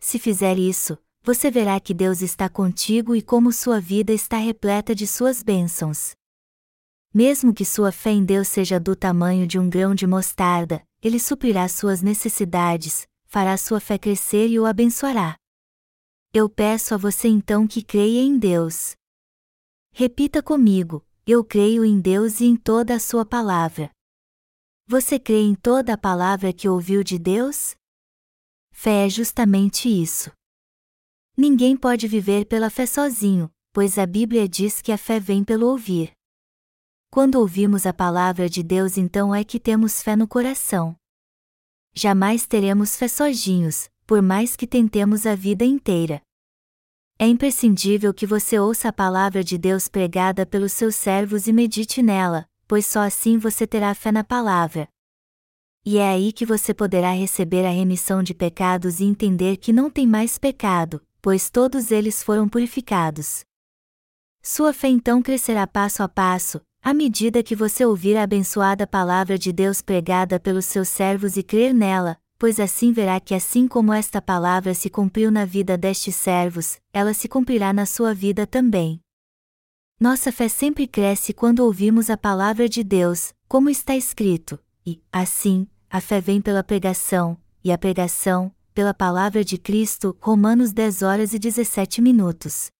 Se 0.00 0.18
fizer 0.18 0.58
isso, 0.58 0.96
você 1.22 1.50
verá 1.50 1.78
que 1.78 1.92
Deus 1.92 2.22
está 2.22 2.48
contigo 2.48 3.14
e 3.14 3.20
como 3.20 3.52
sua 3.52 3.78
vida 3.78 4.10
está 4.10 4.38
repleta 4.38 4.94
de 4.94 5.06
suas 5.06 5.42
bênçãos. 5.42 6.12
Mesmo 7.12 7.52
que 7.52 7.66
sua 7.66 7.92
fé 7.92 8.12
em 8.12 8.24
Deus 8.24 8.48
seja 8.48 8.80
do 8.80 8.96
tamanho 8.96 9.46
de 9.46 9.58
um 9.58 9.68
grão 9.68 9.94
de 9.94 10.06
mostarda, 10.06 10.82
Ele 11.02 11.20
suprirá 11.20 11.68
suas 11.68 12.00
necessidades, 12.00 13.06
fará 13.26 13.58
sua 13.58 13.78
fé 13.78 13.98
crescer 13.98 14.48
e 14.48 14.58
o 14.58 14.64
abençoará. 14.64 15.36
Eu 16.32 16.46
peço 16.48 16.94
a 16.94 16.98
você 16.98 17.26
então 17.26 17.66
que 17.66 17.82
creia 17.82 18.20
em 18.20 18.38
Deus. 18.38 18.94
Repita 19.90 20.42
comigo: 20.42 21.02
eu 21.26 21.42
creio 21.42 21.84
em 21.84 22.00
Deus 22.00 22.40
e 22.40 22.44
em 22.44 22.54
toda 22.56 22.94
a 22.94 23.00
Sua 23.00 23.24
palavra. 23.24 23.90
Você 24.86 25.18
crê 25.18 25.40
em 25.40 25.54
toda 25.54 25.94
a 25.94 25.98
palavra 25.98 26.52
que 26.52 26.68
ouviu 26.68 27.02
de 27.02 27.18
Deus? 27.18 27.74
Fé 28.72 29.06
é 29.06 29.08
justamente 29.08 29.88
isso. 29.88 30.30
Ninguém 31.36 31.76
pode 31.76 32.06
viver 32.06 32.44
pela 32.44 32.68
fé 32.68 32.84
sozinho, 32.84 33.50
pois 33.72 33.98
a 33.98 34.06
Bíblia 34.06 34.48
diz 34.48 34.82
que 34.82 34.92
a 34.92 34.98
fé 34.98 35.18
vem 35.18 35.42
pelo 35.42 35.66
ouvir. 35.66 36.12
Quando 37.10 37.36
ouvimos 37.36 37.86
a 37.86 37.92
palavra 37.92 38.50
de 38.50 38.62
Deus, 38.62 38.98
então 38.98 39.34
é 39.34 39.42
que 39.44 39.58
temos 39.58 40.02
fé 40.02 40.14
no 40.14 40.28
coração. 40.28 40.94
Jamais 41.94 42.46
teremos 42.46 42.96
fé 42.96 43.08
sozinhos, 43.08 43.88
por 44.08 44.22
mais 44.22 44.56
que 44.56 44.66
tentemos 44.66 45.26
a 45.26 45.34
vida 45.34 45.66
inteira. 45.66 46.22
É 47.18 47.26
imprescindível 47.26 48.14
que 48.14 48.26
você 48.26 48.58
ouça 48.58 48.88
a 48.88 48.92
palavra 48.92 49.44
de 49.44 49.58
Deus 49.58 49.86
pregada 49.86 50.46
pelos 50.46 50.72
seus 50.72 50.94
servos 50.94 51.46
e 51.46 51.52
medite 51.52 52.02
nela, 52.02 52.48
pois 52.66 52.86
só 52.86 53.00
assim 53.00 53.36
você 53.36 53.66
terá 53.66 53.94
fé 53.94 54.10
na 54.10 54.24
palavra. 54.24 54.88
E 55.84 55.98
é 55.98 56.08
aí 56.08 56.32
que 56.32 56.46
você 56.46 56.72
poderá 56.72 57.10
receber 57.10 57.66
a 57.66 57.70
remissão 57.70 58.22
de 58.22 58.32
pecados 58.32 58.98
e 58.98 59.04
entender 59.04 59.58
que 59.58 59.74
não 59.74 59.90
tem 59.90 60.06
mais 60.06 60.38
pecado, 60.38 61.02
pois 61.20 61.50
todos 61.50 61.90
eles 61.90 62.22
foram 62.22 62.48
purificados. 62.48 63.40
Sua 64.42 64.72
fé 64.72 64.88
então 64.88 65.20
crescerá 65.20 65.66
passo 65.66 66.02
a 66.02 66.08
passo, 66.08 66.62
à 66.80 66.94
medida 66.94 67.42
que 67.42 67.54
você 67.54 67.84
ouvir 67.84 68.16
a 68.16 68.22
abençoada 68.22 68.86
palavra 68.86 69.36
de 69.36 69.52
Deus 69.52 69.82
pregada 69.82 70.40
pelos 70.40 70.64
seus 70.64 70.88
servos 70.88 71.36
e 71.36 71.42
crer 71.42 71.74
nela, 71.74 72.18
pois 72.38 72.60
assim 72.60 72.92
verá 72.92 73.18
que 73.18 73.34
assim 73.34 73.66
como 73.66 73.92
esta 73.92 74.22
palavra 74.22 74.72
se 74.72 74.88
cumpriu 74.88 75.30
na 75.30 75.44
vida 75.44 75.76
destes 75.76 76.14
servos, 76.14 76.78
ela 76.92 77.12
se 77.12 77.28
cumprirá 77.28 77.72
na 77.72 77.84
sua 77.84 78.14
vida 78.14 78.46
também. 78.46 79.00
Nossa 80.00 80.30
fé 80.30 80.48
sempre 80.48 80.86
cresce 80.86 81.32
quando 81.32 81.60
ouvimos 81.60 82.08
a 82.08 82.16
palavra 82.16 82.68
de 82.68 82.84
Deus, 82.84 83.34
como 83.48 83.68
está 83.68 83.96
escrito, 83.96 84.58
e, 84.86 85.02
assim, 85.12 85.66
a 85.90 86.00
fé 86.00 86.20
vem 86.20 86.40
pela 86.40 86.62
pregação, 86.62 87.36
e 87.64 87.72
a 87.72 87.76
pregação, 87.76 88.54
pela 88.72 88.94
palavra 88.94 89.44
de 89.44 89.58
Cristo. 89.58 90.16
Romanos 90.20 90.72
10 90.72 91.02
horas 91.02 91.32
e 91.32 91.38
17 91.38 92.00
minutos. 92.00 92.70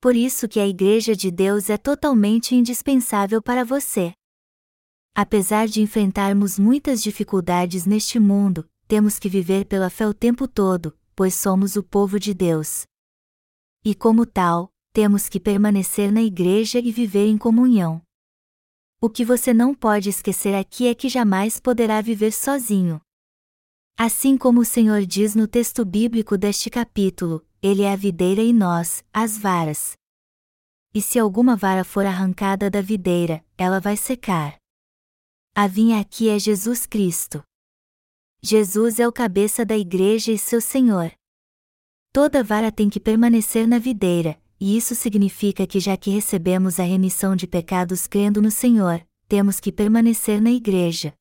Por 0.00 0.14
isso 0.14 0.46
que 0.48 0.60
a 0.60 0.66
Igreja 0.66 1.16
de 1.16 1.32
Deus 1.32 1.68
é 1.68 1.76
totalmente 1.76 2.54
indispensável 2.54 3.42
para 3.42 3.64
você. 3.64 4.12
Apesar 5.14 5.66
de 5.66 5.82
enfrentarmos 5.82 6.58
muitas 6.58 7.02
dificuldades 7.02 7.84
neste 7.84 8.18
mundo, 8.18 8.68
temos 8.86 9.18
que 9.18 9.28
viver 9.28 9.66
pela 9.66 9.90
fé 9.90 10.06
o 10.06 10.14
tempo 10.14 10.46
todo, 10.46 10.96
pois 11.14 11.34
somos 11.34 11.76
o 11.76 11.82
povo 11.82 12.18
de 12.18 12.32
Deus. 12.32 12.84
E 13.84 13.94
como 13.94 14.24
tal, 14.24 14.72
temos 14.92 15.28
que 15.28 15.40
permanecer 15.40 16.12
na 16.12 16.22
igreja 16.22 16.78
e 16.78 16.90
viver 16.90 17.26
em 17.26 17.38
comunhão. 17.38 18.02
O 19.00 19.08
que 19.08 19.24
você 19.24 19.54
não 19.54 19.74
pode 19.74 20.10
esquecer 20.10 20.54
aqui 20.54 20.86
é 20.86 20.94
que 20.94 21.08
jamais 21.08 21.58
poderá 21.58 22.00
viver 22.00 22.32
sozinho. 22.32 23.00
Assim 23.96 24.36
como 24.36 24.60
o 24.60 24.64
Senhor 24.64 25.06
diz 25.06 25.34
no 25.34 25.46
texto 25.46 25.84
bíblico 25.84 26.36
deste 26.36 26.68
capítulo, 26.68 27.44
Ele 27.62 27.82
é 27.82 27.92
a 27.92 27.96
videira 27.96 28.42
e 28.42 28.52
nós, 28.52 29.04
as 29.12 29.38
varas. 29.38 29.92
E 30.92 31.00
se 31.00 31.18
alguma 31.18 31.56
vara 31.56 31.84
for 31.84 32.04
arrancada 32.04 32.68
da 32.68 32.80
videira, 32.80 33.44
ela 33.56 33.78
vai 33.78 33.96
secar. 33.96 34.59
A 35.54 35.66
vinha 35.66 36.00
aqui 36.00 36.28
é 36.28 36.38
Jesus 36.38 36.86
Cristo. 36.86 37.42
Jesus 38.42 38.98
é 38.98 39.06
o 39.06 39.12
cabeça 39.12 39.64
da 39.64 39.76
igreja 39.76 40.32
e 40.32 40.38
seu 40.38 40.60
Senhor. 40.60 41.12
Toda 42.12 42.42
vara 42.42 42.72
tem 42.72 42.88
que 42.88 42.98
permanecer 42.98 43.66
na 43.66 43.78
videira, 43.78 44.40
e 44.58 44.76
isso 44.76 44.94
significa 44.94 45.66
que 45.66 45.80
já 45.80 45.96
que 45.96 46.10
recebemos 46.10 46.80
a 46.80 46.82
remissão 46.82 47.36
de 47.36 47.46
pecados 47.46 48.06
crendo 48.06 48.40
no 48.40 48.50
Senhor, 48.50 49.06
temos 49.28 49.60
que 49.60 49.70
permanecer 49.70 50.40
na 50.40 50.50
igreja. 50.50 51.14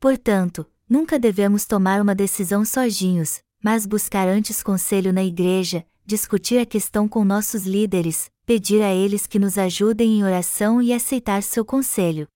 Portanto, 0.00 0.66
Nunca 0.88 1.18
devemos 1.18 1.66
tomar 1.66 2.00
uma 2.00 2.14
decisão 2.14 2.64
sozinhos, 2.64 3.40
mas 3.62 3.84
buscar 3.84 4.26
antes 4.26 4.62
conselho 4.62 5.12
na 5.12 5.22
igreja, 5.22 5.84
discutir 6.06 6.58
a 6.58 6.64
questão 6.64 7.06
com 7.06 7.24
nossos 7.24 7.66
líderes, 7.66 8.30
pedir 8.46 8.80
a 8.82 8.94
eles 8.94 9.26
que 9.26 9.38
nos 9.38 9.58
ajudem 9.58 10.18
em 10.18 10.24
oração 10.24 10.80
e 10.80 10.94
aceitar 10.94 11.42
seu 11.42 11.62
conselho. 11.62 12.26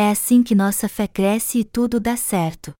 É 0.00 0.10
assim 0.10 0.44
que 0.44 0.54
nossa 0.54 0.88
fé 0.88 1.08
cresce 1.08 1.58
e 1.58 1.64
tudo 1.64 1.98
dá 1.98 2.16
certo. 2.16 2.72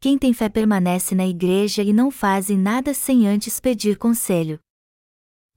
Quem 0.00 0.16
tem 0.16 0.32
fé 0.32 0.48
permanece 0.48 1.16
na 1.16 1.26
igreja 1.26 1.82
e 1.82 1.92
não 1.92 2.12
fazem 2.12 2.56
nada 2.56 2.94
sem 2.94 3.26
antes 3.26 3.58
pedir 3.58 3.98
conselho. 3.98 4.60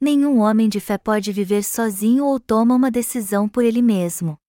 Nenhum 0.02 0.40
homem 0.40 0.68
de 0.68 0.80
fé 0.80 0.98
pode 0.98 1.32
viver 1.32 1.64
sozinho 1.64 2.26
ou 2.26 2.40
toma 2.40 2.74
uma 2.74 2.90
decisão 2.90 3.48
por 3.48 3.64
ele 3.64 3.80
mesmo. 3.80 4.40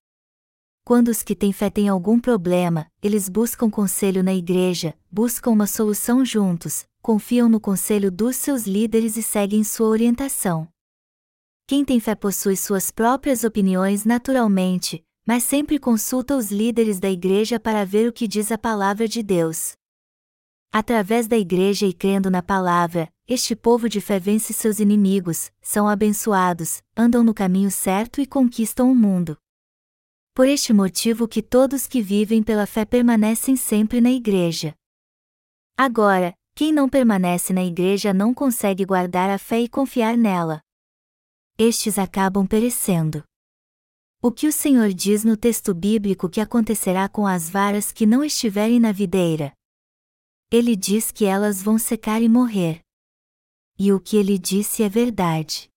Quando 0.86 1.08
os 1.08 1.22
que 1.22 1.36
têm 1.36 1.52
fé 1.52 1.68
têm 1.68 1.86
algum 1.86 2.18
problema, 2.18 2.90
eles 3.02 3.28
buscam 3.28 3.68
conselho 3.68 4.22
na 4.22 4.32
igreja, 4.32 4.98
buscam 5.12 5.50
uma 5.50 5.66
solução 5.66 6.24
juntos, 6.24 6.86
confiam 7.02 7.46
no 7.46 7.60
conselho 7.60 8.10
dos 8.10 8.36
seus 8.36 8.66
líderes 8.66 9.18
e 9.18 9.22
seguem 9.22 9.62
sua 9.62 9.88
orientação. 9.88 10.66
Quem 11.66 11.84
tem 11.84 12.00
fé 12.00 12.14
possui 12.14 12.56
suas 12.56 12.90
próprias 12.90 13.44
opiniões 13.44 14.06
naturalmente, 14.06 15.04
mas 15.26 15.42
sempre 15.42 15.78
consulta 15.78 16.36
os 16.36 16.52
líderes 16.52 17.00
da 17.00 17.10
igreja 17.10 17.58
para 17.58 17.84
ver 17.84 18.08
o 18.08 18.12
que 18.12 18.28
diz 18.28 18.52
a 18.52 18.56
palavra 18.56 19.08
de 19.08 19.24
Deus. 19.24 19.74
Através 20.72 21.26
da 21.26 21.36
igreja 21.36 21.86
e 21.86 21.92
crendo 21.92 22.30
na 22.30 22.42
palavra, 22.42 23.10
este 23.26 23.56
povo 23.56 23.88
de 23.88 24.00
fé 24.00 24.20
vence 24.20 24.52
seus 24.52 24.78
inimigos, 24.78 25.50
são 25.60 25.88
abençoados, 25.88 26.80
andam 26.96 27.24
no 27.24 27.34
caminho 27.34 27.70
certo 27.72 28.20
e 28.20 28.26
conquistam 28.26 28.90
o 28.90 28.94
mundo. 28.94 29.36
Por 30.32 30.46
este 30.46 30.72
motivo 30.72 31.26
que 31.26 31.42
todos 31.42 31.88
que 31.88 32.00
vivem 32.00 32.42
pela 32.42 32.66
fé 32.66 32.84
permanecem 32.84 33.56
sempre 33.56 34.00
na 34.00 34.10
igreja. 34.10 34.74
Agora, 35.76 36.34
quem 36.54 36.72
não 36.72 36.88
permanece 36.88 37.52
na 37.52 37.64
igreja 37.64 38.14
não 38.14 38.32
consegue 38.32 38.84
guardar 38.84 39.28
a 39.30 39.38
fé 39.38 39.60
e 39.60 39.68
confiar 39.68 40.16
nela. 40.16 40.60
Estes 41.58 41.98
acabam 41.98 42.46
perecendo. 42.46 43.24
O 44.22 44.32
que 44.32 44.46
o 44.48 44.52
Senhor 44.52 44.92
diz 44.92 45.24
no 45.24 45.36
texto 45.36 45.74
bíblico 45.74 46.28
que 46.28 46.40
acontecerá 46.40 47.08
com 47.08 47.26
as 47.26 47.50
varas 47.50 47.92
que 47.92 48.06
não 48.06 48.24
estiverem 48.24 48.80
na 48.80 48.90
videira? 48.90 49.52
Ele 50.50 50.74
diz 50.74 51.12
que 51.12 51.26
elas 51.26 51.62
vão 51.62 51.78
secar 51.78 52.22
e 52.22 52.28
morrer. 52.28 52.80
E 53.78 53.92
o 53.92 54.00
que 54.00 54.16
ele 54.16 54.38
disse 54.38 54.82
é 54.82 54.88
verdade. 54.88 55.68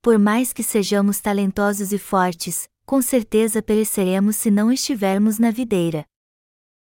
Por 0.00 0.18
mais 0.18 0.52
que 0.52 0.62
sejamos 0.62 1.20
talentosos 1.20 1.92
e 1.92 1.98
fortes, 1.98 2.68
com 2.86 3.02
certeza 3.02 3.62
pereceremos 3.62 4.36
se 4.36 4.50
não 4.50 4.72
estivermos 4.72 5.38
na 5.38 5.50
videira. 5.50 6.06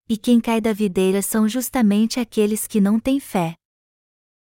E 0.08 0.16
quem 0.16 0.40
cai 0.40 0.60
da 0.60 0.72
videira 0.72 1.22
são 1.22 1.48
justamente 1.48 2.18
aqueles 2.18 2.66
que 2.66 2.80
não 2.80 2.98
têm 2.98 3.20
fé. 3.20 3.54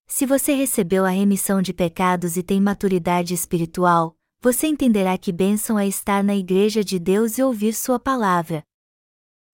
Se 0.07 0.25
você 0.27 0.55
recebeu 0.55 1.05
a 1.05 1.11
remissão 1.11 1.61
de 1.61 1.73
pecados 1.73 2.37
e 2.37 2.43
tem 2.43 2.61
maturidade 2.61 3.35
espiritual, 3.35 4.17
você 4.45 4.67
entenderá 4.67 5.17
que 5.17 5.33
bênção 5.33 5.79
é 5.79 5.89
estar 5.89 6.23
na 6.23 6.37
igreja 6.37 6.85
de 6.85 6.99
Deus 6.99 7.39
e 7.39 7.43
ouvir 7.43 7.73
Sua 7.73 7.99
palavra. 7.99 8.63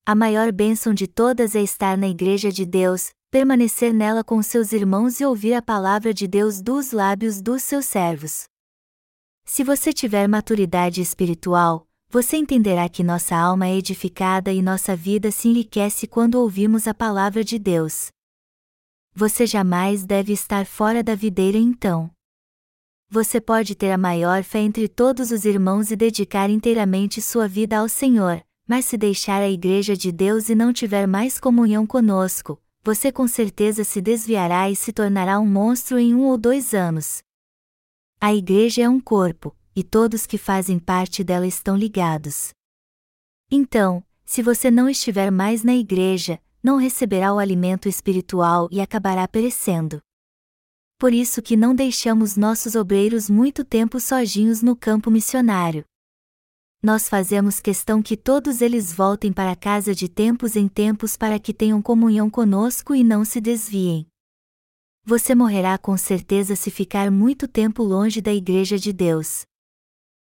A 0.05 0.17
maior 0.17 0.51
bênção 0.51 0.93
de 0.93 1.07
todas 1.07 1.55
é 1.55 1.63
estar 1.63 1.97
na 1.97 2.09
igreja 2.09 2.51
de 2.51 2.67
Deus, 2.67 3.13
permanecer 3.31 3.95
nela 3.95 4.25
com 4.25 4.43
seus 4.43 4.73
irmãos 4.73 5.21
e 5.21 5.25
ouvir 5.25 5.55
a 5.55 5.63
palavra 5.63 6.13
de 6.13 6.27
Deus 6.27 6.61
dos 6.61 6.91
lábios 6.91 7.41
dos 7.41 7.63
seus 7.63 7.85
servos. 7.85 8.49
Se 9.45 9.63
você 9.63 9.93
tiver 9.93 10.27
maturidade 10.27 11.01
espiritual, 11.01 11.87
você 12.09 12.37
entenderá 12.37 12.89
que 12.89 13.05
nossa 13.05 13.37
alma 13.37 13.69
é 13.69 13.77
edificada 13.77 14.53
e 14.53 14.61
nossa 14.61 14.97
vida 14.97 15.31
se 15.31 15.47
enriquece 15.47 16.09
quando 16.09 16.35
ouvimos 16.35 16.89
a 16.89 16.95
palavra 16.95 17.45
de 17.45 17.61
Deus. 17.61 18.09
Você 19.15 19.47
jamais 19.47 20.05
deve 20.05 20.33
estar 20.33 20.67
fora 20.67 21.01
da 21.01 21.15
videira 21.15 21.59
então. 21.59 22.11
Você 23.13 23.41
pode 23.41 23.75
ter 23.75 23.91
a 23.91 23.99
maior 23.99 24.45
fé 24.45 24.61
entre 24.61 24.87
todos 24.87 25.33
os 25.33 25.45
irmãos 25.45 25.91
e 25.91 25.97
dedicar 25.97 26.49
inteiramente 26.49 27.21
sua 27.21 27.49
vida 27.49 27.79
ao 27.79 27.89
Senhor, 27.89 28.41
mas 28.69 28.85
se 28.85 28.97
deixar 28.97 29.43
a 29.43 29.51
Igreja 29.51 29.97
de 29.97 30.13
Deus 30.13 30.49
e 30.49 30.55
não 30.55 30.73
tiver 30.73 31.09
mais 31.09 31.37
comunhão 31.41 31.85
conosco, 31.85 32.63
você 32.85 33.11
com 33.11 33.27
certeza 33.27 33.83
se 33.83 34.01
desviará 34.01 34.71
e 34.71 34.77
se 34.77 34.93
tornará 34.93 35.41
um 35.41 35.47
monstro 35.47 35.99
em 35.99 36.15
um 36.15 36.25
ou 36.27 36.39
dois 36.39 36.73
anos. 36.73 37.21
A 38.21 38.33
igreja 38.33 38.83
é 38.83 38.89
um 38.89 39.01
corpo, 39.01 39.57
e 39.75 39.83
todos 39.83 40.25
que 40.25 40.39
fazem 40.39 40.79
parte 40.79 41.25
dela 41.25 41.49
estão 41.49 41.77
ligados. 41.77 42.51
Então, 43.51 44.05
se 44.25 44.41
você 44.41 44.71
não 44.71 44.89
estiver 44.89 45.33
mais 45.33 45.65
na 45.65 45.75
igreja, 45.75 46.39
não 46.63 46.77
receberá 46.77 47.35
o 47.35 47.41
alimento 47.41 47.89
espiritual 47.89 48.69
e 48.71 48.81
acabará 48.81 49.27
perecendo. 49.27 50.01
Por 51.01 51.13
isso 51.13 51.43
que 51.43 51.57
não 51.57 51.75
deixamos 51.75 52.37
nossos 52.37 52.77
obreiros 52.77 53.29
muito 53.29 53.65
tempo 53.65 53.99
sozinhos 53.99 54.63
no 54.63 54.77
campo 54.77 55.11
missionário. 55.11 55.85
Nós 56.81 57.09
fazemos 57.09 57.59
questão 57.59 58.01
que 58.01 58.17
todos 58.17 58.61
eles 58.61 58.93
voltem 58.93 59.33
para 59.33 59.57
casa 59.57 59.93
de 59.93 60.09
tempos 60.09 60.55
em 60.55 60.69
tempos 60.69 61.17
para 61.17 61.41
que 61.41 61.53
tenham 61.53 61.83
comunhão 61.83 62.31
conosco 62.31 62.95
e 62.95 63.03
não 63.03 63.25
se 63.25 63.41
desviem 63.41 64.07
você 65.11 65.35
morrerá 65.35 65.77
com 65.77 65.97
certeza 65.97 66.55
se 66.55 66.71
ficar 66.71 67.11
muito 67.11 67.49
tempo 67.49 67.83
longe 67.83 68.21
da 68.21 68.33
Igreja 68.33 68.79
de 68.79 68.93
Deus. 68.93 69.43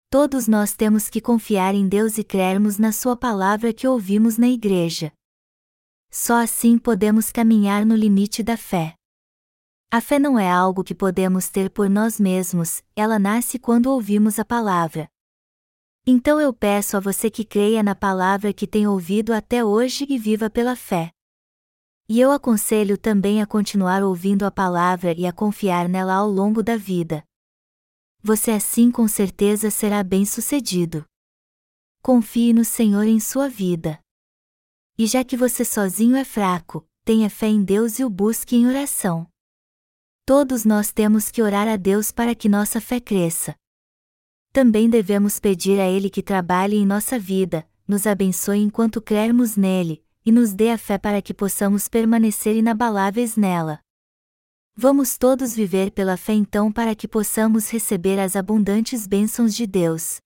Todos 0.08 0.48
nós 0.48 0.74
temos 0.74 1.10
que 1.10 1.20
confiar 1.20 1.74
em 1.74 1.86
Deus 1.86 2.16
e 2.16 2.24
crermos 2.24 2.78
na 2.78 2.90
Sua 2.90 3.14
palavra 3.14 3.72
que 3.72 3.86
ouvimos 3.86 4.38
na 4.38 4.48
Igreja. 4.48 5.12
Só 6.10 6.42
assim 6.42 6.78
podemos 6.78 7.30
caminhar 7.30 7.84
no 7.84 7.94
limite 7.94 8.42
da 8.42 8.56
fé. 8.56 8.94
A 9.94 10.00
fé 10.00 10.18
não 10.18 10.38
é 10.38 10.50
algo 10.50 10.82
que 10.82 10.94
podemos 10.94 11.50
ter 11.50 11.68
por 11.68 11.90
nós 11.90 12.18
mesmos, 12.18 12.82
ela 12.96 13.18
nasce 13.18 13.58
quando 13.58 13.88
ouvimos 13.88 14.38
a 14.38 14.44
palavra. 14.44 15.06
Então 16.06 16.40
eu 16.40 16.50
peço 16.50 16.96
a 16.96 17.00
você 17.00 17.30
que 17.30 17.44
creia 17.44 17.82
na 17.82 17.94
palavra 17.94 18.54
que 18.54 18.66
tem 18.66 18.86
ouvido 18.86 19.34
até 19.34 19.62
hoje 19.62 20.06
e 20.08 20.16
viva 20.16 20.48
pela 20.48 20.74
fé. 20.74 21.10
E 22.08 22.18
eu 22.18 22.32
aconselho 22.32 22.96
também 22.96 23.42
a 23.42 23.46
continuar 23.46 24.02
ouvindo 24.02 24.46
a 24.46 24.50
palavra 24.50 25.12
e 25.12 25.26
a 25.26 25.32
confiar 25.32 25.90
nela 25.90 26.14
ao 26.14 26.26
longo 26.30 26.62
da 26.62 26.78
vida. 26.78 27.22
Você 28.22 28.50
assim 28.50 28.90
com 28.90 29.06
certeza 29.06 29.70
será 29.70 30.02
bem-sucedido. 30.02 31.04
Confie 32.02 32.54
no 32.54 32.64
Senhor 32.64 33.04
em 33.04 33.20
sua 33.20 33.46
vida. 33.46 34.00
E 34.96 35.06
já 35.06 35.22
que 35.22 35.36
você 35.36 35.66
sozinho 35.66 36.16
é 36.16 36.24
fraco, 36.24 36.82
tenha 37.04 37.28
fé 37.28 37.48
em 37.48 37.62
Deus 37.62 37.98
e 37.98 38.04
o 38.06 38.08
busque 38.08 38.56
em 38.56 38.66
oração. 38.66 39.30
Todos 40.24 40.64
nós 40.64 40.92
temos 40.92 41.32
que 41.32 41.42
orar 41.42 41.66
a 41.66 41.76
Deus 41.76 42.12
para 42.12 42.32
que 42.32 42.48
nossa 42.48 42.80
fé 42.80 43.00
cresça. 43.00 43.56
Também 44.52 44.88
devemos 44.88 45.40
pedir 45.40 45.80
a 45.80 45.88
Ele 45.88 46.08
que 46.08 46.22
trabalhe 46.22 46.76
em 46.76 46.86
nossa 46.86 47.18
vida, 47.18 47.68
nos 47.88 48.06
abençoe 48.06 48.58
enquanto 48.58 49.02
crermos 49.02 49.56
nele, 49.56 50.00
e 50.24 50.30
nos 50.30 50.52
dê 50.52 50.70
a 50.70 50.78
fé 50.78 50.96
para 50.96 51.20
que 51.20 51.34
possamos 51.34 51.88
permanecer 51.88 52.54
inabaláveis 52.54 53.34
nela. 53.34 53.80
Vamos 54.76 55.18
todos 55.18 55.56
viver 55.56 55.90
pela 55.90 56.16
fé 56.16 56.34
então 56.34 56.70
para 56.70 56.94
que 56.94 57.08
possamos 57.08 57.68
receber 57.68 58.20
as 58.20 58.36
abundantes 58.36 59.08
bênçãos 59.08 59.52
de 59.52 59.66
Deus. 59.66 60.20